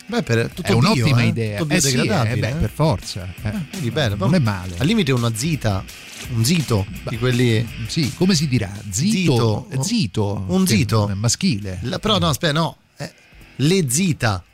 Beh, 0.08 0.22
per 0.22 0.50
tutto 0.54 0.68
È 0.68 0.72
un'ottima 0.72 1.16
bio, 1.16 1.18
eh? 1.18 1.26
idea. 1.26 1.58
Tutto 1.58 1.74
Eh 1.74 1.80
sì, 1.80 1.94
eh, 1.98 2.04
beh, 2.36 2.48
eh? 2.48 2.54
per 2.54 2.70
forza. 2.70 3.26
eh. 3.42 3.50
Quindi 3.70 3.90
bene, 3.90 4.14
non 4.14 4.34
è 4.34 4.38
male. 4.38 4.76
Al 4.78 4.86
limite 4.86 5.10
una 5.10 5.34
zita, 5.34 5.82
un 6.32 6.44
zito 6.44 6.86
di 7.08 7.18
quelli. 7.18 7.66
Sì, 7.88 8.14
come 8.14 8.34
si 8.36 8.46
dirà? 8.46 8.70
Zito. 8.88 9.66
Zito. 9.70 9.82
Zito. 9.82 10.44
Un 10.46 10.66
zito. 10.66 11.10
Maschile. 11.16 11.78
La- 11.82 11.98
però 11.98 12.18
no, 12.18 12.28
aspetta, 12.28 12.52
no. 12.52 12.76
eh, 12.98 13.12
le 13.56 13.90
zita. 13.90 14.44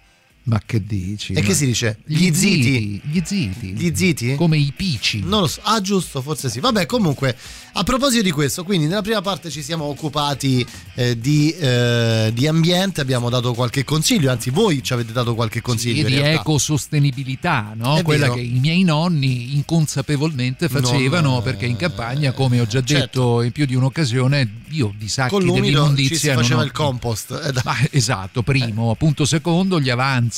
Ma 0.45 0.61
che 0.65 0.85
dici? 0.85 1.35
E 1.35 1.41
che 1.41 1.49
Ma- 1.51 1.55
si 1.55 1.67
dice? 1.67 1.99
Gli 2.05 2.33
ziti. 2.35 3.01
Gli 3.05 3.21
ziti. 3.25 3.67
Gli 3.75 3.93
ziti? 3.95 4.35
Come 4.35 4.59
i 4.59 4.73
pici. 4.77 5.21
Non 5.23 5.43
lo 5.43 5.47
so. 5.47 5.61
Ah, 5.63 5.81
giusto, 5.81 6.21
forse 6.21 6.51
sì. 6.51 6.59
Vabbè, 6.59 6.85
comunque, 6.87 7.37
a 7.75 7.83
proposito 7.85 8.23
di 8.25 8.33
questo, 8.33 8.65
quindi 8.65 8.87
nella 8.89 9.03
prima 9.03 9.21
parte 9.21 9.51
ci 9.51 9.63
siamo 9.63 9.85
occupati 9.85 10.67
eh, 10.95 11.17
di, 11.19 11.51
eh, 11.53 12.31
di 12.35 12.47
ambiente, 12.49 13.01
abbiamo 13.01 13.31
dato 13.31 13.55
qualche 13.55 13.85
consiglio, 13.85 14.33
anzi 14.33 14.51
voi 14.51 14.83
ci 14.83 14.93
avete 14.93 15.13
dato 15.13 15.37
qualche 15.37 15.61
consiglio. 15.61 16.01
in 16.01 16.07
di 16.07 16.19
ecosostenibilità, 16.19 17.73
no? 17.77 17.97
È 17.99 18.03
quella 18.03 18.25
vero. 18.27 18.35
che 18.35 18.41
i 18.43 18.59
miei 18.59 18.83
nonni 18.83 19.55
inconsapevolmente 19.55 20.69
facevano 20.69 21.31
Non, 21.31 21.39
eh, 21.39 21.43
perché 21.43 21.67
in 21.67 21.77
campagna, 21.77 22.33
come 22.33 22.59
ho 22.61 22.67
già 22.67 22.81
detto 22.81 22.97
certo. 22.99 23.43
in 23.43 23.53
più 23.53 23.65
di 23.67 23.75
un'occasione, 23.77 24.61
io 24.71 24.93
di 24.99 25.09
sacchi 25.09 25.31
Con 25.31 25.43
l'umido 25.43 25.61
ci 25.61 25.63
si 25.67 25.71
dell'immondizia 25.73 26.33
non 26.35 26.43
faceva 26.43 26.61
ho- 26.63 26.65
il 26.65 26.73
compost. 26.73 27.41
eh, 27.45 27.53
da- 27.53 27.63
Ma, 27.65 27.77
esatto, 27.91 28.43
primo. 28.43 28.95
Punto 28.97 29.25
secondo, 29.25 29.79
gli 29.81 29.91
avanzi 29.91 30.31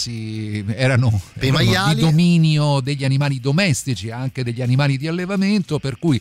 erano, 0.66 1.20
Per 1.34 1.44
i 1.44 1.48
erano 1.48 1.64
maiali. 1.64 1.94
di 1.94 2.00
dominio 2.00 2.80
degli 2.80 3.04
animali 3.04 3.40
domestici, 3.40 4.10
anche 4.10 4.42
degli 4.42 4.60
animali 4.62 4.96
di 4.98 5.06
allevamento, 5.06 5.78
per 5.78 5.98
cui 5.98 6.20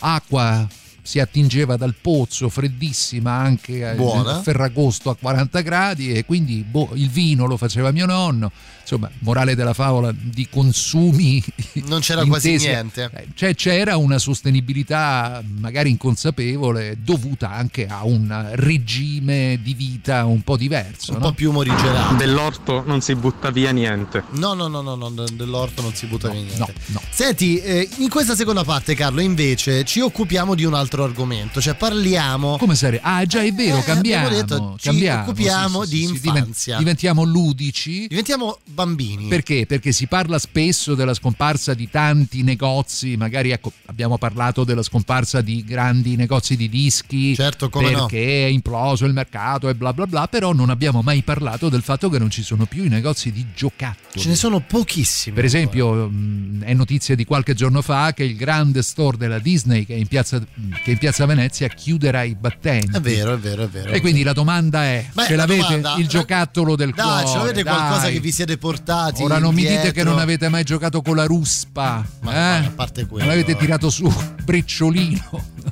acqua 0.00 0.66
si 1.06 1.20
attingeva 1.20 1.76
dal 1.76 1.94
pozzo 2.00 2.48
freddissima 2.48 3.30
anche 3.32 3.86
a. 3.86 3.94
Ferragosto 4.42 5.10
a 5.10 5.16
40 5.16 5.60
gradi 5.60 6.12
e 6.12 6.24
quindi 6.24 6.64
boh, 6.66 6.90
il 6.94 7.10
vino 7.10 7.44
lo 7.44 7.58
faceva 7.58 7.90
mio 7.90 8.06
nonno 8.06 8.50
insomma 8.80 9.10
morale 9.20 9.54
della 9.54 9.72
favola 9.72 10.12
di 10.14 10.46
consumi 10.50 11.42
Non 11.86 12.00
c'era 12.00 12.24
quasi 12.24 12.52
intesi- 12.52 12.68
niente. 12.68 13.10
eh, 13.14 13.26
cioè 13.34 13.54
c'era 13.54 13.96
una 13.96 14.18
sostenibilità 14.18 15.42
magari 15.58 15.90
inconsapevole 15.90 16.96
dovuta 17.02 17.50
anche 17.50 17.86
a 17.86 18.04
un 18.04 18.50
regime 18.54 19.58
di 19.62 19.74
vita 19.74 20.24
un 20.24 20.42
po' 20.42 20.56
diverso 20.56 21.12
Un 21.12 21.18
no? 21.18 21.26
po' 21.28 21.32
più 21.32 21.50
morigerato. 21.52 22.14
Dell'orto 22.14 22.82
non 22.86 23.00
si 23.00 23.14
butta 23.14 23.50
via 23.50 23.70
niente. 23.72 24.22
No, 24.32 24.54
no, 24.54 24.68
no, 24.68 24.80
no, 24.82 24.94
no, 24.96 25.10
dell'orto 25.10 25.82
non 25.82 25.94
si 25.94 26.06
butta 26.06 26.28
via 26.28 26.40
niente. 26.40 26.58
no, 26.58 26.68
no. 26.86 27.00
Senti, 27.10 27.58
eh, 27.60 27.88
in 27.98 28.08
questa 28.08 28.34
seconda 28.34 28.64
parte, 28.64 28.94
Carlo, 28.94 29.20
invece 29.20 29.84
ci 29.84 30.00
occupiamo 30.00 30.54
di 30.54 30.64
un 30.64 30.74
altro 30.74 30.93
argomento, 31.02 31.60
cioè 31.60 31.74
parliamo. 31.74 32.56
come 32.58 32.74
sarebbe? 32.74 33.02
Ah, 33.04 33.24
già 33.26 33.42
è 33.42 33.52
vero, 33.52 33.78
Eh, 33.78 33.82
cambiamo. 33.82 34.28
detto, 34.28 34.76
ci 34.78 34.88
cambiamo, 34.88 35.22
occupiamo 35.22 35.84
sì, 35.84 35.88
sì, 35.90 35.96
di 35.96 36.06
sì, 36.18 36.26
infanzia. 36.28 36.78
diventiamo 36.78 37.22
ludici. 37.24 38.06
Diventiamo 38.06 38.58
bambini. 38.64 39.26
Perché? 39.28 39.66
Perché 39.66 39.92
si 39.92 40.06
parla 40.06 40.38
spesso 40.38 40.94
della 40.94 41.14
scomparsa 41.14 41.74
di 41.74 41.88
tanti 41.90 42.42
negozi, 42.42 43.16
magari 43.16 43.50
ecco, 43.50 43.72
abbiamo 43.86 44.18
parlato 44.18 44.64
della 44.64 44.82
scomparsa 44.82 45.40
di 45.40 45.64
grandi 45.64 46.16
negozi 46.16 46.56
di 46.56 46.68
dischi, 46.68 47.34
Certo, 47.34 47.68
come 47.68 47.90
no. 47.90 48.00
perché 48.06 48.46
è 48.46 48.48
imploso 48.48 49.04
il 49.04 49.12
mercato 49.12 49.68
e 49.68 49.74
bla 49.74 49.92
bla 49.92 50.06
bla, 50.06 50.28
però 50.28 50.52
non 50.52 50.70
abbiamo 50.70 51.02
mai 51.02 51.22
parlato 51.22 51.68
del 51.68 51.82
fatto 51.82 52.08
che 52.08 52.18
non 52.18 52.30
ci 52.30 52.42
sono 52.42 52.66
più 52.66 52.84
i 52.84 52.88
negozi 52.88 53.32
di 53.32 53.44
giocattoli. 53.54 54.20
Ce 54.20 54.28
ne 54.28 54.34
sono 54.36 54.60
pochissimi. 54.60 55.34
Per 55.34 55.44
esempio, 55.44 56.08
mh, 56.08 56.62
è 56.64 56.74
notizia 56.74 57.14
di 57.14 57.24
qualche 57.24 57.54
giorno 57.54 57.82
fa 57.82 58.12
che 58.12 58.24
il 58.24 58.36
grande 58.36 58.82
store 58.82 59.16
della 59.16 59.38
Disney 59.38 59.84
che 59.86 59.94
è 59.94 59.98
in 59.98 60.06
piazza, 60.06 60.40
che 60.84 60.90
in 60.90 60.98
piazza 60.98 61.24
Venezia 61.24 61.66
chiuderà 61.68 62.22
i 62.24 62.34
battenti. 62.34 62.94
È 62.94 63.00
vero, 63.00 63.32
è 63.32 63.38
vero, 63.38 63.62
è 63.62 63.68
vero. 63.68 63.90
E 63.90 64.00
quindi 64.02 64.22
la 64.22 64.34
domanda 64.34 64.84
è: 64.84 65.06
Beh, 65.12 65.24
ce 65.24 65.30
la 65.30 65.46
l'avete 65.46 65.62
domanda- 65.62 65.94
il 65.96 66.06
giocattolo 66.06 66.76
del 66.76 66.92
Dai, 66.94 67.04
cuore? 67.22 67.26
ce 67.26 67.36
l'avete 67.38 67.62
qualcosa 67.64 68.00
dai. 68.02 68.12
che 68.12 68.20
vi 68.20 68.30
siete 68.32 68.58
portati? 68.58 69.22
Ora 69.22 69.38
non 69.38 69.54
mi 69.54 69.62
dite 69.62 69.72
che 69.72 69.86
indietro? 69.86 70.10
non 70.10 70.18
avete 70.20 70.48
mai 70.50 70.62
giocato 70.62 71.00
con 71.00 71.16
la 71.16 71.24
ruspa, 71.24 72.04
Ma 72.20 72.32
eh? 72.60 72.64
a 72.66 72.72
parte 72.74 73.06
quello. 73.06 73.24
non 73.24 73.32
avete 73.32 73.56
tirato 73.56 73.88
su 73.88 74.12
bricciolino. 74.44 75.22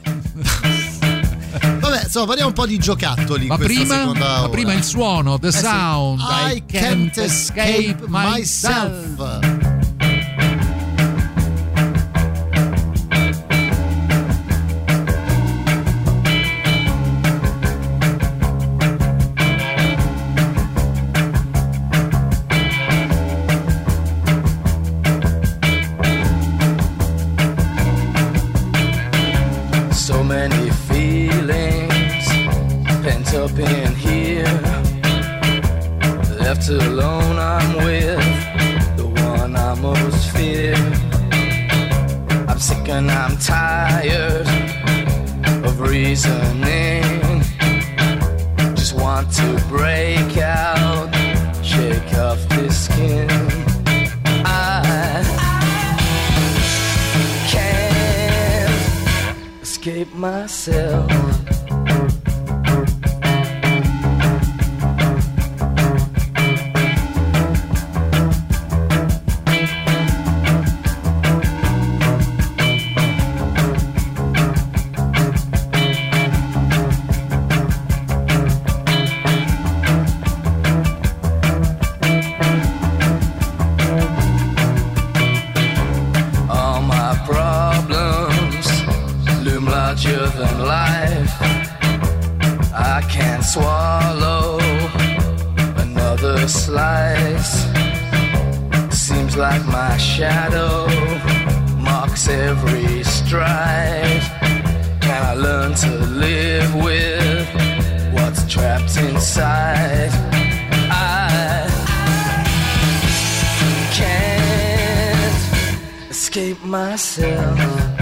Vabbè, 1.80 2.04
insomma, 2.04 2.26
parliamo 2.26 2.48
un 2.48 2.54
po' 2.54 2.66
di 2.66 2.78
giocattoli. 2.78 3.46
Ma 3.46 3.58
prima, 3.58 4.12
ma 4.14 4.48
prima 4.48 4.72
il 4.72 4.82
suono, 4.82 5.38
the 5.38 5.48
Eh 5.48 5.52
sì. 5.52 5.58
sound. 5.58 6.20
I 6.20 6.62
can't 6.66 7.16
escape 7.18 7.96
myself. 8.08 9.16
So 9.16 9.71
up 33.42 33.58
in 33.58 33.94
here. 33.96 34.44
Left 36.38 36.68
alone, 36.68 37.38
I'm 37.38 37.84
with 37.84 38.24
the 38.96 39.06
one 39.06 39.56
I 39.56 39.74
most 39.74 40.30
fear. 40.30 40.76
I'm 42.48 42.60
sick 42.60 42.88
and 42.88 43.10
I'm 43.10 43.36
tired 43.38 44.46
of 45.66 45.80
reasoning. 45.80 47.02
Just 48.76 48.94
want 48.94 49.32
to 49.32 49.64
break 49.68 50.38
out, 50.38 51.12
shake 51.64 52.14
off 52.14 52.38
this 52.50 52.84
skin. 52.84 53.28
I 54.44 55.24
can't 57.50 59.62
escape 59.62 60.14
myself. 60.14 61.31
Can't 93.12 93.44
swallow 93.44 94.58
another 95.76 96.48
slice. 96.48 97.66
Seems 98.90 99.36
like 99.36 99.64
my 99.66 99.96
shadow 99.98 100.86
marks 101.76 102.28
every 102.28 103.02
stride. 103.04 104.22
Can 105.02 105.22
I 105.32 105.34
learn 105.34 105.74
to 105.74 105.90
live 106.24 106.74
with 106.74 107.46
what's 108.14 108.50
trapped 108.50 108.96
inside? 108.96 110.10
I 110.90 111.68
can't 113.92 115.36
escape 116.10 116.64
myself. 116.64 118.01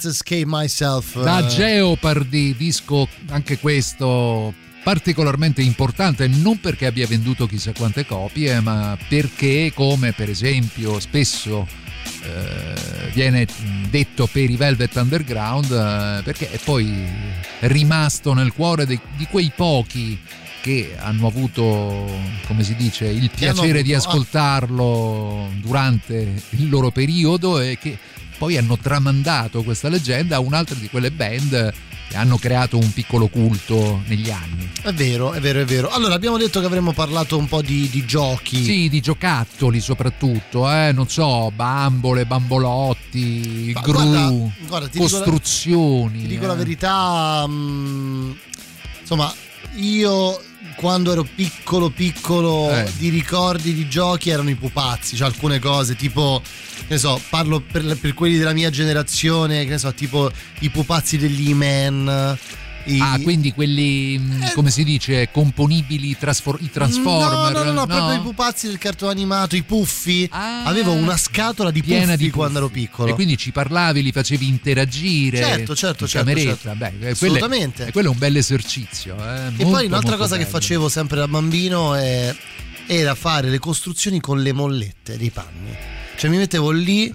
Can't 0.00 0.04
Escape 0.04 0.46
Myself. 0.46 1.22
Da 1.22 1.46
eh, 1.46 1.48
Jeopardy, 1.48 2.56
disco 2.56 3.06
anche 3.28 3.58
questo 3.58 4.54
particolarmente 4.82 5.60
importante 5.60 6.26
non 6.26 6.58
perché 6.58 6.86
abbia 6.86 7.06
venduto 7.06 7.46
chissà 7.46 7.72
quante 7.72 8.06
copie, 8.06 8.60
ma 8.60 8.96
perché 9.08 9.72
come 9.74 10.12
per 10.12 10.30
esempio 10.30 10.98
spesso 11.00 11.66
eh, 12.22 13.10
viene 13.12 13.46
detto 13.90 14.26
per 14.26 14.48
i 14.48 14.56
Velvet 14.56 14.96
Underground, 14.96 15.70
eh, 15.70 16.22
perché 16.22 16.50
è 16.50 16.58
poi 16.64 17.06
rimasto 17.60 18.32
nel 18.32 18.54
cuore 18.54 18.86
dei- 18.86 19.00
di 19.18 19.26
quei 19.26 19.52
pochi 19.54 20.18
che 20.62 20.94
hanno 20.98 21.26
avuto, 21.26 22.06
come 22.46 22.62
si 22.62 22.74
dice, 22.74 23.06
il 23.06 23.30
piacere 23.34 23.82
di 23.82 23.92
avuto- 23.92 24.08
ah. 24.08 24.12
ascoltarlo 24.12 25.50
durante 25.60 26.42
il 26.50 26.68
loro 26.70 26.90
periodo 26.90 27.60
e 27.60 27.78
che 27.78 27.98
poi 28.40 28.56
hanno 28.56 28.78
tramandato 28.78 29.62
questa 29.62 29.90
leggenda 29.90 30.36
a 30.36 30.38
un'altra 30.40 30.74
di 30.74 30.88
quelle 30.88 31.10
band 31.10 31.74
che 32.08 32.16
hanno 32.16 32.38
creato 32.38 32.78
un 32.78 32.90
piccolo 32.90 33.28
culto 33.28 34.00
negli 34.06 34.30
anni. 34.30 34.66
È 34.80 34.94
vero, 34.94 35.34
è 35.34 35.40
vero, 35.40 35.60
è 35.60 35.66
vero. 35.66 35.90
Allora, 35.90 36.14
abbiamo 36.14 36.38
detto 36.38 36.58
che 36.58 36.64
avremmo 36.64 36.94
parlato 36.94 37.36
un 37.36 37.46
po' 37.46 37.60
di, 37.60 37.90
di 37.90 38.02
giochi. 38.06 38.64
Sì, 38.64 38.88
di 38.88 39.00
giocattoli 39.02 39.78
soprattutto, 39.78 40.70
eh? 40.72 40.90
non 40.92 41.06
so, 41.06 41.52
bambole, 41.54 42.24
bambolotti, 42.24 43.72
Ma 43.74 43.80
gru, 43.82 43.92
guarda, 43.92 44.52
guarda, 44.66 44.88
ti 44.88 44.98
dico 44.98 45.10
la- 45.10 45.18
costruzioni. 45.18 46.20
Ti 46.22 46.26
dico 46.26 46.46
la 46.46 46.54
eh. 46.54 46.56
verità, 46.56 47.44
mm, 47.46 48.30
insomma, 49.02 49.34
io 49.74 50.40
quando 50.76 51.12
ero 51.12 51.26
piccolo 51.34 51.90
piccolo 51.90 52.70
Eh. 52.70 52.90
di 52.96 53.10
ricordi 53.10 53.74
di 53.74 53.86
giochi 53.86 54.30
erano 54.30 54.48
i 54.48 54.54
pupazzi, 54.54 55.14
cioè 55.14 55.26
alcune 55.26 55.58
cose 55.58 55.94
tipo, 55.94 56.40
ne 56.90 56.98
so, 56.98 57.20
parlo 57.30 57.60
per, 57.60 57.96
per 57.98 58.14
quelli 58.14 58.36
della 58.36 58.52
mia 58.52 58.68
generazione, 58.70 59.64
che 59.64 59.70
ne 59.70 59.78
so, 59.78 59.94
tipo 59.94 60.30
i 60.60 60.70
pupazzi 60.70 61.16
degli 61.18 61.50
E-Man. 61.50 62.36
i- 62.86 62.98
Ah, 62.98 63.18
quindi 63.22 63.52
quelli, 63.52 64.18
mh, 64.18 64.52
come 64.54 64.70
si 64.70 64.82
dice, 64.84 65.28
componibili, 65.30 66.16
trasfor- 66.18 66.60
i 66.62 66.70
Transformer? 66.70 67.52
No, 67.52 67.62
no, 67.62 67.62
no, 67.64 67.72
no, 67.72 67.86
proprio 67.86 68.14
i 68.18 68.20
pupazzi 68.22 68.66
del 68.68 68.78
cartone 68.78 69.12
animato, 69.12 69.54
i 69.54 69.62
puffi. 69.62 70.26
Ah. 70.32 70.64
Avevo 70.64 70.92
una 70.92 71.16
scatola 71.18 71.70
di 71.70 71.82
piena 71.82 72.12
puffi 72.12 72.24
di 72.24 72.30
quando 72.30 72.58
ero 72.58 72.68
puffi. 72.68 72.80
piccolo. 72.80 73.10
E 73.10 73.14
quindi 73.14 73.36
ci 73.36 73.52
parlavi, 73.52 74.02
li 74.02 74.10
facevi 74.12 74.48
interagire. 74.48 75.36
Certo, 75.36 75.76
certo, 75.76 76.04
in 76.04 76.08
certo, 76.10 76.26
cameretta. 76.28 76.56
certo. 76.72 76.78
Beh, 76.78 77.06
eh, 77.06 77.10
Assolutamente. 77.10 77.86
E 77.86 77.92
quello 77.92 78.08
è 78.08 78.12
un 78.12 78.18
bel 78.18 78.36
esercizio. 78.36 79.14
eh, 79.16 79.46
E 79.46 79.50
molto, 79.64 79.70
poi 79.70 79.86
un'altra 79.86 80.16
cosa 80.16 80.36
che 80.36 80.44
bello. 80.44 80.56
facevo 80.56 80.88
sempre 80.88 81.18
da 81.18 81.28
bambino 81.28 81.94
è- 81.94 82.34
era 82.86 83.14
fare 83.14 83.50
le 83.50 83.58
costruzioni 83.60 84.20
con 84.20 84.42
le 84.42 84.52
mollette 84.52 85.16
dei 85.18 85.30
panni. 85.30 85.76
Cioè 86.20 86.28
mi 86.28 86.36
mettevo 86.36 86.70
lì. 86.70 87.14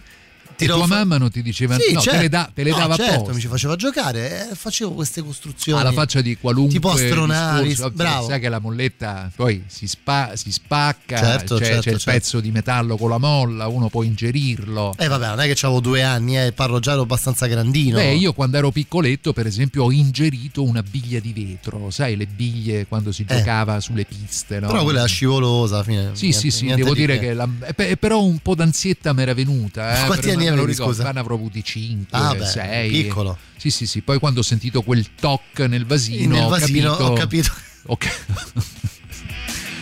E 0.58 0.66
tua 0.68 0.78
fa- 0.88 0.96
mamma 0.96 1.18
non 1.18 1.30
ti 1.32 1.42
diceva 1.42 1.78
Sì, 1.78 1.92
no, 1.94 2.00
te 2.00 2.06
certo. 2.06 2.22
le, 2.22 2.30
da- 2.30 2.50
te 2.54 2.64
le 2.64 2.70
No, 2.72 2.78
dava 2.78 2.96
certo, 2.96 3.14
apposta. 3.14 3.34
mi 3.34 3.40
ci 3.42 3.48
faceva 3.48 3.76
giocare 3.76 4.50
e 4.52 4.56
facevo 4.56 4.92
queste 4.94 5.22
costruzioni. 5.22 5.80
alla 5.80 5.92
faccia 5.92 6.22
di 6.22 6.38
qualunque 6.38 6.74
tipo 6.74 6.92
astronavi, 6.92 7.68
discorso. 7.68 7.94
bravo. 7.96 8.28
sai 8.28 8.40
che 8.40 8.50
la 8.50 8.60
molletta 8.60 9.30
poi 9.36 9.64
si, 9.68 9.88
spa- 9.88 10.32
si 10.36 10.52
spacca 10.52 11.18
Certo, 11.18 11.58
c'è, 11.58 11.66
certo, 11.66 11.82
c'è 11.82 11.90
il 11.92 12.00
certo. 12.00 12.12
pezzo 12.12 12.40
di 12.40 12.52
metallo 12.52 12.96
con 12.98 13.10
la 13.10 13.18
molla 13.18 13.68
uno 13.68 13.90
può 13.90 14.04
ingerirlo 14.04 14.94
Eh 14.98 15.08
vabbè, 15.08 15.28
non 15.28 15.40
è 15.42 15.52
che 15.54 15.66
avevo 15.66 15.80
due 15.82 16.04
anni, 16.04 16.38
eh, 16.40 16.52
parlo 16.52 16.80
già 16.80 16.94
ero 16.94 17.02
abbastanza 17.02 17.46
grandino. 17.48 17.98
Beh, 17.98 18.14
io 18.14 18.34
quando 18.34 18.58
ero 18.58 18.72
piccoletto, 18.72 19.34
per 19.34 19.46
esempio, 19.48 19.84
ho 19.84 19.92
ingerito 19.92 20.64
una 20.64 20.84
biglia 20.84 21.20
di 21.20 21.34
vetro, 21.34 21.90
sai, 21.92 22.16
le 22.16 22.26
biglie 22.28 22.86
quando 22.88 23.12
si 23.12 23.26
giocava 23.26 23.80
sulle 23.80 24.06
piste, 24.06 24.60
no? 24.60 24.68
Eh. 24.68 24.72
Però 24.72 24.84
quella 24.84 25.04
è 25.04 25.08
scivolosa 25.08 25.76
alla 25.76 25.84
fine. 25.84 26.10
Sì, 26.14 26.28
niente- 26.28 26.40
sì, 26.40 26.52
sì, 26.52 26.74
devo 26.74 26.94
di 26.94 27.00
dire 27.00 27.20
che. 27.20 27.28
che 27.28 27.34
la, 27.34 27.48
eh, 27.66 27.74
pe- 27.74 27.98
però 27.98 28.24
un 28.24 28.40
po' 28.40 28.56
d'ansietta 28.56 29.14
mi 29.14 29.22
era 29.22 29.34
venuta. 29.34 30.04
Eh, 30.04 30.06
Quanti 30.08 30.30
anni 30.32 30.45
me 30.52 30.56
lo 30.58 30.62
avevi, 30.64 30.78
ricordo, 30.78 30.94
scusa? 30.94 31.12
Ne 31.12 31.20
avrò 31.20 31.36
avuti 31.36 31.64
5, 31.64 32.18
Ah, 32.18 32.34
beh, 32.36 32.46
6. 32.46 32.90
piccolo. 33.04 33.38
Sì, 33.58 33.70
sì, 33.70 33.86
sì. 33.88 34.02
Poi 34.02 34.20
quando 34.20 34.40
ho 34.40 34.44
sentito 34.44 34.82
quel 34.82 35.06
toc 35.20 35.60
nel 35.68 35.86
vasino, 35.86 36.36
Nel 36.36 36.44
ho 36.46 36.50
vasino, 36.50 36.90
capito. 36.96 37.04
ho 37.12 37.14
capito. 37.14 37.52
Ok. 37.88 38.08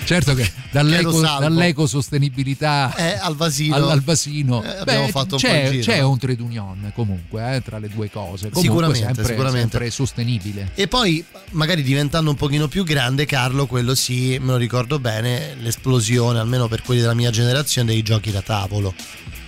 certo 0.06 0.34
che 0.36 0.52
dall'eco, 0.72 1.22
dall'ecosostenibilità 1.22 2.94
Eh, 2.98 3.18
al 3.18 3.36
vasino. 3.38 3.76
al, 3.76 3.90
al 3.90 4.02
vasino 4.02 4.62
Eh, 4.62 4.78
abbiamo 4.80 5.06
beh, 5.06 5.12
fatto 5.12 5.36
un 5.36 5.40
c'è, 5.42 5.70
giro. 5.72 5.84
c'è 5.84 6.02
un 6.02 6.18
trade 6.18 6.42
union 6.42 6.92
comunque 6.94 7.56
eh, 7.56 7.62
tra 7.62 7.80
le 7.80 7.88
due 7.88 8.10
cose. 8.12 8.50
Comunque 8.50 8.62
Sicuramente, 8.62 9.06
sempre, 9.06 9.26
sicuramente. 9.26 9.70
sempre 9.72 9.90
sostenibile. 9.92 10.72
E 10.76 10.88
poi, 10.90 11.24
magari 11.52 11.82
diventando 11.82 12.30
un 12.30 12.36
pochino 12.36 12.68
più 12.68 12.84
grande, 12.84 13.26
Carlo, 13.26 13.66
quello 13.68 13.96
sì, 13.96 14.38
me 14.42 14.48
lo 14.52 14.58
ricordo 14.58 15.00
bene, 15.00 15.56
l'esplosione, 15.62 16.40
almeno 16.40 16.68
per 16.68 16.82
quelli 16.82 17.00
della 17.00 17.14
mia 17.14 17.32
generazione, 17.32 17.92
dei 17.94 18.02
giochi 18.02 18.32
da 18.32 18.42
tavolo. 18.42 18.94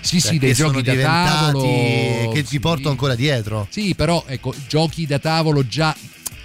Sì, 0.06 0.22
Cioè, 0.22 0.32
sì, 0.34 0.38
dei 0.38 0.50
che 0.50 0.56
sono 0.56 0.82
giochi 0.82 0.98
da 0.98 1.04
tavolo 1.04 2.32
che 2.32 2.42
ti 2.44 2.46
sì. 2.46 2.60
porto 2.60 2.90
ancora 2.90 3.16
dietro. 3.16 3.68
Sì, 3.72 3.96
però 3.96 4.24
ecco, 4.28 4.54
giochi 4.68 5.08
da 5.08 5.18
tavolo 5.18 5.66
già, 5.66 5.96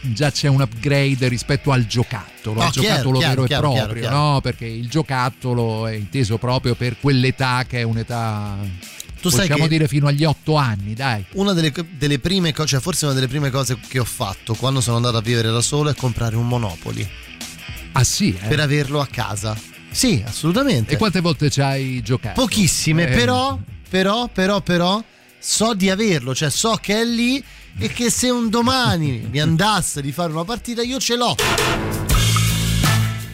già 0.01 0.31
c'è 0.33 0.49
un 0.49 0.63
upgrade 0.63 1.29
rispetto 1.29 1.71
al 1.71 1.87
giocattolo, 1.87 2.61
No, 2.61 2.67
al 2.67 2.73
chiaro, 2.73 2.87
giocattolo 2.89 3.19
chiaro, 3.19 3.35
vero 3.35 3.47
chiaro, 3.47 3.73
e 3.73 3.79
proprio, 3.79 4.11
no? 4.11 4.41
Perché 4.41 4.65
il 4.65 4.89
giocattolo 4.89 5.87
è 5.87 5.93
inteso 5.93 6.39
proprio 6.39 6.75
per 6.75 6.97
quell'età 6.99 7.67
che 7.69 7.81
è 7.81 7.83
un'età 7.83 8.57
Tu 9.21 9.29
possiamo 9.29 9.67
dire 9.67 9.87
fino 9.89 10.07
agli 10.07 10.25
otto 10.25 10.57
anni, 10.57 10.95
dai. 10.95 11.23
Una 11.33 11.53
delle, 11.53 11.71
delle 11.99 12.19
prime 12.19 12.55
cose, 12.55 12.69
cioè 12.69 12.81
forse 12.81 13.05
una 13.05 13.15
delle 13.15 13.29
prime 13.29 13.51
cose 13.51 13.79
che 13.89 13.99
ho 13.99 14.05
fatto 14.05 14.55
quando 14.55 14.81
sono 14.81 14.97
andato 14.97 15.19
a 15.19 15.21
vivere 15.21 15.51
da 15.51 15.61
solo 15.61 15.91
è 15.91 15.95
comprare 15.95 16.35
un 16.37 16.49
Monopoli. 16.49 17.07
Ah 17.93 18.05
sì, 18.05 18.35
eh? 18.41 18.47
Per 18.47 18.61
averlo 18.61 19.01
a 19.01 19.07
casa. 19.07 19.55
Sì, 19.91 20.23
assolutamente. 20.27 20.95
E 20.95 20.97
quante 20.97 21.21
volte 21.21 21.51
ci 21.51 21.61
hai 21.61 22.01
giocato? 22.03 22.41
Pochissime, 22.41 23.09
Eh, 23.09 23.15
però, 23.15 23.59
però, 23.89 24.29
però, 24.29 24.61
però, 24.61 25.03
so 25.39 25.75
di 25.75 25.91
averlo, 25.91 26.35
cioè 26.35 26.51
so 26.51 26.79
che 26.81 27.01
è 27.01 27.05
lì 27.05 27.43
e 27.79 27.89
che 27.89 28.11
se 28.11 28.29
un 28.31 28.51
domani 28.51 29.27
mi 29.31 29.41
andasse 29.41 30.03
di 30.03 30.13
fare 30.13 30.33
una 30.33 30.45
partita 30.45 30.83
io 30.83 30.99
ce 30.99 31.17
l'ho. 31.17 31.35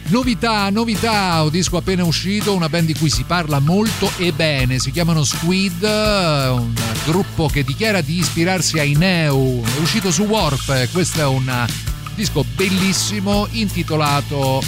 Novità, 0.09 0.69
novità, 0.69 1.41
un 1.43 1.49
disco 1.49 1.75
appena 1.75 2.05
uscito, 2.05 2.55
una 2.55 2.69
band 2.69 2.85
di 2.85 2.93
cui 2.93 3.09
si 3.09 3.23
parla 3.23 3.59
molto 3.59 4.09
e 4.15 4.31
bene, 4.31 4.79
si 4.79 4.89
chiamano 4.91 5.25
Squid, 5.25 5.83
un 5.83 6.73
gruppo 7.03 7.47
che 7.47 7.65
dichiara 7.65 7.99
di 7.99 8.17
ispirarsi 8.17 8.79
ai 8.79 8.93
Neo, 8.93 9.61
è 9.65 9.79
uscito 9.81 10.09
su 10.09 10.23
Warp, 10.23 10.91
questo 10.93 11.19
è 11.19 11.25
un 11.25 11.67
disco 12.15 12.45
bellissimo 12.55 13.47
intitolato, 13.51 14.63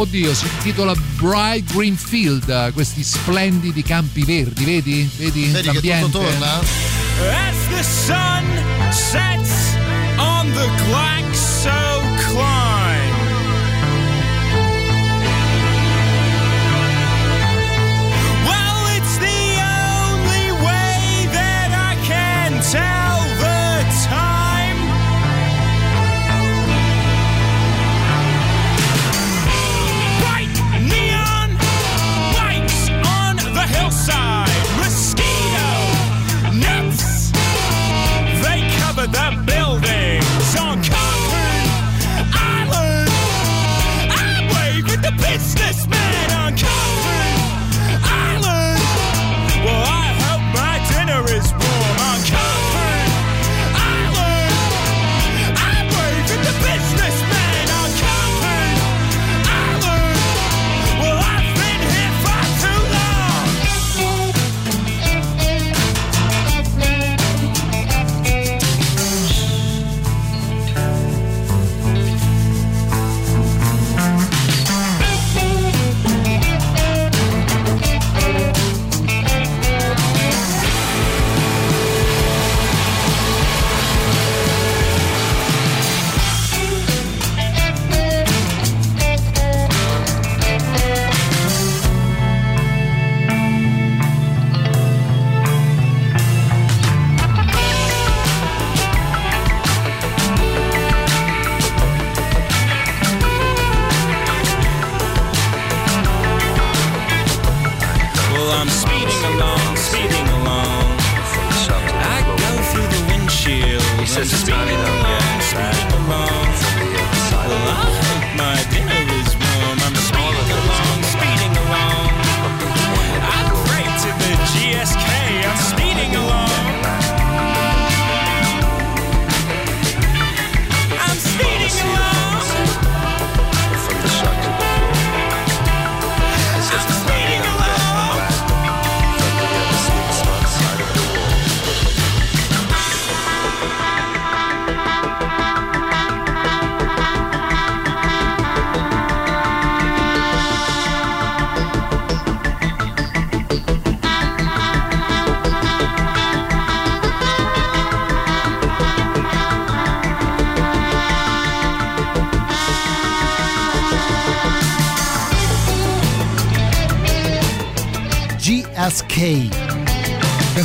oddio, 0.00 0.32
si 0.34 0.46
intitola 0.46 0.94
Bright 1.16 1.72
Green 1.72 1.96
Field, 1.96 2.72
questi 2.72 3.02
splendidi 3.02 3.82
campi 3.82 4.24
verdi, 4.24 4.64
vedi? 4.64 5.08
Vedi, 5.16 5.44
Vedi 5.46 5.60
che 5.60 5.72
l'ambiente? 5.72 6.04
tutto 6.10 6.18
torna? 6.18 6.58
As 6.58 7.56
the 7.68 7.82
sun 7.82 8.44
sets 8.92 9.74
on 10.18 10.52
the 10.52 10.68
Glaxo 10.86 12.00
climb. 12.30 12.67
Christmas 45.78 46.34
on 46.34 46.56
Calvary. 46.56 47.27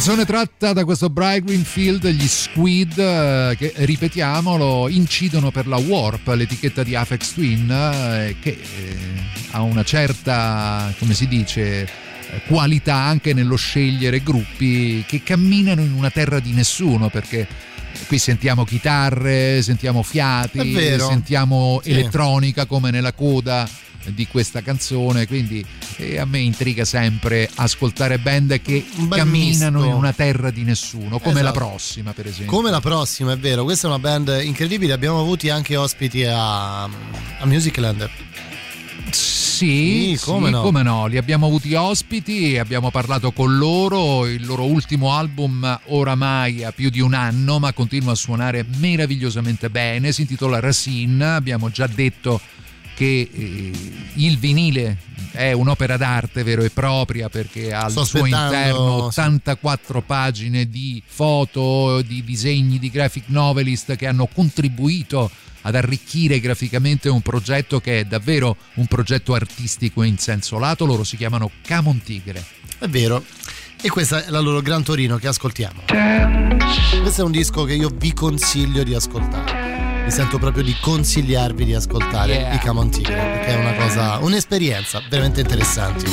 Canzone 0.06 0.26
tratta 0.26 0.74
da 0.74 0.84
questo 0.84 1.10
Bright 1.10 1.46
Greenfield, 1.46 2.06
gli 2.10 2.28
Squid, 2.28 2.98
eh, 2.98 3.56
che 3.58 3.72
ripetiamolo, 3.74 4.90
incidono 4.90 5.50
per 5.50 5.66
la 5.66 5.78
Warp, 5.78 6.28
l'etichetta 6.28 6.84
di 6.84 6.94
Afex 6.94 7.32
Twin, 7.32 7.72
eh, 7.72 8.36
che 8.42 8.50
eh, 8.50 8.98
ha 9.52 9.62
una 9.62 9.84
certa, 9.84 10.94
come 11.00 11.14
si 11.14 11.26
dice, 11.30 11.88
qualità 12.48 12.96
anche 12.96 13.34
nello 13.34 13.56
scegliere 13.56 14.22
gruppi 14.22 15.06
che 15.08 15.24
camminano 15.24 15.80
in 15.80 15.94
una 15.94 16.10
terra 16.10 16.42
di 16.42 16.52
nessuno, 16.52 17.08
perché 17.08 17.48
qui 18.06 18.18
sentiamo 18.18 18.66
chitarre, 18.66 19.62
sentiamo 19.62 20.04
fiati, 20.04 20.76
sentiamo 21.00 21.80
Sì. 21.82 21.92
elettronica 21.92 22.66
come 22.66 22.92
nella 22.92 23.14
coda 23.14 23.66
di 24.06 24.28
questa 24.28 24.62
canzone 24.62 25.26
quindi 25.28 25.66
eh, 25.98 26.18
a 26.20 26.26
me 26.26 26.40
intriga 26.40 26.86
sempre 26.86 27.50
ascoltare 27.56 28.18
band 28.20 28.62
che 28.62 28.86
camminano 29.10 29.80
misto. 29.80 29.90
in 29.92 29.96
una 29.96 30.14
terra 30.14 30.52
di 30.52 30.64
nessuno 30.64 31.20
come 31.20 31.42
la 31.42 31.50
Esatto. 31.52 31.66
prossima 31.66 32.14
per 32.14 32.28
esempio 32.28 32.56
Come 32.56 32.70
la 32.72 32.80
prossima, 32.82 33.34
è 33.34 33.38
vero, 33.38 33.64
questa 33.64 33.88
è 33.88 33.90
una 33.90 34.00
band 34.00 34.40
incredibile, 34.44 34.94
abbiamo 34.94 35.20
avuti 35.20 35.50
anche 35.50 35.76
ospiti 35.76 36.24
a, 36.26 36.84
a 36.84 37.46
Musicland. 37.46 38.10
Sì, 39.12 40.16
Sì, 40.18 40.26
come 40.26 40.48
sì, 40.48 40.52
no. 40.54 40.62
come 40.62 40.82
no, 40.84 41.06
li 41.06 41.18
abbiamo 41.18 41.46
avuti 41.46 41.74
ospiti, 41.76 42.58
abbiamo 42.58 42.90
parlato 42.90 43.32
con 43.32 43.58
loro, 43.58 44.26
il 44.28 44.46
loro 44.46 44.66
ultimo 44.66 45.14
album 45.14 45.80
oramai 45.86 46.64
ha 46.64 46.72
più 46.72 46.90
di 46.90 47.00
un 47.00 47.14
anno 47.14 47.60
ma 47.60 47.72
continua 47.74 48.14
a 48.14 48.16
suonare 48.16 48.66
meravigliosamente 48.78 49.70
bene, 49.70 50.12
si 50.12 50.22
intitola 50.22 50.60
Racine, 50.60 51.26
abbiamo 51.36 51.70
già 51.70 51.88
detto 51.88 52.42
che 52.96 53.30
eh, 53.32 53.72
il 54.16 54.38
vinile 54.38 54.98
è 55.34 55.52
un'opera 55.52 55.98
d'arte 55.98 56.44
vero 56.44 56.62
e 56.62 56.70
propria 56.70 57.28
perché 57.28 57.74
ha 57.74 57.82
al 57.82 57.92
Sto 57.92 58.06
suo 58.06 58.26
interno 58.26 58.98
sì. 58.98 59.20
84 59.20 60.02
pagine 60.02 60.70
di 60.70 61.02
foto, 61.06 62.02
di 62.02 62.24
disegni 62.24 62.78
di 62.78 62.90
graphic 62.90 63.26
novelist 63.28 63.96
che 63.96 64.08
hanno 64.08 64.28
contribuito 64.32 65.30
ad 65.62 65.76
arricchire 65.76 66.40
graficamente 66.40 67.10
un 67.10 67.22
progetto 67.22 67.80
che 67.80 68.02
è 68.02 68.06
davvero 68.06 68.58
un 68.76 68.86
progetto 68.86 69.34
artistico 69.34 70.04
in 70.04 70.18
senso 70.18 70.60
lato, 70.60 70.86
loro 70.86 71.04
si 71.04 71.18
chiamano 71.18 71.50
Camon 71.62 72.02
Tigre. 72.02 72.44
È 72.78 72.88
vero. 72.88 73.24
E 73.82 73.90
questa 73.90 74.26
è 74.26 74.30
la 74.30 74.40
loro 74.40 74.62
Gran 74.62 74.84
Torino 74.84 75.18
che 75.18 75.28
ascoltiamo. 75.28 75.84
Questo 77.02 77.22
è 77.22 77.24
un 77.26 77.32
disco 77.32 77.64
che 77.64 77.74
io 77.74 77.90
vi 77.90 78.14
consiglio 78.14 78.84
di 78.84 78.94
ascoltare. 78.94 79.83
Mi 80.04 80.12
sento 80.12 80.38
proprio 80.38 80.64
di 80.64 80.76
consigliarvi 80.80 81.66
di 81.66 81.74
ascoltare 81.74 82.34
Yeah. 82.34 82.54
i 82.54 82.58
Camon 82.60 82.90
Tigre 82.90 83.16
perché 83.16 83.46
è 83.48 83.56
una 83.56 83.74
cosa, 83.74 84.18
un'esperienza 84.18 85.02
veramente 85.10 85.42
interessante. 85.42 86.06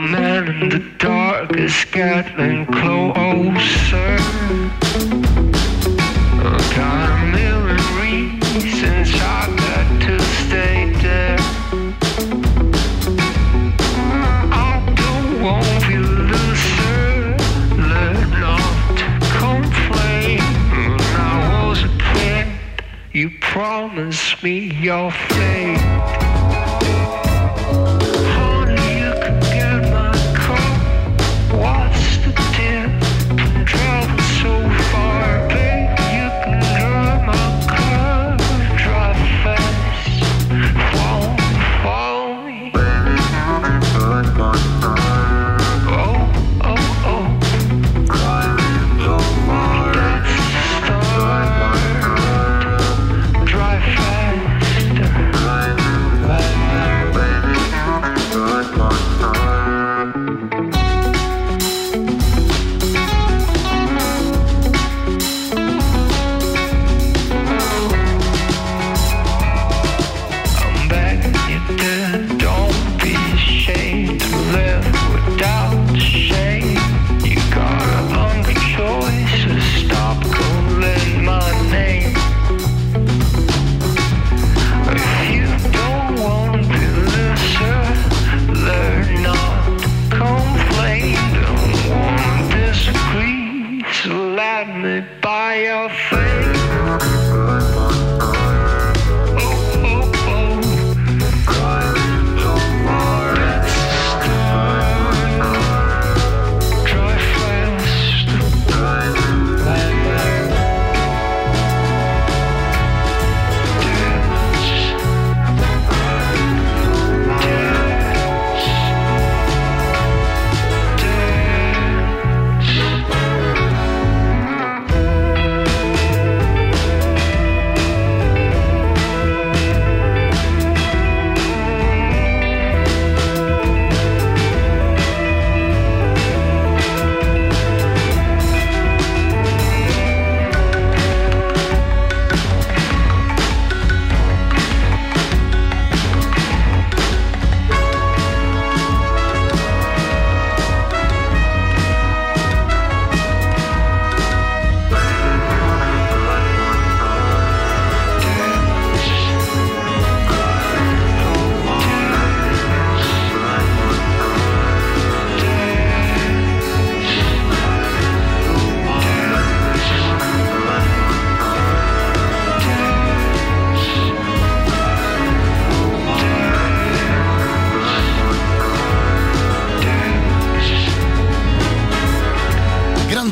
Man 0.00 0.48
in 0.48 0.68
the 0.70 0.78
dark 0.96 1.56
is 1.58 1.84
getting 1.92 2.64
closer. 2.64 4.16
I 6.40 6.56
got 6.74 7.10
a 7.10 7.26
million 7.26 7.76
reasons 8.00 9.10
I 9.14 9.46
got 9.58 9.86
to 10.06 10.18
stay 10.40 10.90
there. 11.02 11.36
I 14.50 14.94
don't 14.96 15.42
want 15.42 15.86
you 15.90 16.00
loser, 16.00 17.36
learn 17.76 18.30
not 18.40 18.96
to 18.96 19.06
complain. 19.36 20.40
When 20.72 20.98
I 21.14 21.66
was 21.68 21.84
a 21.84 21.92
kid, 22.14 22.46
you 23.12 23.30
promised 23.38 24.42
me 24.42 24.72
your. 24.80 25.12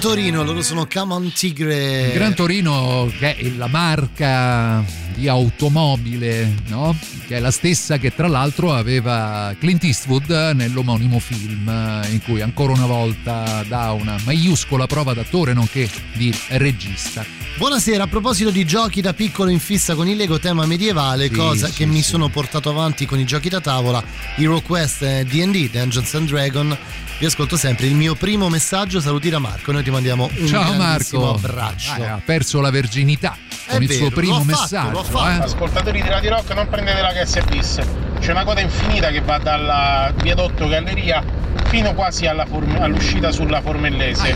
Torino, 0.08 0.42
loro 0.42 0.62
sono 0.62 0.88
Come 0.90 1.12
on 1.12 1.32
Tigre. 1.34 2.12
Gran 2.14 2.34
Torino 2.34 3.12
che 3.18 3.36
è 3.36 3.50
la 3.50 3.66
marca 3.66 4.82
di 5.14 5.28
automobile, 5.28 6.54
no? 6.68 6.96
Che 7.26 7.36
è 7.36 7.38
la 7.38 7.50
stessa 7.50 7.98
che 7.98 8.14
tra 8.14 8.26
l'altro 8.26 8.72
aveva 8.72 9.54
Clint 9.58 9.84
Eastwood 9.84 10.30
nell'omonimo 10.54 11.18
film 11.18 11.68
eh, 11.68 12.08
in 12.10 12.22
cui 12.22 12.40
ancora 12.40 12.72
una 12.72 12.86
volta 12.86 13.62
dà 13.68 13.92
una 13.92 14.16
maiuscola 14.24 14.86
prova 14.86 15.12
d'attore 15.12 15.52
nonché 15.52 15.90
di 16.14 16.34
regista. 16.52 17.22
Buonasera, 17.58 18.04
a 18.04 18.06
proposito 18.06 18.48
di 18.48 18.64
giochi 18.64 19.02
da 19.02 19.12
piccolo 19.12 19.50
in 19.50 19.58
fissa 19.58 19.94
con 19.94 20.08
il 20.08 20.16
Lego 20.16 20.38
tema 20.38 20.64
medievale, 20.64 21.26
Sì, 21.28 21.34
cosa 21.34 21.66
sì, 21.66 21.74
che 21.74 21.84
mi 21.84 22.00
sì. 22.00 22.10
sono 22.10 22.28
portato 22.30 22.70
avanti 22.70 23.04
con 23.04 23.18
i 23.18 23.26
giochi 23.26 23.50
da 23.50 23.60
tavola, 23.60 24.02
Hero 24.36 24.62
Quest 24.62 25.04
D&D, 25.22 25.68
Dungeons 25.70 26.14
and 26.14 26.28
Dragon, 26.28 26.78
vi 27.18 27.26
ascolto 27.26 27.56
sempre. 27.56 27.88
Il 27.88 27.96
mio 27.96 28.14
primo 28.14 28.48
messaggio, 28.48 29.00
saluti 29.00 29.28
da 29.28 29.40
Marco, 29.40 29.72
noi 29.72 29.82
ti 29.82 29.90
mandiamo 29.90 29.96
un 29.98 30.46
Ciao 30.46 30.74
grandissimo 30.76 31.22
Marco, 31.24 31.34
abbraccio. 31.34 31.92
Ah, 32.02 32.12
ha 32.14 32.20
perso 32.24 32.60
la 32.60 32.70
verginità 32.70 33.36
con 33.68 33.82
il 33.82 33.88
vero, 33.88 34.00
suo 34.00 34.10
primo 34.10 34.34
l'ho 34.38 34.44
fatto, 34.44 34.60
messaggio. 34.62 34.90
l'ho 34.90 35.02
fatto. 35.04 35.42
eh. 35.42 35.44
Ascoltatori 35.44 36.02
di 36.02 36.08
Radio 36.08 36.30
Rock, 36.30 36.54
non 36.54 36.68
prendete 36.68 37.00
la 37.00 37.12
KS 37.12 37.44
bis. 37.48 37.78
C'è 38.20 38.30
una 38.32 38.44
coda 38.44 38.60
infinita 38.60 39.08
che 39.10 39.20
va 39.20 39.38
dal 39.38 40.14
viadotto 40.22 40.66
Galleria 40.68 41.22
fino 41.66 41.92
quasi 41.94 42.26
alla 42.26 42.46
form- 42.46 42.80
all'uscita 42.80 43.30
sulla 43.30 43.60
Formellese. 43.60 44.34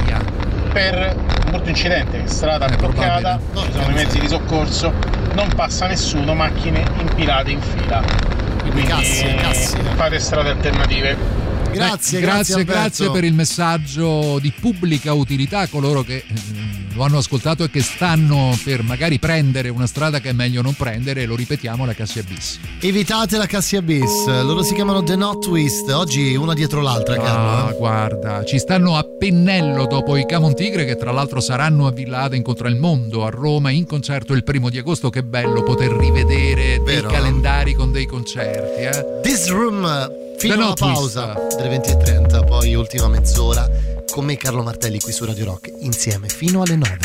Per 0.73 1.15
un 1.17 1.51
brutto 1.51 1.69
incidente, 1.69 2.27
strada 2.27 2.67
bloccata, 2.67 3.39
ci 3.55 3.73
sono 3.73 3.91
i 3.91 3.93
mezzi 3.95 4.19
di 4.19 4.29
soccorso, 4.29 4.93
non 5.35 5.49
passa 5.55 5.87
nessuno, 5.87 6.35
macchine 6.35 6.83
impilate 6.99 7.51
in 7.51 7.61
fila. 7.61 8.03
Quindi 8.63 8.83
Cassi, 8.85 9.35
cassi. 9.35 9.77
fate 9.97 10.19
strade 10.19 10.51
alternative. 10.51 11.17
Grazie, 11.73 12.21
grazie, 12.21 12.65
grazie 12.65 13.11
per 13.11 13.25
il 13.25 13.35
messaggio 13.35 14.39
di 14.39 14.53
pubblica 14.59 15.13
utilità 15.13 15.61
a 15.61 15.69
coloro 15.69 16.03
che 16.03 16.17
eh, 16.17 16.25
lo 16.95 17.05
hanno 17.05 17.19
ascoltato 17.19 17.65
e 17.65 17.71
che 17.71 17.81
stanno 17.81 18.57
per 18.63 18.83
magari 18.83 19.19
prendere 19.19 19.69
una 19.69 19.87
strada 19.87 20.21
che 20.21 20.31
è 20.31 20.33
meglio 20.33 20.63
non 20.63 20.75
prendere, 20.75 21.25
lo 21.25 21.35
ripetiamo, 21.35 21.85
la 21.85 21.95
Cassia 21.95 22.23
Bis. 22.23 22.59
Evitate 22.81 23.37
la 23.37 23.47
Cassia 23.47 23.83
Bis, 23.83 24.27
loro 24.27 24.63
si 24.63 24.75
chiamano 24.75 25.03
The 25.03 25.17
Not 25.17 25.45
Twist, 25.45 25.89
oggi 25.91 26.35
una 26.35 26.55
dietro 26.55 26.81
l'altra, 26.81 27.17
caro. 27.17 27.67
Ah, 27.67 27.71
eh. 27.71 27.77
guarda, 27.77 28.45
ci 28.45 28.59
stanno 28.59 28.97
a 28.97 29.05
pennello 29.05 29.87
dopo 29.87 30.17
i 30.17 30.27
Camon 30.27 30.55
Tigre 30.55 30.85
che 30.85 30.97
tra 30.97 31.11
l'altro 31.13 31.41
saranno 31.41 31.87
a 31.87 31.93
Villa 31.93 32.23
Ada 32.23 32.37
incontra 32.37 32.69
il 32.69 32.77
mondo 32.77 33.25
a 33.25 33.31
Roma 33.31 33.71
in 33.71 33.87
concerto 33.87 34.35
il 34.35 34.45
primo 34.45 34.69
di 34.69 34.79
agosto. 34.79 35.11
Che 35.11 35.23
bello 35.23 35.63
poter 35.63 35.91
rivedere 35.91 36.81
dei 36.85 36.97
Vero? 36.97 37.09
calendari 37.09 37.75
con 37.75 37.93
dei 37.93 38.07
concerti, 38.07 38.83
eh? 38.83 39.21
This 39.23 39.49
Room 39.49 40.22
fino 40.43 40.55
alla 40.55 40.75
pausa 40.75 41.35
delle 41.57 41.77
20.30, 41.77 42.45
poi 42.45 42.75
ultima 42.75 43.07
mezz'ora 43.07 43.65
con 44.11 44.25
me 44.25 44.37
Carlo 44.37 44.65
Martelli 44.65 44.99
qui 44.99 45.13
su 45.13 45.25
Radio 45.25 45.45
Rock, 45.45 45.71
insieme 45.83 46.27
fino 46.27 46.63
alle 46.63 46.75
9. 46.75 46.99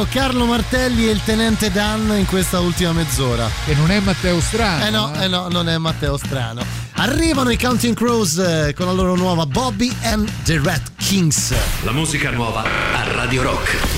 Matteo, 0.00 0.06
Carlo 0.08 0.44
Martelli 0.46 1.08
e 1.08 1.10
il 1.10 1.20
tenente 1.24 1.70
Dan 1.70 2.14
in 2.16 2.26
questa 2.26 2.60
ultima 2.60 2.92
mezz'ora. 2.92 3.48
Che 3.64 3.74
non 3.74 3.90
è 3.90 4.00
Matteo 4.00 4.40
Strano. 4.40 4.84
Eh 4.86 4.90
no, 4.90 5.12
eh 5.20 5.28
no, 5.28 5.48
non 5.48 5.68
è 5.68 5.76
Matteo 5.78 6.16
Strano. 6.16 6.62
Arrivano 6.94 7.50
i 7.50 7.58
Counting 7.58 7.94
Crows 7.94 8.38
eh, 8.38 8.74
con 8.74 8.86
la 8.86 8.92
loro 8.92 9.14
nuova 9.16 9.46
Bobby 9.46 9.94
and 10.02 10.30
the 10.44 10.60
Red 10.62 10.82
Kings. 10.96 11.54
La 11.82 11.92
musica 11.92 12.30
nuova 12.30 12.62
a 12.62 13.12
Radio 13.12 13.42
Rock. 13.42 13.89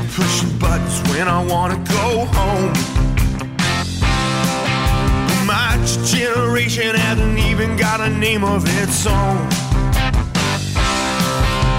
Elevator 0.00 0.14
pushing 0.14 0.58
buttons 0.58 1.00
when 1.10 1.28
I 1.28 1.44
wanna 1.44 1.76
go 1.76 2.26
home. 2.32 2.72
My 5.46 5.78
generation 6.04 6.94
hasn't 6.94 7.38
even 7.38 7.76
got 7.76 8.00
a 8.00 8.08
name 8.08 8.44
of 8.44 8.64
its 8.82 9.06
own. 9.06 9.38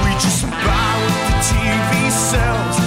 We 0.03 0.11
just 0.19 0.43
buy 0.43 0.93
what 1.03 1.21
the 1.29 1.37
TV 1.49 2.11
sells 2.11 2.77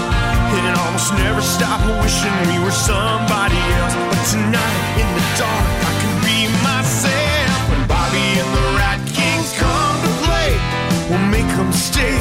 and 0.54 0.78
almost 0.78 1.12
never 1.14 1.42
stop 1.42 1.80
wishing 2.02 2.34
we 2.50 2.58
were 2.64 2.70
somebody 2.70 3.58
else. 3.78 3.94
But 4.10 4.22
tonight 4.30 4.80
in 5.00 5.08
the 5.16 5.24
dark, 5.38 5.68
I 5.88 5.92
can 6.00 6.14
be 6.26 6.38
myself. 6.62 7.70
When 7.70 7.86
Bobby 7.86 8.26
and 8.40 8.50
the 8.58 8.66
Rat 8.78 9.00
Kings 9.16 9.52
come 9.58 9.96
to 10.04 10.10
play, 10.24 10.50
we'll 11.08 11.28
make 11.28 11.48
them 11.56 11.72
stay. 11.72 12.18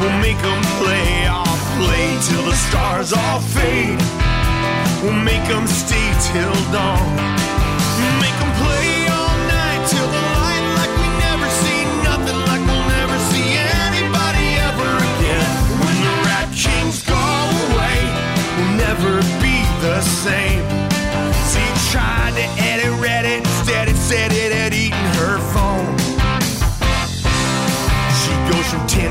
We'll 0.00 0.18
make 0.18 0.38
them 0.42 0.63
till 2.34 2.42
the 2.42 2.56
stars 2.68 3.12
all 3.12 3.40
fade. 3.40 4.00
We'll 5.02 5.22
make 5.30 5.44
them 5.46 5.66
stay 5.66 6.08
till 6.30 6.56
dawn. 6.74 7.06
Make 8.24 8.36
them 8.42 8.52
play 8.62 9.06
all 9.18 9.36
night 9.58 9.82
till 9.92 10.08
the 10.16 10.22
light 10.38 10.64
like 10.78 10.92
we 11.02 11.08
never 11.26 11.48
see 11.62 11.80
nothing 12.08 12.38
like 12.50 12.62
we'll 12.68 12.88
never 12.98 13.18
see 13.30 13.48
anybody 13.86 14.46
ever 14.68 14.90
again. 15.10 15.50
When 15.82 15.96
the 16.06 16.14
Rat 16.26 16.48
Kings 16.62 16.98
go 17.14 17.24
away, 17.66 17.98
we'll 18.56 18.76
never 18.86 19.12
be 19.42 19.56
the 19.86 20.00
same. 20.00 20.73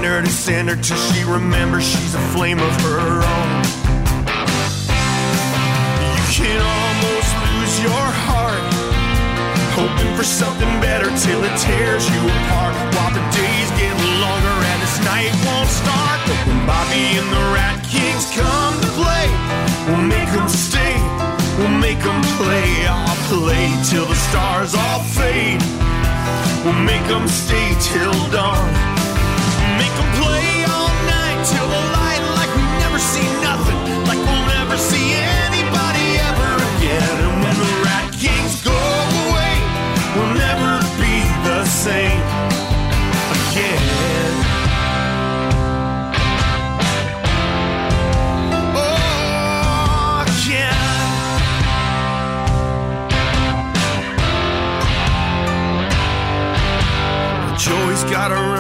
Tinder 0.03 0.21
to 0.21 0.30
Cinder 0.30 0.75
till 0.75 0.97
she 0.97 1.23
remembers 1.23 1.88
she's 1.88 2.13
a 2.13 2.19
flame 2.35 2.59
of 2.59 2.73
her 2.84 3.23
own. 3.23 3.63
You 6.03 6.43
can 6.43 6.59
almost 6.59 7.31
lose 7.47 7.75
your 7.88 8.07
heart, 8.27 8.67
hoping 9.71 10.11
for 10.19 10.27
something 10.27 10.67
better 10.84 11.07
till 11.23 11.39
it 11.47 11.55
tears 11.55 12.03
you 12.11 12.19
apart. 12.19 12.75
While 12.99 13.15
the 13.15 13.23
days 13.31 13.69
get 13.80 13.95
longer 14.19 14.57
and 14.75 14.80
this 14.84 14.99
night 15.07 15.31
won't 15.47 15.71
start. 15.71 16.19
But 16.27 16.35
when 16.51 16.59
Bobby 16.67 17.15
and 17.15 17.30
the 17.31 17.43
Rat 17.55 17.80
Kings 17.88 18.27
come 18.35 18.75
to 18.84 18.91
play, 18.99 19.31
we'll 19.88 20.03
make 20.03 20.27
them 20.35 20.51
stay, 20.51 20.99
we'll 21.55 21.80
make 21.80 22.03
them 22.03 22.19
play. 22.35 22.67
I'll 22.91 23.19
play 23.31 23.71
till 23.88 24.03
the 24.03 24.19
stars 24.19 24.75
all 24.75 24.99
fade. 25.15 25.63
We'll 26.67 26.84
make 26.84 27.07
them 27.07 27.23
stay 27.23 27.71
till 27.80 28.11
dawn. 28.35 29.02
The 31.73 31.81
light 31.97 32.23
like 32.39 32.51
we 32.55 32.63
never 32.84 32.99
see 32.99 33.27
nothing, 33.41 33.80
like 34.09 34.21
we'll 34.27 34.47
never 34.57 34.77
see 34.77 35.13
anybody 35.45 36.07
ever 36.30 36.51
again. 36.71 37.15
And 37.25 37.35
when 37.43 37.55
the 37.63 37.71
Rat 37.85 38.07
Kings 38.23 38.61
go 38.63 38.73
away, 38.73 39.55
we'll 40.15 40.35
never 40.35 40.71
be 41.01 41.15
the 41.47 41.65
same 41.65 42.21
again. 43.38 44.34
Oh. 48.75 49.13
Joey's 57.57 58.03
for 58.03 58.30
the 58.30 58.52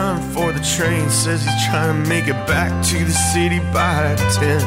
train. 0.63 1.09
Says 1.09 1.43
he's 1.43 1.65
trying 1.67 2.03
to 2.03 2.09
make 2.09 2.27
it 2.27 2.39
back 2.47 2.71
to 2.87 3.03
the 3.03 3.11
city 3.33 3.59
by 3.71 4.15
10. 4.39 4.61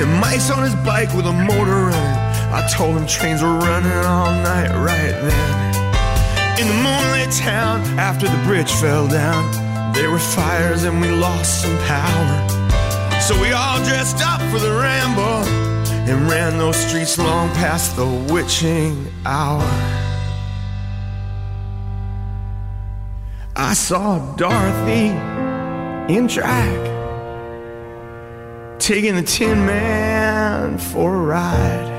And 0.00 0.20
Mike's 0.20 0.50
on 0.50 0.62
his 0.62 0.74
bike 0.76 1.12
with 1.14 1.26
a 1.26 1.32
motor 1.32 1.90
running. 1.90 2.20
I 2.52 2.66
told 2.72 2.96
him 2.96 3.06
trains 3.06 3.42
were 3.42 3.58
running 3.58 3.92
all 3.92 4.32
night 4.42 4.70
right 4.74 5.12
then. 5.12 6.60
In 6.60 6.68
the 6.68 6.74
moonlit 6.74 7.30
town, 7.32 7.80
after 7.98 8.28
the 8.28 8.42
bridge 8.44 8.70
fell 8.72 9.08
down, 9.08 9.92
there 9.94 10.10
were 10.10 10.18
fires 10.18 10.84
and 10.84 11.00
we 11.00 11.08
lost 11.08 11.62
some 11.62 11.76
power. 11.86 12.48
So 13.20 13.40
we 13.40 13.52
all 13.52 13.78
dressed 13.84 14.20
up 14.26 14.40
for 14.50 14.58
the 14.58 14.72
ramble 14.72 15.44
and 16.10 16.28
ran 16.28 16.58
those 16.58 16.76
streets 16.76 17.18
long 17.18 17.48
past 17.50 17.96
the 17.96 18.06
witching 18.32 19.06
hour. 19.24 19.99
I 23.62 23.74
saw 23.74 24.18
Dorothy 24.36 25.10
in 26.10 26.26
drag, 26.28 26.80
taking 28.78 29.14
the 29.16 29.22
Tin 29.22 29.66
Man 29.66 30.78
for 30.78 31.14
a 31.14 31.18
ride. 31.18 31.90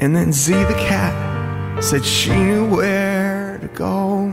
And 0.00 0.14
then 0.14 0.34
Z 0.34 0.52
the 0.52 0.74
cat 0.74 1.82
said 1.82 2.04
she 2.04 2.36
knew 2.36 2.68
where 2.68 3.56
to 3.56 3.68
go. 3.68 4.30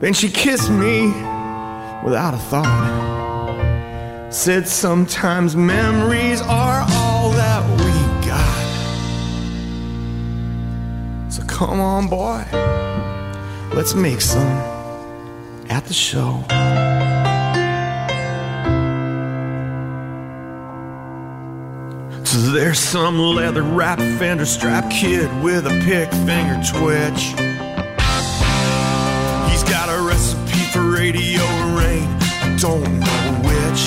Then 0.00 0.12
she 0.12 0.28
kissed 0.28 0.70
me 0.70 1.06
without 2.04 2.34
a 2.34 2.38
thought. 2.50 4.26
Said 4.32 4.66
sometimes 4.66 5.54
memories 5.54 6.40
are 6.40 6.84
all 6.90 7.05
come 11.56 11.80
on, 11.80 12.06
boy, 12.06 12.44
let's 13.74 13.94
make 13.94 14.20
some 14.20 14.46
at 15.70 15.86
the 15.86 15.94
show. 15.94 16.44
So 22.26 22.36
there's 22.52 22.78
some 22.78 23.18
leather 23.18 23.62
wrapped 23.62 24.02
fender 24.18 24.44
strap 24.44 24.90
kid 24.90 25.30
with 25.42 25.66
a 25.66 25.70
pick 25.86 26.10
finger 26.26 26.60
twitch. 26.72 27.22
He's 29.50 29.64
got 29.64 29.88
a 29.88 29.98
recipe 30.06 30.62
for 30.74 30.82
radio 30.90 31.40
rain, 31.74 32.06
I 32.44 32.54
don't 32.60 33.00
know 33.00 33.32
which. 33.48 33.82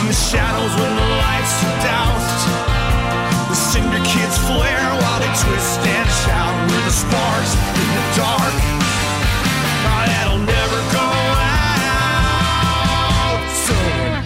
In 0.00 0.06
the 0.08 0.12
shadows 0.12 0.74
when 0.80 1.05
the 6.86 6.92
sparks 6.92 7.52
in 7.82 7.88
the 7.98 8.04
dark. 8.14 8.56
That'll 9.82 10.38
never 10.38 10.80
go 10.94 11.08
out. 11.42 11.82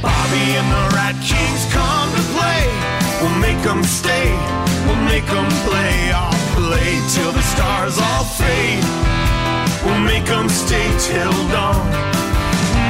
Bobby 0.03 0.45
and 0.61 0.69
the 0.77 0.85
Rat 0.95 1.17
Kings 1.25 1.65
come 1.73 2.09
to 2.12 2.23
play, 2.37 2.62
we'll 3.21 3.41
make 3.41 3.61
them 3.62 3.83
stay. 3.85 4.29
We'll 4.87 5.05
make 5.09 5.27
them 5.27 5.49
play. 5.65 5.99
Till 7.11 7.33
the 7.33 7.43
stars 7.43 7.99
all 7.99 8.25
fade. 8.25 8.85
We'll 9.85 9.99
make 9.99 10.27
them 10.27 10.49
stay 10.49 10.87
till 10.99 11.33
dawn. 11.49 11.91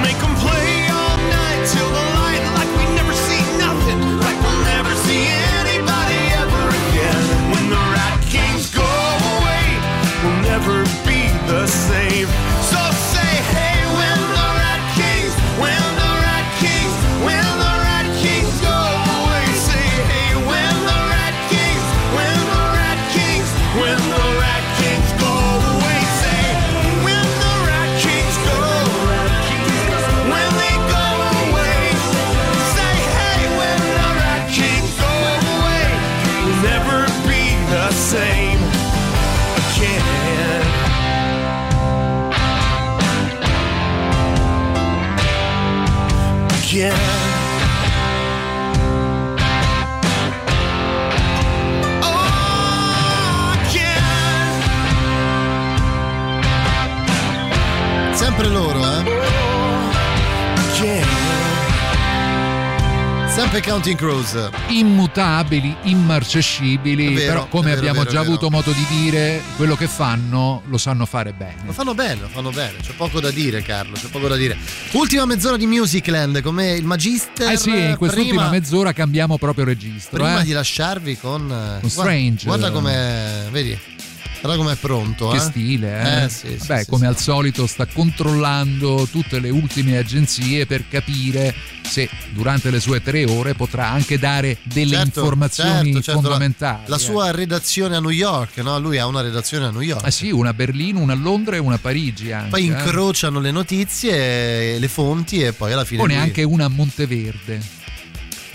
Make 0.02 0.18
them 0.18 0.34
play 0.44 0.88
all 0.90 1.16
night 1.16 1.64
till 1.72 1.88
the 1.88 2.19
again. 46.72 46.94
Sempre 58.14 58.48
loro, 58.48 58.79
eh? 63.50 63.52
Sempre 63.52 63.62
Counting 63.62 63.96
Crows. 63.98 64.50
immutabili, 64.68 65.74
immarcescibili, 65.82 67.14
vero, 67.14 67.32
però 67.32 67.48
come 67.48 67.64
vero, 67.70 67.78
abbiamo 67.78 67.98
vero, 68.00 68.10
già 68.10 68.20
avuto 68.20 68.48
modo 68.48 68.70
di 68.70 68.86
dire, 68.88 69.42
quello 69.56 69.74
che 69.74 69.88
fanno 69.88 70.62
lo 70.66 70.78
sanno 70.78 71.04
fare 71.04 71.32
bene. 71.32 71.56
Lo 71.66 71.72
fanno 71.72 71.92
bene, 71.94 72.20
lo 72.20 72.28
fanno 72.28 72.50
bene, 72.50 72.78
c'è 72.80 72.92
poco 72.92 73.18
da 73.18 73.30
dire 73.30 73.60
Carlo, 73.62 73.96
c'è 73.96 74.06
poco 74.06 74.28
da 74.28 74.36
dire. 74.36 74.56
Ultima 74.92 75.24
mezz'ora 75.26 75.56
di 75.56 75.66
Musicland, 75.66 76.42
come 76.42 76.74
il 76.74 76.84
Magister. 76.84 77.50
Eh 77.50 77.56
sì, 77.56 77.70
in 77.70 77.96
quest'ultima 77.96 78.42
prima, 78.42 78.50
mezz'ora 78.50 78.92
cambiamo 78.92 79.36
proprio 79.36 79.64
registro. 79.64 80.22
prima 80.22 80.40
eh. 80.40 80.44
di 80.44 80.52
lasciarvi 80.52 81.18
con... 81.18 81.50
eh, 81.50 81.80
Con 81.80 81.90
Strange. 81.90 82.46
Guarda, 82.46 82.70
guarda 82.70 82.88
com'è, 82.88 83.50
vedi, 83.50 83.76
guarda 84.40 84.62
com'è 84.62 84.76
pronto. 84.76 85.28
Che 85.28 85.36
eh. 85.36 85.40
stile, 85.40 86.00
eh? 86.02 86.24
Eh, 86.24 86.28
sì, 86.28 86.56
sì, 86.58 86.66
Beh, 86.66 86.80
sì, 86.80 86.90
come 86.90 87.06
al 87.06 87.18
solito 87.18 87.66
sta 87.66 87.86
controllando 87.86 89.06
tutte 89.10 89.38
le 89.38 89.50
ultime 89.50 89.98
agenzie 89.98 90.66
per 90.66 90.88
capire 90.88 91.54
se 91.82 92.08
durante 92.30 92.70
le 92.70 92.78
sue 92.78 93.02
tre 93.02 93.24
ore 93.24 93.54
potrà 93.54 93.88
anche 93.88 94.18
dare 94.18 94.58
delle 94.62 94.94
Certo, 94.96 95.20
informazioni 95.20 95.92
certo, 95.92 96.02
certo, 96.02 96.10
la- 96.10 96.20
fondamentali. 96.28 96.82
La, 96.86 96.96
eh. 96.96 96.98
sua 97.00 97.30
redazione 97.32 97.96
a 97.96 98.00
New 98.00 98.10
York, 98.10 98.58
no? 98.58 98.78
Lui 98.78 98.98
ha 98.98 99.06
una 99.06 99.20
redazione 99.20 99.66
a 99.66 99.70
New 99.70 99.80
York. 99.80 100.04
Ah 100.06 100.10
sì, 100.10 100.30
una 100.30 100.50
a 100.50 100.54
Berlino, 100.54 101.00
una 101.00 101.12
a 101.14 101.16
Londra 101.16 101.56
e 101.56 101.58
una 101.58 101.74
a 101.74 101.78
Parigi 101.78 102.30
anche. 102.32 102.50
Poi 102.50 102.62
eh. 102.62 102.66
incrociano 102.66 103.40
le 103.40 103.50
notizie, 103.50 104.78
le 104.78 104.88
fonti 104.88 105.42
e 105.42 105.52
poi 105.52 105.72
alla 105.72 105.84
fine. 105.84 106.02
O 106.02 106.06
lui- 106.06 106.14
neanche 106.14 106.42
una 106.42 106.66
a 106.66 106.68
Monteverde. 106.68 107.78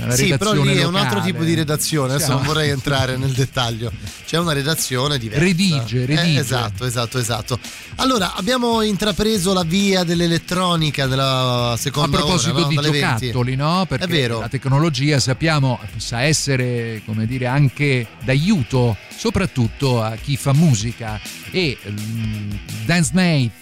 Sì, 0.09 0.35
però 0.37 0.51
lì 0.53 0.75
è 0.75 0.85
un 0.85 0.95
altro 0.95 1.21
tipo 1.21 1.43
di 1.43 1.53
redazione, 1.53 2.09
adesso 2.13 2.25
Siamo- 2.25 2.41
non 2.43 2.47
vorrei 2.53 2.69
entrare 2.71 3.15
nel 3.17 3.31
dettaglio. 3.31 3.91
C'è 4.25 4.37
una 4.37 4.51
redazione 4.53 5.17
diversa. 5.17 5.43
Redige, 5.43 6.03
Eh, 6.03 6.05
redige. 6.05 6.39
esatto, 6.39 6.85
esatto, 6.85 7.17
esatto. 7.17 7.59
Allora, 7.95 8.33
abbiamo 8.35 8.81
intrapreso 8.81 9.53
la 9.53 9.63
via 9.63 10.03
dell'elettronica 10.03 11.07
della 11.07 11.71
A 11.71 11.77
seconda 11.77 12.17
proposito 12.17 12.53
ora, 12.55 12.61
no? 12.63 12.67
di 12.67 12.75
Dalle 12.75 12.89
20. 12.91 13.25
giocattoli, 13.27 13.55
no? 13.55 13.85
Perché 13.87 14.27
la 14.27 14.49
tecnologia 14.49 15.19
sappiamo 15.19 15.79
sa 15.97 16.21
essere, 16.23 17.01
come 17.05 17.25
dire, 17.25 17.47
anche 17.47 18.05
d'aiuto, 18.23 18.97
soprattutto 19.15 20.01
a 20.03 20.15
chi 20.21 20.35
fa 20.35 20.53
musica. 20.53 21.19
E 21.51 21.77
mm, 21.89 22.51
Dance 22.85 23.11
Mate, 23.13 23.53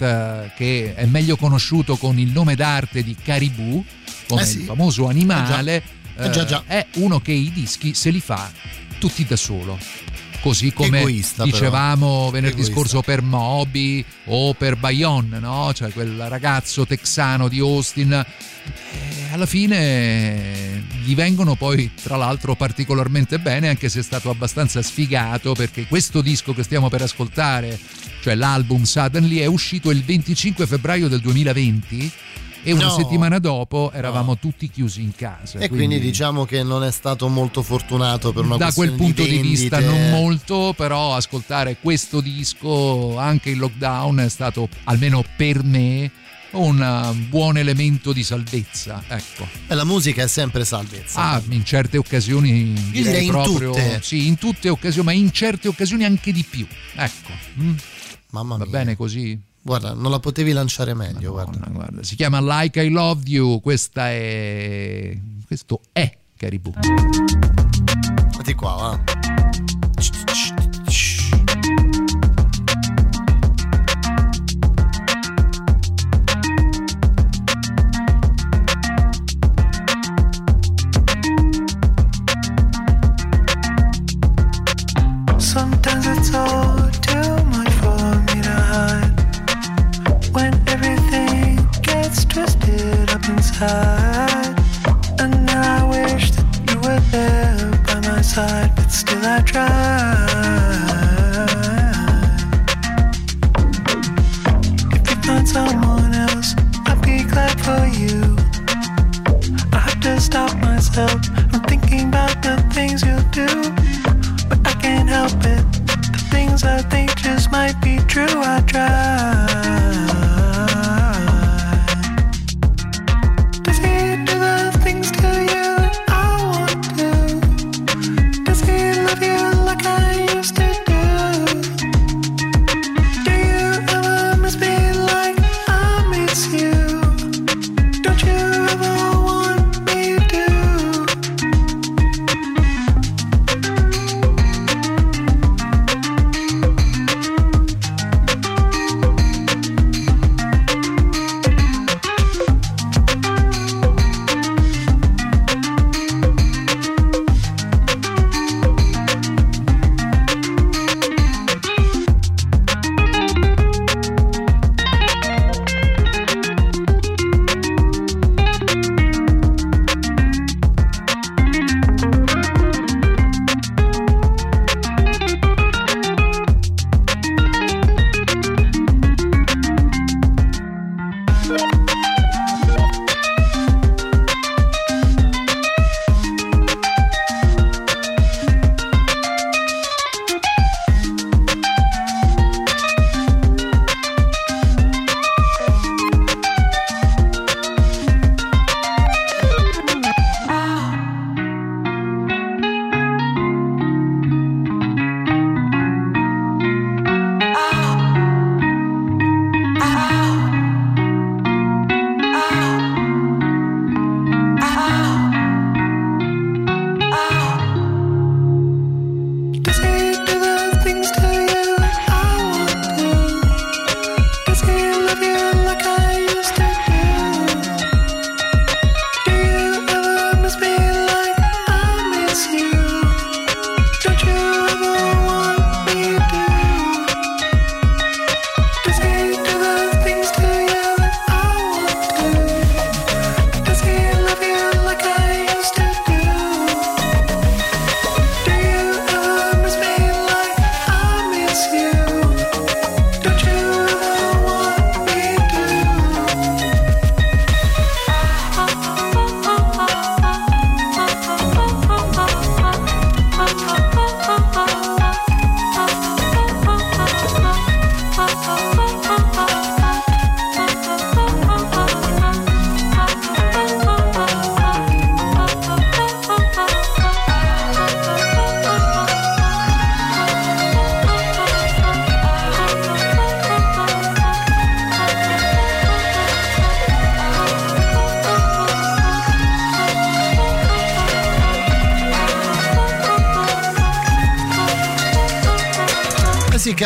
eh, 0.46 0.52
che 0.58 0.96
è 0.96 1.06
meglio 1.06 1.36
conosciuto 1.36 1.96
con 1.98 2.18
il 2.18 2.32
nome 2.32 2.56
d'arte 2.56 3.04
di 3.04 3.16
Caribou, 3.22 3.84
come 4.28 4.42
Eh 4.42 4.46
sì. 4.46 4.60
il 4.60 4.64
famoso 4.66 5.08
animale, 5.08 5.76
Eh 5.76 5.84
già, 6.30 6.46
già. 6.46 6.64
è 6.66 6.86
uno 6.96 7.20
che 7.20 7.32
i 7.32 7.52
dischi 7.52 7.94
se 7.94 8.10
li 8.10 8.20
fa 8.20 8.52
tutti 9.00 9.26
da 9.26 9.36
solo. 9.36 9.78
Così 10.40 10.74
come 10.74 11.00
Egoista, 11.00 11.44
però. 11.44 11.56
dicevamo 11.56 12.30
venerdì 12.30 12.62
Egoista. 12.62 12.74
scorso 12.74 13.02
per 13.02 13.22
Moby 13.22 14.04
o 14.26 14.54
per 14.54 14.76
Bayon, 14.76 15.38
no? 15.40 15.72
Cioè 15.74 15.92
quel 15.92 16.28
ragazzo 16.28 16.86
texano 16.86 17.48
di 17.48 17.60
Austin. 17.60 18.12
Eh, 18.12 19.32
alla 19.32 19.46
fine 19.46 20.84
gli 21.04 21.16
vengono 21.16 21.56
poi, 21.56 21.92
tra 22.02 22.16
l'altro, 22.18 22.56
particolarmente 22.56 23.40
bene, 23.40 23.70
anche 23.70 23.90
se 23.90 24.00
è 24.00 24.04
stato 24.04 24.30
abbastanza 24.30 24.82
sfigato, 24.82 25.54
perché 25.54 25.86
questo 25.86 26.22
disco 26.22 26.54
che 26.54 26.64
stiamo 26.64 26.90
per 26.90 27.02
ascoltare, 27.02 27.80
cioè 28.22 28.36
l'album 28.36 28.84
Suddenly, 28.84 29.38
è 29.38 29.46
uscito 29.46 29.92
il 29.92 30.04
25 30.04 30.68
febbraio 30.68 31.08
del 31.08 31.20
2020 31.20 32.12
e 32.64 32.72
una 32.72 32.86
No. 32.86 32.96
settimana 32.96 33.40
dopo 33.40 33.92
eravamo 33.94 34.38
tutti 34.38 34.70
chiusi 34.70 35.02
in 35.02 35.14
casa. 35.16 35.60
E 35.60 35.70
quindi 35.70 36.00
diciamo 36.00 36.46
che 36.46 36.64
non 36.64 36.84
è 36.84 36.92
stato 36.92 37.28
molto 37.28 37.62
fortunato 37.62 38.32
per 38.34 38.46
una 38.46 38.58
da 38.58 38.72
quel 38.72 38.94
punto 38.94 39.24
di, 39.24 39.38
vista 39.40 39.80
vendite. 39.80 40.00
non 40.10 40.10
molto, 40.10 40.74
però 40.76 41.16
ascoltare 41.16 41.78
questo 41.82 42.22
disco 42.22 43.18
anche 43.18 43.50
in 43.52 43.58
lockdown 43.60 44.20
è 44.20 44.30
stato 44.30 44.68
almeno 44.86 45.24
per 45.36 45.64
me 45.64 46.12
un 46.52 46.80
uh, 46.80 47.16
buon 47.30 47.58
elemento 47.58 48.14
di 48.14 48.22
salvezza, 48.24 49.04
ecco. 49.08 49.48
E 49.68 49.74
la 49.74 49.84
musica 49.86 50.22
è 50.22 50.28
sempre 50.28 50.64
salvezza. 50.66 51.20
Ah, 51.20 51.42
in 51.50 51.66
certe 51.66 51.98
occasioni 51.98 52.72
direi, 52.92 52.92
direi 52.92 53.26
in 53.26 53.32
proprio 53.32 53.72
tutte. 53.72 54.00
sì, 54.04 54.28
in 54.28 54.38
tutte 54.38 54.70
occasioni, 54.70 55.06
ma 55.08 55.14
in 55.14 55.32
certe 55.32 55.68
occasioni 55.68 56.06
anche 56.06 56.32
di 56.32 56.46
più. 56.48 56.68
Ecco. 56.96 57.32
Mm. 57.60 57.74
Mamma 58.30 58.58
Va 58.58 58.64
mia. 58.66 58.72
bene 58.72 58.96
così? 58.96 59.40
Guarda, 59.66 59.94
non 59.94 60.12
la 60.12 60.20
potevi 60.20 60.52
lanciare 60.52 60.94
meglio, 60.94 61.32
guarda. 61.32 61.66
Guarda, 61.72 62.04
si 62.04 62.16
chiama 62.18 62.42
Like 62.42 62.84
I 62.84 62.90
Love 62.90 63.22
You, 63.26 63.62
questa 63.62 64.10
è 64.10 65.18
questo 65.46 65.80
è 65.94 66.18
Caribou. 66.36 66.74
Fatti 68.34 68.54
qua, 68.56 68.74
va. 68.74 69.04
Sometimes 69.04 69.83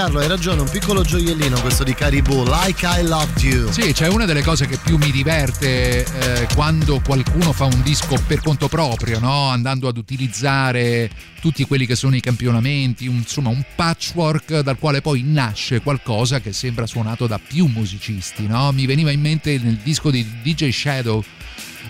Carlo, 0.07 0.21
hai 0.21 0.29
ragione, 0.29 0.61
un 0.61 0.69
piccolo 0.69 1.01
gioiellino 1.01 1.59
questo 1.59 1.83
di 1.83 1.93
Caribou, 1.93 2.45
Like 2.45 2.87
I 2.87 3.03
Loved 3.03 3.41
You. 3.41 3.69
Sì, 3.69 3.91
c'è 3.91 4.07
una 4.07 4.23
delle 4.23 4.41
cose 4.41 4.65
che 4.65 4.77
più 4.77 4.95
mi 4.95 5.11
diverte 5.11 6.05
eh, 6.05 6.47
quando 6.55 7.01
qualcuno 7.05 7.51
fa 7.51 7.65
un 7.65 7.81
disco 7.83 8.15
per 8.25 8.39
conto 8.39 8.69
proprio, 8.69 9.19
no? 9.19 9.49
andando 9.49 9.89
ad 9.89 9.97
utilizzare 9.97 11.09
tutti 11.41 11.65
quelli 11.65 11.85
che 11.85 11.97
sono 11.97 12.15
i 12.15 12.21
campionamenti, 12.21 13.05
un- 13.07 13.17
insomma 13.17 13.49
un 13.49 13.61
patchwork 13.75 14.59
dal 14.61 14.77
quale 14.79 15.01
poi 15.01 15.23
nasce 15.23 15.81
qualcosa 15.81 16.39
che 16.39 16.53
sembra 16.53 16.87
suonato 16.87 17.27
da 17.27 17.37
più 17.37 17.65
musicisti. 17.65 18.47
no? 18.47 18.71
Mi 18.71 18.85
veniva 18.85 19.11
in 19.11 19.19
mente 19.19 19.59
nel 19.61 19.75
disco 19.83 20.09
di 20.09 20.25
DJ 20.41 20.69
Shadow 20.69 21.21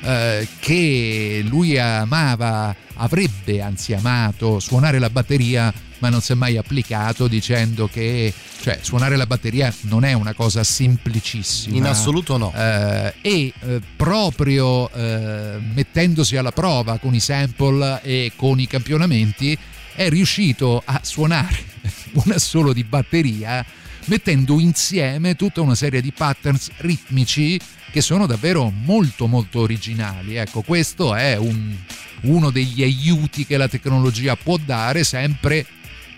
eh, 0.02 0.48
che 0.60 1.46
lui 1.48 1.78
amava, 1.78 2.76
avrebbe 2.96 3.62
anzi 3.62 3.94
amato 3.94 4.60
suonare 4.60 4.98
la 4.98 5.12
batteria 5.12 5.72
ma 6.00 6.10
non 6.10 6.22
si 6.22 6.32
è 6.32 6.36
mai 6.36 6.58
applicato 6.58 7.28
dicendo 7.28 7.88
che 7.88 8.34
cioè, 8.62 8.80
suonare 8.82 9.16
la 9.16 9.26
batteria 9.26 9.74
non 9.82 10.04
è 10.04 10.14
una 10.14 10.34
cosa 10.34 10.64
semplicissima. 10.64 11.76
In 11.76 11.86
assoluto 11.86 12.38
no. 12.38 12.54
Eh, 12.56 13.14
e 13.22 13.54
eh, 13.60 13.82
proprio 13.96 14.92
eh, 14.92 15.58
mettendosi 15.74 16.38
alla 16.38 16.52
prova 16.52 16.98
con 16.98 17.14
i 17.14 17.20
sample 17.20 18.02
e 18.02 18.32
con 18.36 18.60
i 18.60 18.68
campionamenti 18.68 19.58
è 19.94 20.10
riuscito 20.10 20.82
a 20.86 21.00
suonare 21.04 21.58
un 22.14 22.32
assolo 22.32 22.74
di 22.74 22.84
batteria 22.84 23.66
mettendo 24.06 24.60
insieme 24.60 25.36
tutta 25.36 25.62
una 25.62 25.76
serie 25.76 26.02
di 26.02 26.12
patterns 26.12 26.72
ritmici 26.78 27.60
che 27.92 28.02
sono 28.02 28.26
davvero 28.26 28.72
molto 28.72 29.28
molto 29.28 29.62
originali. 29.62 30.36
Ecco, 30.36 30.62
questo 30.62 31.16
è 31.16 31.36
un- 31.36 31.76
uno 32.22 32.50
degli 32.50 32.84
aiuti 32.84 33.46
che 33.46 33.58
la 33.58 33.68
tecnologia 33.68 34.36
può 34.36 34.58
dare 34.64 35.04
sempre 35.04 35.66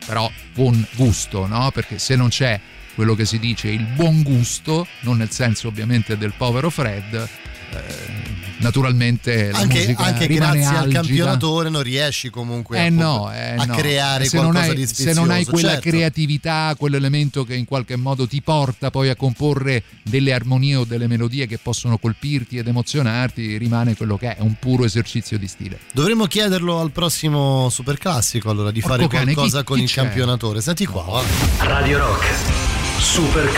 però 0.09 0.31
con 0.55 0.87
gusto, 0.95 1.45
no? 1.45 1.69
Perché 1.69 1.99
se 1.99 2.15
non 2.15 2.29
c'è 2.29 2.59
quello 2.95 3.13
che 3.13 3.25
si 3.25 3.37
dice 3.37 3.69
il 3.69 3.83
buon 3.83 4.23
gusto, 4.23 4.87
non 5.01 5.17
nel 5.17 5.29
senso 5.29 5.67
ovviamente 5.67 6.17
del 6.17 6.33
povero 6.35 6.71
Fred, 6.71 7.13
eh, 7.13 8.38
naturalmente 8.59 9.51
la 9.51 9.57
Anche, 9.59 9.77
musica 9.79 10.03
anche 10.03 10.25
rimane 10.25 10.59
grazie 10.59 10.75
al 10.77 10.83
algida. 10.83 10.99
campionatore 11.01 11.69
non 11.69 11.81
riesci 11.83 12.29
comunque 12.29 12.77
Eh 12.77 12.85
a, 12.87 12.89
no, 12.89 13.31
eh 13.33 13.55
a 13.57 13.65
no. 13.65 13.75
creare 13.75 14.25
se 14.25 14.37
qualcosa 14.37 14.59
hai, 14.69 14.75
di 14.75 14.81
se 14.87 14.93
sfizioso. 14.93 15.19
non 15.19 15.29
hai 15.31 15.45
quella 15.45 15.71
certo. 15.73 15.89
creatività, 15.89 16.75
quell'elemento 16.77 17.43
che 17.43 17.55
in 17.55 17.65
qualche 17.65 17.95
modo 17.95 18.27
ti 18.27 18.41
porta 18.41 18.89
poi 18.91 19.09
a 19.09 19.15
comporre 19.15 19.83
delle 20.03 20.33
armonie 20.33 20.75
o 20.75 20.83
delle 20.85 21.07
melodie 21.07 21.47
che 21.47 21.57
possono 21.57 21.97
colpirti 21.97 22.57
ed 22.57 22.67
emozionarti, 22.67 23.57
rimane 23.57 23.95
quello 23.95 24.17
che 24.17 24.35
è, 24.35 24.41
un 24.41 24.55
puro 24.59 24.85
esercizio 24.85 25.37
di 25.37 25.47
stile. 25.47 25.79
Dovremmo 25.93 26.25
chiederlo 26.25 26.79
al 26.79 26.91
prossimo 26.91 27.69
super 27.69 27.97
classico 27.97 28.49
allora 28.49 28.71
di 28.71 28.81
fare 28.81 29.03
Porco 29.03 29.17
cane, 29.17 29.33
qualcosa 29.33 29.59
chi- 29.59 29.65
con 29.65 29.77
chi 29.77 29.83
il 29.83 29.89
c'è? 29.89 30.01
campionatore. 30.01 30.61
Senti 30.61 30.85
qua. 30.85 31.21
Radio 31.59 31.97
Rock. 31.99 32.25
Super 32.99 33.49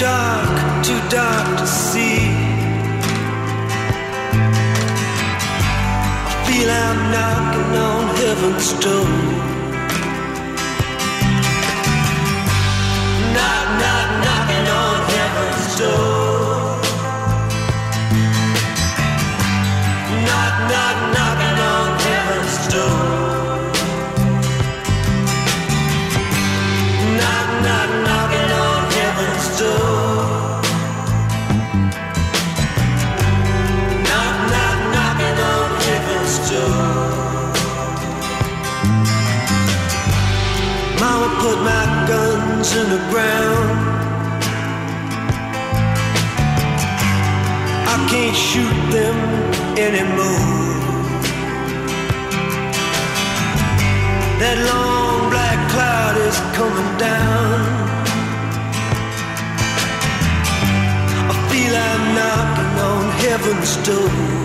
dark, 0.00 0.82
too 0.82 0.98
dark 1.10 1.58
to 1.58 1.66
see. 1.66 2.30
I 6.26 6.44
feel 6.46 6.70
I'm 6.70 7.00
knocking 7.12 7.76
on 7.76 8.16
heaven's 8.16 8.72
door. 8.82 9.49
That 54.40 54.56
long 54.56 55.28
black 55.28 55.60
cloud 55.70 56.16
is 56.16 56.38
coming 56.56 56.96
down. 56.96 57.60
I 61.28 61.34
feel 61.50 61.74
I'm 61.76 62.04
knocking 62.16 62.74
on 62.88 63.02
heaven's 63.20 63.76
door. 63.86 64.39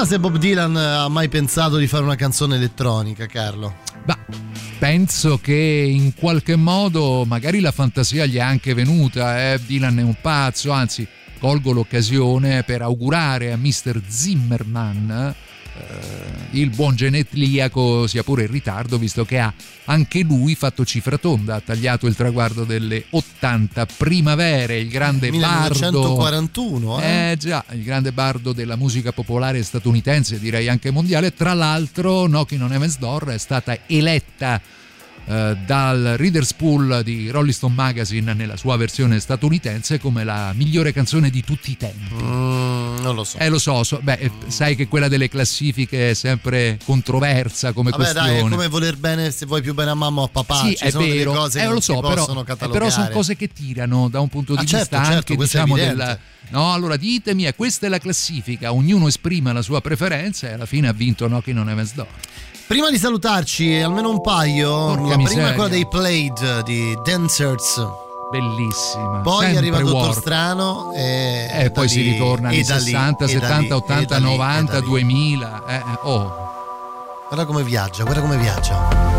Chissà 0.00 0.14
se 0.14 0.18
Bob 0.18 0.38
Dylan 0.38 0.76
ha 0.76 1.08
mai 1.08 1.28
pensato 1.28 1.76
di 1.76 1.86
fare 1.86 2.04
una 2.04 2.14
canzone 2.14 2.56
elettronica, 2.56 3.26
Carlo. 3.26 3.80
Penso 4.78 5.36
che 5.36 5.52
in 5.52 6.14
qualche 6.14 6.56
modo 6.56 7.26
magari 7.26 7.60
la 7.60 7.70
fantasia 7.70 8.24
gli 8.24 8.36
è 8.36 8.40
anche 8.40 8.72
venuta, 8.72 9.52
eh? 9.52 9.60
Dylan 9.62 9.98
è 9.98 10.02
un 10.02 10.14
pazzo, 10.18 10.70
anzi 10.70 11.06
colgo 11.38 11.72
l'occasione 11.72 12.62
per 12.62 12.80
augurare 12.80 13.52
a 13.52 13.58
Mr. 13.58 14.00
Zimmerman 14.06 15.34
eh, 15.34 15.49
il 16.52 16.70
buon 16.70 16.94
genetriaco 16.96 18.06
sia 18.06 18.22
pure 18.22 18.42
in 18.42 18.50
ritardo 18.50 18.98
visto 18.98 19.24
che 19.24 19.38
ha 19.38 19.52
anche 19.84 20.22
lui 20.22 20.54
fatto 20.54 20.84
cifra 20.84 21.18
tonda, 21.18 21.56
ha 21.56 21.60
tagliato 21.60 22.06
il 22.06 22.14
traguardo 22.14 22.64
delle 22.64 23.04
80 23.10 23.86
primavere, 23.96 24.78
il 24.78 24.88
grande 24.88 25.30
bardo 25.30 25.74
1941, 25.80 27.00
eh? 27.00 27.30
eh 27.30 27.36
già, 27.36 27.64
il 27.72 27.82
grande 27.82 28.12
bardo 28.12 28.52
della 28.52 28.76
musica 28.76 29.12
popolare 29.12 29.62
statunitense, 29.62 30.38
direi 30.38 30.68
anche 30.68 30.90
mondiale. 30.90 31.34
Tra 31.34 31.54
l'altro, 31.54 32.24
Knocking 32.26 32.62
on 32.62 32.72
Heaven's 32.72 32.98
Door 32.98 33.32
è 33.32 33.38
stata 33.38 33.76
eletta 33.86 34.60
eh, 35.30 35.56
dal 35.64 36.14
Reader's 36.16 36.52
Pool 36.54 37.02
di 37.04 37.30
Rolling 37.30 37.54
Stone 37.54 37.74
Magazine 37.74 38.34
nella 38.34 38.56
sua 38.56 38.76
versione 38.76 39.20
statunitense 39.20 40.00
come 40.00 40.24
la 40.24 40.52
migliore 40.54 40.92
canzone 40.92 41.30
di 41.30 41.44
tutti 41.44 41.70
i 41.70 41.76
tempi. 41.76 42.14
non 42.20 43.14
lo 43.14 43.22
so. 43.24 43.38
Eh, 43.38 43.48
lo 43.48 43.58
so, 43.58 43.84
so- 43.84 44.00
beh, 44.02 44.14
eh, 44.14 44.30
sai 44.48 44.74
che 44.74 44.88
quella 44.88 45.06
delle 45.08 45.28
classifiche 45.28 46.10
è 46.10 46.14
sempre 46.14 46.78
controversa 46.84 47.72
come 47.72 47.90
Vabbè, 47.90 48.02
questione. 48.02 48.28
dai, 48.28 48.38
è 48.38 48.48
come 48.48 48.68
voler 48.68 48.96
bene, 48.96 49.30
se 49.30 49.46
vuoi 49.46 49.62
più 49.62 49.72
bene 49.74 49.90
a 49.90 49.94
mamma 49.94 50.22
o 50.22 50.24
a 50.24 50.28
papà. 50.28 50.64
Sì, 50.64 50.76
Ci 50.76 50.84
è 50.84 50.90
vero, 50.90 51.32
cose 51.32 51.60
eh, 51.60 51.66
che 51.66 51.72
lo 51.72 51.80
so, 51.80 52.00
però, 52.00 52.14
possono 52.14 52.44
eh, 52.46 52.56
però 52.68 52.90
sono 52.90 53.08
cose 53.10 53.36
che 53.36 53.48
tirano 53.52 54.08
da 54.08 54.20
un 54.20 54.28
punto 54.28 54.52
di 54.54 54.58
Ah, 54.58 54.62
vista 54.62 54.78
certo, 54.78 54.96
certo, 54.96 55.12
anche 55.12 55.34
è 55.34 55.36
diciamo 55.36 55.76
evidente. 55.76 56.04
del, 56.04 56.18
No, 56.50 56.72
allora 56.72 56.96
ditemi, 56.96 57.48
questa 57.54 57.86
è 57.86 57.88
la 57.88 57.98
classifica, 57.98 58.72
ognuno 58.72 59.06
esprime 59.06 59.52
la 59.52 59.62
sua 59.62 59.80
preferenza 59.80 60.48
e 60.48 60.54
alla 60.54 60.66
fine 60.66 60.88
ha 60.88 60.92
vinto 60.92 61.26
Knocking 61.26 61.56
on 61.58 61.68
Heaven's 61.68 61.94
Door. 61.94 62.08
Prima 62.70 62.88
di 62.88 62.98
salutarci, 62.98 63.80
almeno 63.80 64.10
un 64.10 64.20
paio. 64.20 64.70
Porca 64.70 65.00
la 65.00 65.06
prima 65.14 65.16
miseria. 65.16 65.48
è 65.48 65.54
quella 65.54 65.68
dei 65.68 65.88
Played 65.88 66.60
di 66.62 66.96
Dancers. 67.02 67.84
Bellissima. 68.30 69.18
Poi 69.24 69.40
sempre 69.40 69.58
arriva 69.58 69.78
il 69.78 69.84
dottor 69.86 70.02
Warp. 70.02 70.20
Strano 70.20 70.92
e, 70.94 71.48
E 71.52 71.62
da 71.64 71.70
poi 71.72 71.88
si 71.88 72.00
lì- 72.04 72.12
ritorna 72.12 72.50
e 72.50 72.58
agli 72.58 72.64
da 72.64 72.76
lì, 72.76 72.80
60, 72.82 73.24
e 73.24 73.26
da 73.26 73.40
70, 73.40 73.58
lì, 73.58 73.66
e 73.66 73.72
80, 73.72 74.04
da 74.06 74.18
lì, 74.18 74.24
e 74.24 74.28
90, 74.36 74.72
da 74.72 74.78
lì. 74.78 74.84
2000. 74.86 75.62
eh, 75.66 75.74
eh, 75.74 75.82
oh. 76.02 76.32
Guarda 77.26 77.44
come 77.44 77.62
viaggia, 77.64 78.04
guarda 78.04 78.20
come 78.20 78.36
viaggia. 78.36 79.09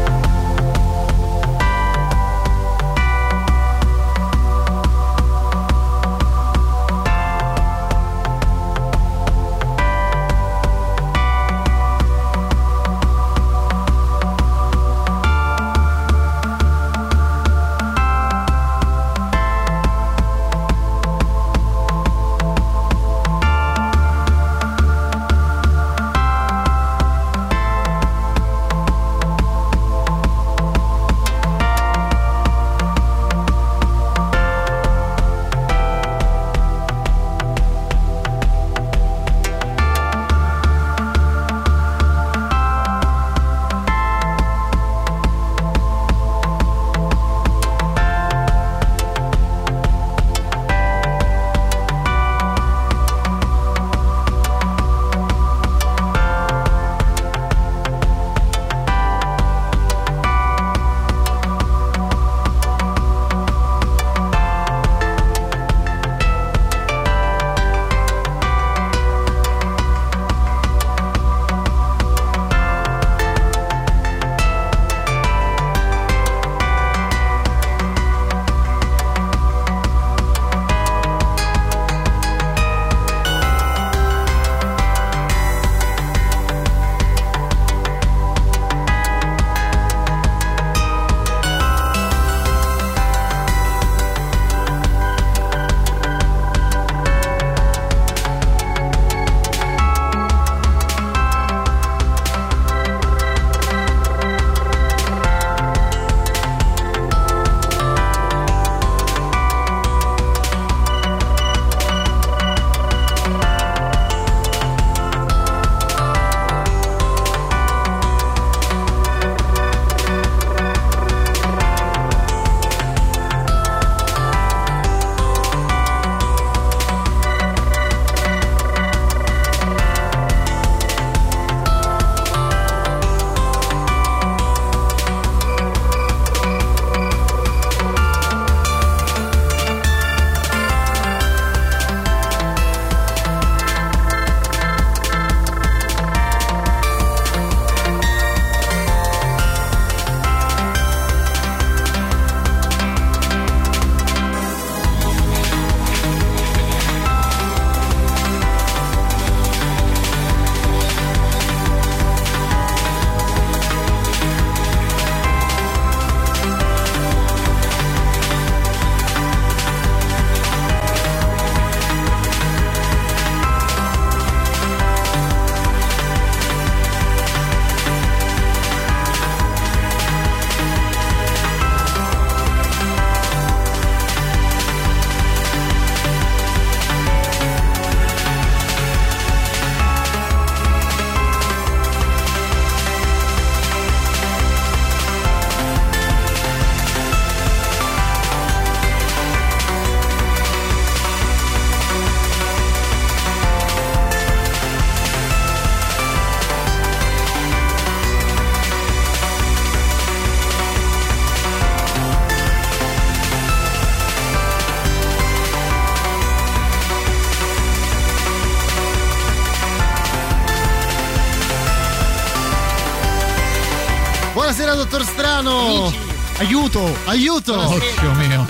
Dottor 224.81 225.03
Strano. 225.03 225.93
Aiuto, 226.39 226.97
aiuto. 227.05 227.53
Occhio 227.55 228.13
mio. 228.13 228.47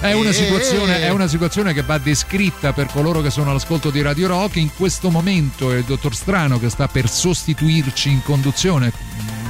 È 0.00 0.12
una, 0.12 0.30
Eh, 0.30 0.32
situazione, 0.32 0.98
eh. 0.98 1.02
è 1.02 1.10
una 1.10 1.28
situazione 1.28 1.72
che 1.72 1.82
va 1.82 1.98
descritta 1.98 2.72
per 2.72 2.88
coloro 2.92 3.20
che 3.20 3.30
sono 3.30 3.50
all'ascolto 3.50 3.90
di 3.90 4.02
Radio 4.02 4.26
Rock. 4.26 4.56
In 4.56 4.74
questo 4.74 5.10
momento 5.10 5.70
è 5.70 5.76
il 5.76 5.84
dottor 5.84 6.12
Strano 6.14 6.58
che 6.58 6.70
sta 6.70 6.88
per 6.88 7.08
sostituirci 7.08 8.10
in 8.10 8.22
conduzione 8.24 8.92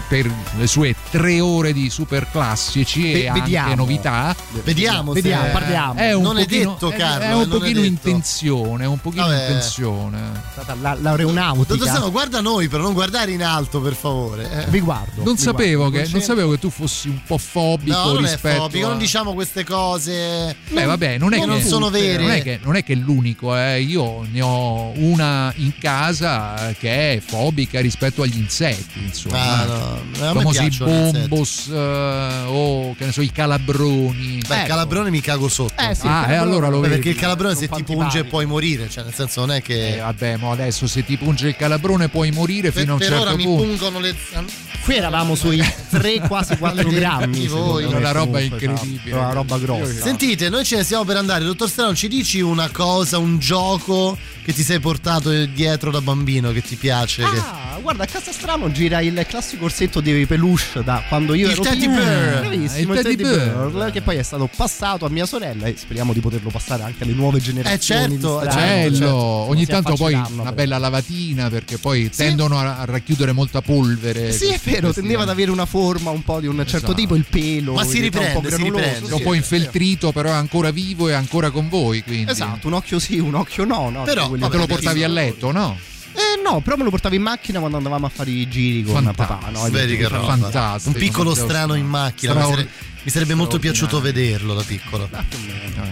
per 0.08 0.30
le 0.56 0.66
sue 0.66 0.94
tre 1.10 1.40
ore 1.40 1.72
di 1.72 1.90
super 1.90 2.28
classici 2.30 3.12
e 3.12 3.28
anche 3.28 3.40
vediamo. 3.40 3.74
novità. 3.74 4.34
Vediamo, 4.64 5.12
se- 5.14 5.20
Vediamo, 5.20 5.48
parliamo. 5.52 5.94
È 6.00 6.12
un 6.14 6.22
Non 6.22 6.38
è 6.38 6.44
pochino- 6.44 6.72
detto, 6.72 6.90
è- 6.90 6.96
Carlo, 6.96 7.24
È 7.24 7.28
eh, 7.28 7.32
un 7.34 7.42
è 7.42 7.46
pochino 7.46 7.82
in 7.84 8.00
tensione, 8.00 8.84
è 8.84 8.86
un 8.86 8.98
pochino 9.00 9.24
in 9.24 9.30
Vabbè. 9.30 9.46
tensione. 9.46 10.18
Stata 10.52 10.74
la- 10.80 10.96
l'aeronautica. 11.00 11.64
Dottor 11.74 11.88
Strano, 11.88 12.10
guarda 12.10 12.40
noi, 12.40 12.68
però 12.68 12.82
non 12.82 12.92
guardare 12.94 13.30
in 13.32 13.42
alto, 13.42 13.80
per 13.80 13.94
favore. 13.94 14.50
eh. 14.64 14.70
Vi 14.70 14.80
guardo. 14.80 15.22
Non 15.22 15.34
vi 15.34 15.40
sapevo, 15.40 15.88
guardo. 15.90 16.06
che, 16.06 16.12
non 16.12 16.20
sapevo 16.22 16.50
che 16.52 16.58
tu 16.58 16.70
fossi 16.70 17.08
un 17.08 17.20
po' 17.26 17.38
fobico 17.38 17.96
No, 17.96 18.12
non 18.14 18.24
è 18.24 18.30
rispetto 18.32 18.62
fobico, 18.62 18.86
a... 18.86 18.88
non 18.90 18.98
diciamo 18.98 19.34
queste 19.34 19.64
cose. 19.64 20.56
Beh, 20.70 20.84
vabbè, 20.84 21.18
non 21.18 21.32
è, 21.32 21.36
che 21.36 21.42
che, 21.42 21.46
non 21.46 21.60
sono 21.62 21.90
vere. 21.90 22.22
Non 22.22 22.30
è 22.32 22.42
che, 22.42 22.58
non 22.62 22.76
è 22.76 22.82
che 22.84 22.92
è 22.94 22.96
l'unico, 22.96 23.56
eh. 23.56 23.80
io 23.82 24.26
ne 24.30 24.40
ho 24.40 24.92
una 24.96 25.52
in 25.56 25.72
casa 25.78 26.74
che 26.78 27.14
è 27.14 27.20
fobica 27.20 27.80
rispetto 27.80 28.22
agli 28.22 28.38
insetti, 28.38 29.02
insomma. 29.02 29.36
Ah, 29.60 29.64
no. 29.64 29.97
Famosi 30.12 30.68
bombos 30.78 31.68
eh, 31.72 32.42
o 32.46 32.94
che 32.96 33.04
ne 33.06 33.12
so, 33.12 33.20
i 33.22 33.30
calabroni. 33.32 34.40
Beh, 34.46 34.60
il 34.62 34.66
calabrone 34.66 35.10
mi 35.10 35.20
cago 35.20 35.48
sotto. 35.48 35.74
Eh 35.82 35.94
sì, 35.94 36.06
Ah, 36.06 36.24
il 36.26 36.32
e 36.32 36.34
allora 36.36 36.68
lo 36.68 36.80
Beh, 36.80 36.88
vedi. 36.88 36.94
Perché 37.00 37.08
il 37.10 37.16
calabrone 37.20 37.54
se 37.54 37.68
ti 37.68 37.82
punge 37.84 38.24
puoi 38.24 38.46
morire, 38.46 38.88
cioè 38.88 39.04
nel 39.04 39.14
senso 39.14 39.40
non 39.40 39.52
è 39.52 39.62
che... 39.62 39.94
Eh, 39.94 39.98
vabbè, 39.98 40.36
ma 40.36 40.50
adesso 40.50 40.86
se 40.86 41.04
ti 41.04 41.16
punge 41.16 41.48
il 41.48 41.56
calabrone 41.56 42.08
puoi 42.08 42.30
morire 42.30 42.70
per, 42.70 42.80
fino 42.82 42.92
a 42.92 42.94
un 42.94 43.00
per 43.00 43.08
certo 43.08 43.22
ora 43.22 43.36
mi 43.36 43.44
punto. 43.44 43.62
pungono 43.64 44.00
le 44.00 44.14
zanne. 44.32 44.46
Qui 44.84 44.94
eravamo 44.96 45.34
sui 45.34 45.62
3 45.90 46.20
quasi 46.20 46.56
4 46.58 46.88
grammi. 46.88 47.46
voi. 47.46 47.86
me, 47.86 47.94
Una 47.96 48.10
roba 48.12 48.38
comunque, 48.38 48.64
incredibile. 48.66 49.10
esatto, 49.10 49.22
Una 49.24 49.32
roba 49.32 49.58
grossa. 49.58 50.02
Sentite, 50.02 50.48
noi 50.48 50.64
ce 50.64 50.76
ne 50.76 50.84
stiamo 50.84 51.04
per 51.04 51.16
andare. 51.16 51.44
Dottor 51.44 51.68
Strano, 51.68 51.94
ci 51.94 52.08
dici 52.08 52.40
una 52.40 52.70
cosa, 52.70 53.18
un 53.18 53.38
gioco 53.38 54.16
che 54.44 54.52
ti 54.54 54.62
sei 54.62 54.80
portato 54.80 55.30
dietro 55.46 55.90
da 55.90 56.00
bambino 56.00 56.52
che 56.52 56.62
ti 56.62 56.76
piace? 56.76 57.22
che- 57.22 57.36
Ah, 57.38 57.78
guarda, 57.82 58.04
a 58.04 58.06
casa 58.06 58.32
strano 58.32 58.70
gira 58.72 59.00
il 59.00 59.24
classico 59.28 59.66
orsetto 59.66 59.87
di 60.00 60.26
peluche 60.26 60.82
da 60.84 61.02
quando 61.08 61.34
io 61.34 61.46
Il 61.46 61.52
ero 61.52 61.62
teddy 61.62 61.78
piccolo. 61.80 61.96
bear. 61.96 62.40
Bravissimo, 62.40 62.92
Il 62.92 62.98
il 62.98 63.04
teddy 63.04 63.16
teddy 63.16 63.36
bear. 63.36 63.70
bear, 63.70 63.90
che 63.90 64.02
poi 64.02 64.16
è 64.16 64.22
stato 64.22 64.48
passato 64.54 65.04
a 65.06 65.08
mia 65.08 65.26
sorella 65.26 65.66
e 65.66 65.74
speriamo 65.76 66.12
di 66.12 66.20
poterlo 66.20 66.50
passare 66.50 66.82
anche 66.82 67.04
alle 67.04 67.14
nuove 67.14 67.40
generazioni. 67.40 68.02
Eh, 68.04 68.08
certo, 68.10 68.38
di 68.40 68.46
eh, 68.46 68.50
strani. 68.50 68.68
Bello, 68.68 68.96
certo. 68.96 69.16
ogni 69.16 69.66
tanto 69.66 69.94
poi 69.94 70.14
una 70.14 70.26
però. 70.26 70.52
bella 70.52 70.78
lavatina 70.78 71.48
perché 71.48 71.78
poi 71.78 72.10
tendono 72.10 72.58
a, 72.58 72.84
racchiudere 72.84 73.32
molta 73.32 73.60
polvere. 73.62 74.32
Sì, 74.32 74.46
è 74.46 74.60
vero, 74.62 74.92
tendeva 74.92 75.22
ad 75.22 75.28
avere 75.30 75.50
una 75.50 75.66
forma 75.66 76.10
un 76.10 76.22
po' 76.22 76.40
di 76.40 76.46
un 76.46 76.56
certo 76.58 76.76
Esatto. 76.76 76.94
tipo, 76.94 77.14
il 77.14 77.24
pelo. 77.28 77.72
Ma 77.74 77.84
si 77.84 78.00
diventa 78.00 78.18
un 78.20 78.32
po' 78.32 78.40
riprende, 78.40 78.50
si 78.50 78.62
granuloso, 78.62 78.84
riprende. 78.84 79.12
Un 79.12 79.18
sì, 79.18 79.24
po' 79.24 79.30
sì, 79.32 79.36
infeltrito, 79.36 80.12
però 80.12 80.30
è 80.30 80.34
ancora 80.34 80.70
vivo 80.70 81.08
e 81.08 81.12
ancora 81.12 81.50
con 81.50 81.68
voi. 81.68 82.02
Quindi. 82.02 82.30
Esatto, 82.30 82.66
un 82.66 82.74
occhio 82.74 82.98
sì, 82.98 83.18
un 83.18 83.34
occhio 83.34 83.64
no. 83.64 83.90
no 83.90 84.02
Però, 84.02 84.28
vabbè, 84.28 84.48
Te 84.48 84.56
lo 84.56 84.66
portavi 84.66 85.02
a 85.04 85.08
letto, 85.08 85.52
no? 85.52 85.76
Eh 86.18 86.40
no, 86.42 86.60
però 86.60 86.76
me 86.76 86.82
lo 86.84 86.90
portavo 86.90 87.14
in 87.14 87.22
macchina 87.22 87.58
quando 87.60 87.76
andavamo 87.76 88.06
a 88.06 88.08
fare 88.08 88.30
i 88.30 88.48
giri 88.48 88.82
con 88.82 88.94
Fantastico. 89.04 89.26
papà. 89.38 89.50
No? 89.50 89.70
Vedi 89.70 89.96
che 89.96 90.08
roba. 90.08 90.26
Fantastico. 90.36 90.88
Un 90.96 91.02
piccolo 91.02 91.34
strano 91.34 91.74
in 91.74 91.86
Strano. 91.86 92.04
macchina. 92.04 92.32
Mi, 92.34 92.40
Straor- 92.40 92.56
sare- 92.58 92.68
mi 93.04 93.10
sarebbe 93.12 93.34
molto 93.34 93.58
piaciuto 93.58 94.00
vederlo 94.00 94.54
da 94.54 94.62
piccolo. 94.62 95.08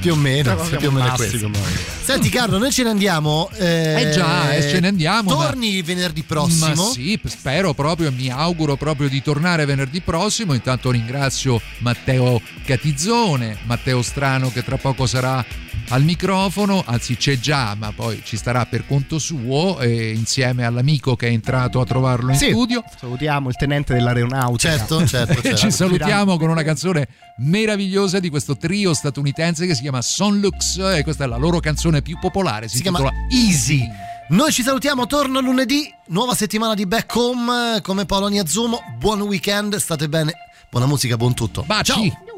Più 0.01 0.13
o 0.13 0.17
meno, 0.17 0.57
Siamo 0.65 0.77
più 0.77 0.89
o 0.89 0.91
meno 0.91 1.07
è 1.07 1.15
classico, 1.15 1.49
questo. 1.49 1.79
Senti 2.03 2.29
Carlo, 2.29 2.59
noi 2.59 2.73
ce 2.73 2.83
ne 2.83 2.91
andiamo. 2.91 3.49
Eh, 3.55 4.03
Eh 4.03 4.11
già, 4.11 4.53
eh, 4.53 4.61
ce 4.63 4.81
ne 4.81 4.89
andiamo, 4.89 5.35
ma- 5.37 5.45
Torni 5.45 5.81
venerdì 5.83 6.23
prossimo. 6.25 6.75
Ma 6.87 6.91
sì, 6.91 7.19
spero 7.25 7.73
proprio, 7.73 8.11
mi 8.13 8.29
auguro 8.29 8.77
proprio 8.77 9.09
di 9.09 9.23
tornare 9.23 9.65
venerdì 9.65 10.01
prossimo. 10.01 10.53
Intanto 10.53 10.91
ringrazio 10.91 11.61
Matteo 11.79 12.41
Catizzone, 12.65 13.57
Matteo 13.65 14.03
Strano 14.03 14.51
che 14.51 14.63
tra 14.65 14.77
poco 14.77 15.07
sarà 15.07 15.43
al 15.89 16.03
microfono, 16.03 16.83
anzi 16.85 17.17
c'è 17.17 17.39
già, 17.39 17.75
ma 17.75 17.93
poi 17.93 18.21
ci 18.25 18.37
starà 18.37 18.67
per 18.67 18.87
conto 18.87 19.19
suo, 19.19 19.79
eh, 19.81 20.13
insieme 20.13 20.65
all'amico 20.65 21.15
che 21.17 21.29
è 21.29 21.31
entrato 21.31 21.81
a 21.81 21.85
trovarlo 21.85 22.31
in 22.33 22.37
Sì, 22.37 22.49
studio. 22.51 22.83
Salutiamo 22.99 23.49
il 23.49 23.57
tenente 23.57 23.95
dell'aeronautica. 23.95 24.77
Certo, 24.77 25.07
certo, 25.07 25.33
E 25.39 25.43
certo. 25.43 25.57
ci 25.59 25.71
salutiamo 25.71 26.37
con 26.39 26.49
una 26.51 26.63
canzone 26.63 27.09
meravigliosa 27.39 28.19
di 28.19 28.29
questo 28.31 28.57
trio 28.57 28.95
statunitense 28.95 29.67
che 29.67 29.75
si 29.75 29.83
chiama 29.83 30.03
Sonlux 30.03 30.79
e 30.79 31.03
questa 31.03 31.25
è 31.25 31.27
la 31.27 31.37
loro 31.37 31.61
canzone 31.61 32.03
più 32.03 32.19
popolare, 32.19 32.69
si, 32.69 32.77
Si 32.77 32.83
chiama 32.83 33.09
Easy. 33.31 33.87
Noi 34.29 34.51
ci 34.51 34.63
salutiamo, 34.63 35.07
torno 35.07 35.41
lunedì, 35.41 35.89
nuova 36.09 36.35
settimana 36.35 36.75
di 36.75 36.85
Back 36.85 37.15
Home 37.15 37.81
come 37.83 38.07
Polonia 38.07 38.45
Zumo. 38.45 38.81
Buon 38.99 39.21
weekend, 39.21 39.77
state 39.77 40.09
bene, 40.09 40.33
buona 40.69 40.87
musica, 40.87 41.17
buon 41.17 41.33
tutto. 41.35 41.63
Baci! 41.65 41.93
Ciao! 42.11 42.36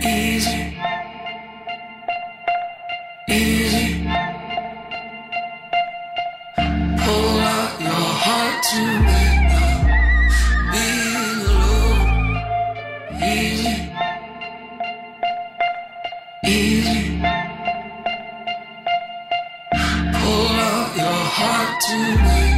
Easy. 0.00 0.78
Easy. 3.28 4.04
Pull 7.02 7.38
out 7.40 7.80
your 7.80 8.06
heart 8.24 8.62
to 8.70 8.82
being 10.72 11.40
alone. 11.50 12.02
Easy. 13.22 13.76
Easy. 16.44 17.00
Pull 20.20 20.54
out 20.70 20.96
your 20.96 21.20
heart 21.38 21.80
to 21.80 21.96
make 22.22 22.57